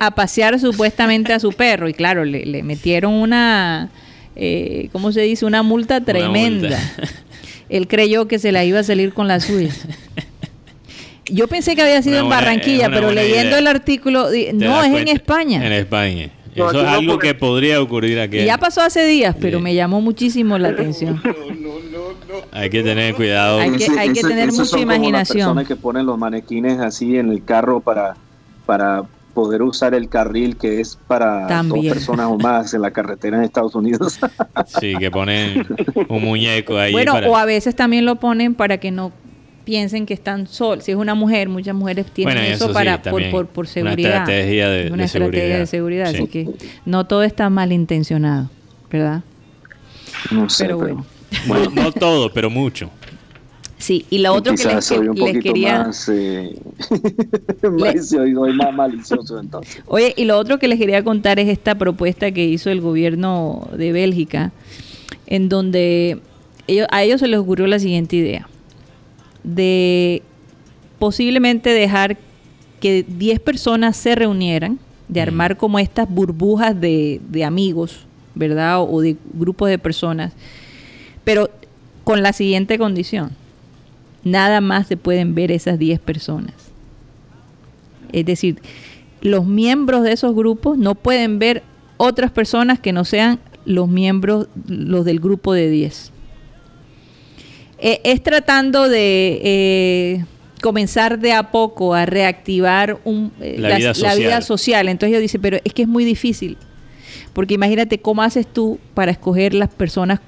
[0.00, 1.88] a pasear supuestamente a su perro.
[1.88, 3.90] Y claro, le, metieron una,
[4.34, 5.46] eh, ¿cómo se dice?
[5.46, 6.80] Una multa tremenda.
[7.72, 9.72] él creyó que se la iba a salir con la suya.
[11.24, 15.66] Yo pensé que había sido en Barranquilla, pero leyendo el artículo, no, es en España.
[15.66, 16.30] En España.
[16.54, 18.40] Eso es algo que podría ocurrir aquí.
[18.40, 21.22] Y ya pasó hace días, pero me llamó muchísimo la atención.
[22.52, 23.60] hay que tener cuidado.
[23.60, 25.38] Hay que, hay que tener mucha imaginación.
[25.38, 28.16] personas que ponen los manequines así en el carro para,
[28.66, 33.38] para poder usar el carril que es para dos personas o más en la carretera
[33.38, 34.18] en Estados Unidos.
[34.80, 35.66] sí, que ponen
[36.08, 36.92] un muñeco ahí.
[36.92, 39.12] Bueno, o a veces también lo ponen para que no
[39.64, 40.84] piensen que están solos.
[40.84, 43.96] Si es una mujer, muchas mujeres tienen eso, para por, por, seguridad.
[43.96, 46.08] Una estrategia de, una estrategia de seguridad.
[46.08, 46.48] Así que
[46.84, 48.50] no todo está malintencionado,
[48.90, 49.22] ¿verdad?
[50.30, 51.06] No sé, pero, bueno.
[51.46, 51.70] bueno.
[51.74, 52.90] no todo, pero mucho.
[53.82, 55.82] Sí, y lo otro que les, quería...
[55.86, 56.56] Más, eh,
[58.54, 59.82] más malicioso entonces.
[59.88, 63.68] Oye, y lo otro que les quería contar es esta propuesta que hizo el gobierno
[63.76, 64.52] de Bélgica,
[65.26, 66.20] en donde
[66.68, 68.48] ellos, a ellos se les ocurrió la siguiente idea,
[69.42, 70.22] de
[71.00, 72.16] posiblemente dejar
[72.78, 74.78] que 10 personas se reunieran,
[75.08, 78.06] de armar como estas burbujas de, de amigos,
[78.36, 78.80] ¿verdad?
[78.80, 80.34] O de grupos de personas,
[81.24, 81.50] pero
[82.04, 83.41] con la siguiente condición
[84.24, 86.54] nada más se pueden ver esas 10 personas.
[88.12, 88.60] Es decir,
[89.20, 91.62] los miembros de esos grupos no pueden ver
[91.96, 96.12] otras personas que no sean los miembros, los del grupo de 10.
[97.78, 100.24] Eh, es tratando de eh,
[100.60, 104.88] comenzar de a poco a reactivar un, eh, la, vida la, vida social.
[104.88, 106.56] Entonces yo dice, pero es que es muy difícil.
[107.32, 110.20] Porque imagínate cómo haces tú para escoger las personas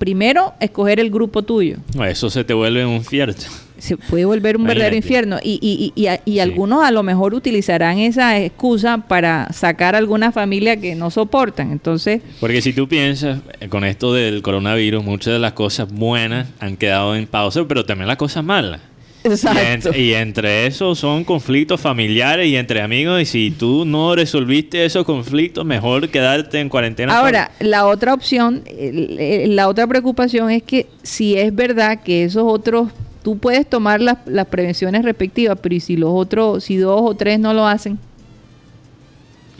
[0.00, 1.76] primero escoger el grupo tuyo.
[2.08, 3.34] Eso se te vuelve un infierno.
[3.76, 5.38] Se puede volver un verdadero infierno.
[5.42, 10.32] Y, y, y, y algunos a lo mejor utilizarán esa excusa para sacar a alguna
[10.32, 11.70] familia que no soportan.
[11.70, 12.22] Entonces.
[12.40, 16.78] Porque si tú piensas, eh, con esto del coronavirus, muchas de las cosas buenas han
[16.78, 18.80] quedado en pausa, pero también las cosas malas.
[19.24, 19.90] Exacto.
[19.94, 23.20] Y, entre eso son conflictos familiares y entre amigos.
[23.22, 27.18] Y si tú no resolviste esos conflictos, mejor quedarte en cuarentena.
[27.18, 32.88] Ahora, la otra opción, la otra preocupación es que si es verdad que esos otros,
[33.22, 37.38] tú puedes tomar las, las prevenciones respectivas, pero si los otros, si dos o tres
[37.38, 37.98] no lo hacen?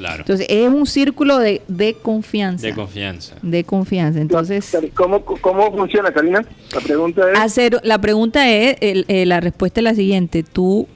[0.01, 0.21] Claro.
[0.21, 2.67] Entonces es un círculo de, de confianza.
[2.67, 3.35] De confianza.
[3.43, 4.19] De confianza.
[4.19, 4.75] Entonces.
[4.95, 6.43] ¿Cómo, cómo funciona, Karina?
[6.75, 7.39] La pregunta es.
[7.39, 10.43] Hacer, la pregunta es, eh, la respuesta es la siguiente.
[10.43, 10.89] Tú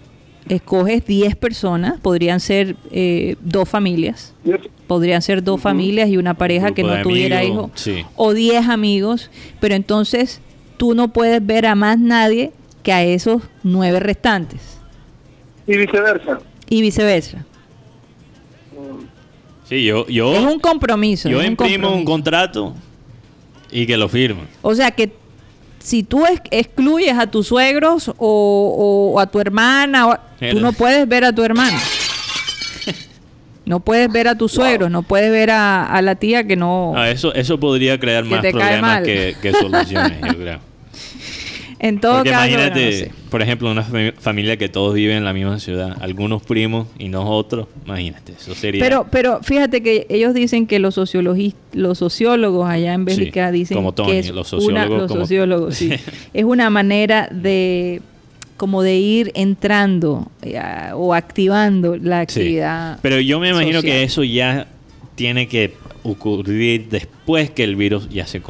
[0.48, 4.32] escoges 10 personas, podrían ser eh, dos familias,
[4.86, 7.72] podrían ser dos familias y una pareja que no tuviera hijos,
[8.16, 10.40] o 10 amigos, pero entonces
[10.78, 12.52] tú no puedes ver a más nadie
[12.82, 14.78] que a esos nueve restantes.
[15.66, 16.38] Y viceversa.
[16.70, 17.44] Y viceversa.
[19.68, 20.34] Sí, yo, yo...
[20.34, 21.28] Es un compromiso.
[21.28, 22.74] Yo imprimo un, contrato
[23.70, 24.46] y que lo firmen.
[24.62, 25.12] O sea que
[25.78, 31.32] si tú excluyes a tus suegros o, a tu hermana, tú no puedes ver a
[31.32, 31.78] tu hermana.
[33.66, 36.92] No puedes ver a tus suegros, no puedes ver a, la tía que no...
[36.94, 40.60] Ah, eso, eso podría crear más problemas que, que soluciones, yo creo.
[41.84, 43.84] En todo Porque caso, imagínate, por ejemplo, una
[44.18, 48.54] familia que todos viven en la misma ciudad, algunos primos y no otros, imagínate, eso
[48.54, 48.82] sería...
[48.82, 54.18] Pero, pero fíjate que ellos dicen que los, los sociólogos allá en Bélgica dicen que
[54.18, 55.82] es los sociólogos,
[56.32, 58.00] es una manera de
[58.56, 60.58] como de ir entrando eh,
[60.94, 62.98] o activando la actividad.
[63.02, 64.68] Pero yo me imagino que eso ya
[65.16, 68.40] tiene que ocurrir después que el virus ya se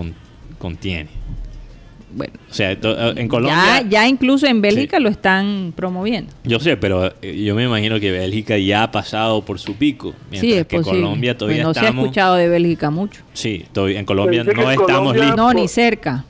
[0.59, 1.09] contiene
[2.15, 3.82] bueno, o sea, eh, en Colombia...
[3.89, 6.32] Ya, incluso en Bélgica lo están promoviendo.
[6.45, 10.15] Yo sé, pero eh, yo me imagino que Bélgica ya ha pasado por su pico,
[10.31, 13.23] mientras sí, es que Colombia todavía no se ha escuchado de Bélgica mucho.
[13.32, 15.36] Sí, todavía, en Colombia no estamos listos.
[15.36, 16.24] No, ni cerca.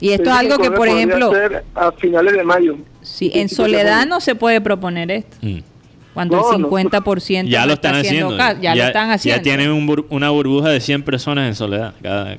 [0.00, 1.32] Y esto es algo que, por ejemplo...
[1.74, 2.76] A finales de mayo.
[3.02, 5.36] Sí, en Soledad no se puede proponer esto.
[5.40, 5.58] Mm.
[6.14, 8.36] Cuando el 50% ya lo están haciendo.
[8.60, 9.38] ya, lo están haciendo.
[9.38, 11.94] Ya tienen una burbuja de 100 personas en soledad.
[12.02, 12.36] Cada,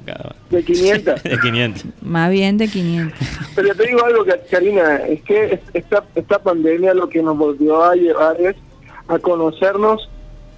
[0.50, 1.24] De 500.
[1.24, 1.86] de 500.
[2.02, 3.18] Más bien de 500.
[3.56, 7.84] Pero yo te digo algo, Karina, es que esta, esta pandemia lo que nos volvió
[7.84, 8.56] a llevar es
[9.08, 10.10] a conocernos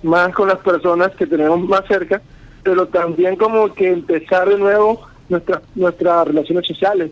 [0.04, 2.22] más con las personas que tenemos más cerca,
[2.64, 7.12] pero también como que empezar de nuevo nuestras nuestras relaciones sociales.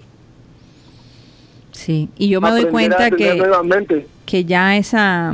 [1.72, 3.42] Sí, y yo me doy cuenta que,
[4.26, 5.34] que ya esa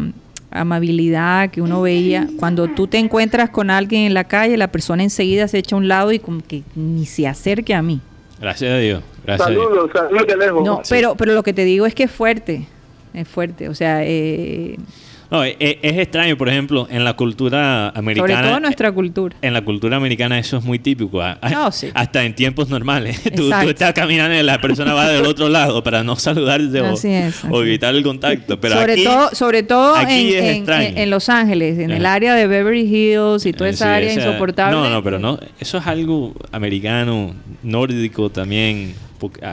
[0.52, 2.28] amabilidad que uno veía.
[2.38, 5.80] Cuando tú te encuentras con alguien en la calle, la persona enseguida se echa a
[5.80, 8.02] un lado y como que ni se acerque a mí.
[8.40, 9.04] Gracias a Dios.
[9.26, 10.66] Gracias saludos, saludos de lejos.
[10.66, 12.68] No, pero, pero lo que te digo es que es fuerte.
[13.14, 13.70] Es fuerte.
[13.70, 14.78] O sea, eh,
[15.32, 18.36] no, es, es, extraño, por ejemplo, en la cultura americana.
[18.36, 19.36] Sobre todo nuestra cultura.
[19.42, 21.22] En la cultura americana eso es muy típico.
[21.52, 21.90] No, sí.
[21.94, 23.22] Hasta en tiempos normales.
[23.36, 27.94] tú, estás caminando y la persona va del otro lado para no saludarte o, evitar
[27.94, 28.60] el contacto.
[28.60, 32.82] Pero sobre aquí, todo, sobre todo en, en, Los Ángeles, en el área de Beverly
[32.82, 34.76] Hills y toda esa área insoportable.
[34.76, 35.40] No, no, pero no.
[35.60, 38.96] Eso es algo americano, nórdico también,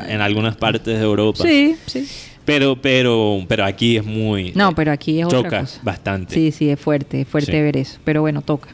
[0.08, 1.42] en algunas partes de Europa.
[1.42, 2.06] Sí, sí.
[2.46, 4.52] Pero, pero, pero aquí es muy.
[4.54, 6.34] No, pero aquí es choca bastante.
[6.34, 7.98] Sí, sí, es fuerte, es fuerte ver eso.
[8.04, 8.68] Pero bueno, toca.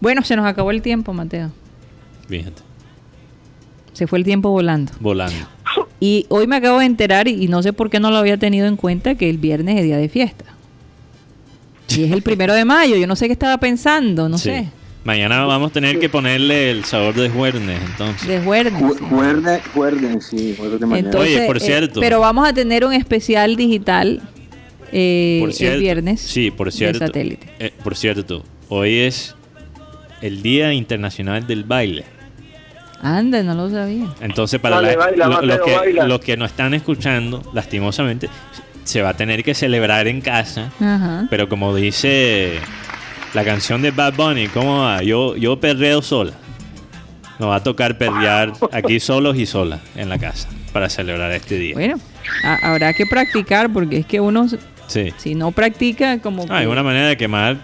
[0.00, 1.52] Bueno, se nos acabó el tiempo, Mateo.
[2.26, 2.62] Fíjate.
[3.92, 4.90] Se fue el tiempo volando.
[4.98, 5.46] Volando.
[6.00, 8.66] Y hoy me acabo de enterar, y no sé por qué no lo había tenido
[8.66, 10.46] en cuenta, que el viernes es día de fiesta.
[11.88, 12.96] Y es el primero de mayo.
[12.96, 14.70] Yo no sé qué estaba pensando, no sé.
[15.04, 18.28] Mañana vamos a tener que ponerle el sabor de Juernes, entonces.
[18.28, 19.00] De Juernes.
[19.74, 20.56] Juernes, sí.
[21.16, 22.00] Oye, por eh, cierto.
[22.00, 24.22] pero vamos a tener un especial digital
[24.92, 26.20] eh, el viernes.
[26.20, 27.00] Sí, por cierto.
[27.00, 27.48] satélite.
[27.58, 29.34] Eh, por cierto, hoy es
[30.20, 32.04] el Día Internacional del Baile.
[33.00, 34.06] Anda, no lo sabía.
[34.20, 38.28] Entonces, para los que, lo que nos están escuchando, lastimosamente,
[38.84, 40.70] se va a tener que celebrar en casa.
[41.28, 42.60] Pero como dice
[43.34, 45.02] la canción de Bad Bunny, ¿cómo va?
[45.02, 46.32] Yo, yo perreo sola.
[47.38, 51.56] Nos va a tocar perrear aquí solos y solas en la casa para celebrar este
[51.56, 51.74] día.
[51.74, 51.98] Bueno,
[52.42, 54.46] habrá que practicar porque es que uno,
[55.16, 56.44] si no practica, como.
[56.48, 57.56] Ah, hay una manera de quemar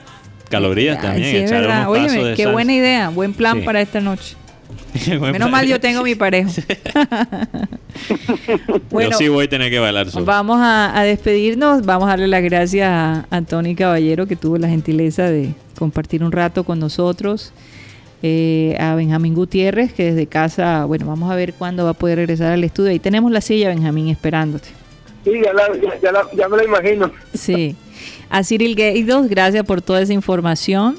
[0.48, 1.30] calorías también.
[1.30, 1.88] Sí, es verdad.
[1.88, 4.36] Oye, qué buena idea, buen plan para esta noche.
[5.20, 6.50] Menos mal yo tengo mi pareja.
[8.90, 10.24] bueno, yo sí voy a tener que bailar solo.
[10.24, 11.84] Vamos a, despedirnos.
[11.84, 16.24] Vamos a darle las gracias a, a Tony Caballero que tuvo la gentileza de compartir
[16.24, 17.52] un rato con nosotros.
[18.20, 22.18] Eh, a Benjamín Gutiérrez, que desde casa, bueno, vamos a ver cuándo va a poder
[22.18, 22.90] regresar al estudio.
[22.90, 24.68] Ahí tenemos la silla, Benjamín, esperándote.
[25.24, 27.12] Sí, ya, ya me la imagino.
[27.34, 27.76] Sí.
[28.28, 30.96] A Cyril Gueidos, gracias por toda esa información.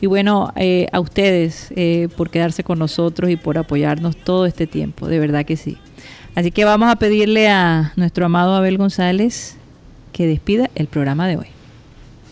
[0.00, 4.66] Y bueno, eh, a ustedes eh, por quedarse con nosotros y por apoyarnos todo este
[4.66, 5.78] tiempo, de verdad que sí.
[6.34, 9.56] Así que vamos a pedirle a nuestro amado Abel González
[10.12, 11.46] que despida el programa de hoy.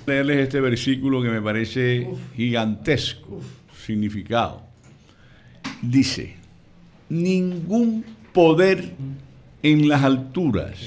[0.06, 3.40] Leerles este versículo que me parece gigantesco
[3.86, 4.62] significado.
[5.80, 6.36] Dice,
[7.08, 8.92] ningún poder
[9.62, 10.78] en las alturas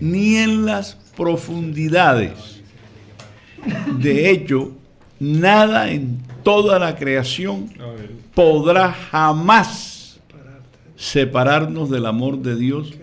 [0.00, 2.62] ni en las profundidades.
[3.98, 4.76] De hecho,
[5.20, 7.70] nada en toda la creación
[8.34, 10.20] podrá jamás
[10.96, 12.94] separarnos del amor de Dios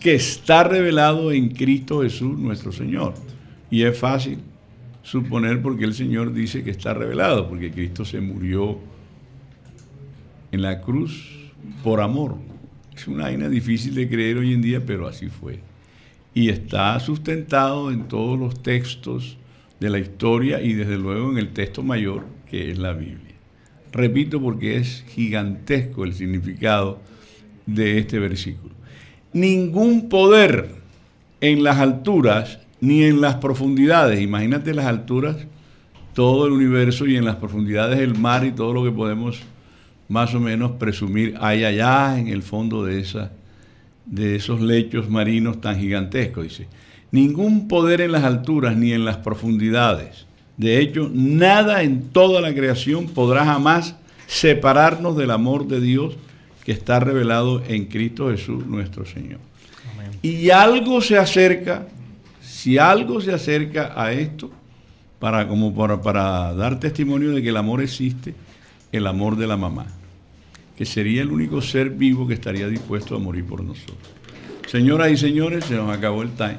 [0.00, 3.14] que está revelado en Cristo Jesús nuestro Señor.
[3.70, 4.38] Y es fácil
[5.02, 8.78] suponer porque el Señor dice que está revelado, porque Cristo se murió
[10.52, 11.50] en la cruz
[11.82, 12.36] por amor.
[12.94, 15.60] Es una vaina difícil de creer hoy en día, pero así fue.
[16.34, 19.36] Y está sustentado en todos los textos
[19.80, 23.34] de la historia y desde luego en el texto mayor que es la Biblia.
[23.92, 27.00] Repito porque es gigantesco el significado
[27.66, 28.74] de este versículo.
[29.32, 30.70] Ningún poder
[31.40, 35.36] en las alturas ni en las profundidades, imagínate las alturas,
[36.14, 39.42] todo el universo y en las profundidades del mar y todo lo que podemos
[40.08, 43.32] más o menos presumir hay allá en el fondo de, esa,
[44.06, 46.68] de esos lechos marinos tan gigantescos, dice.
[47.10, 50.26] Ningún poder en las alturas ni en las profundidades.
[50.56, 53.96] De hecho, nada en toda la creación podrá jamás
[54.26, 56.16] separarnos del amor de Dios
[56.64, 59.38] que está revelado en Cristo Jesús nuestro Señor.
[60.22, 61.86] Y algo se acerca,
[62.42, 64.50] si algo se acerca a esto,
[65.18, 68.34] para, como para, para dar testimonio de que el amor existe,
[68.92, 69.86] el amor de la mamá,
[70.76, 73.96] que sería el único ser vivo que estaría dispuesto a morir por nosotros.
[74.66, 76.58] Señoras y señores, se nos acabó el time.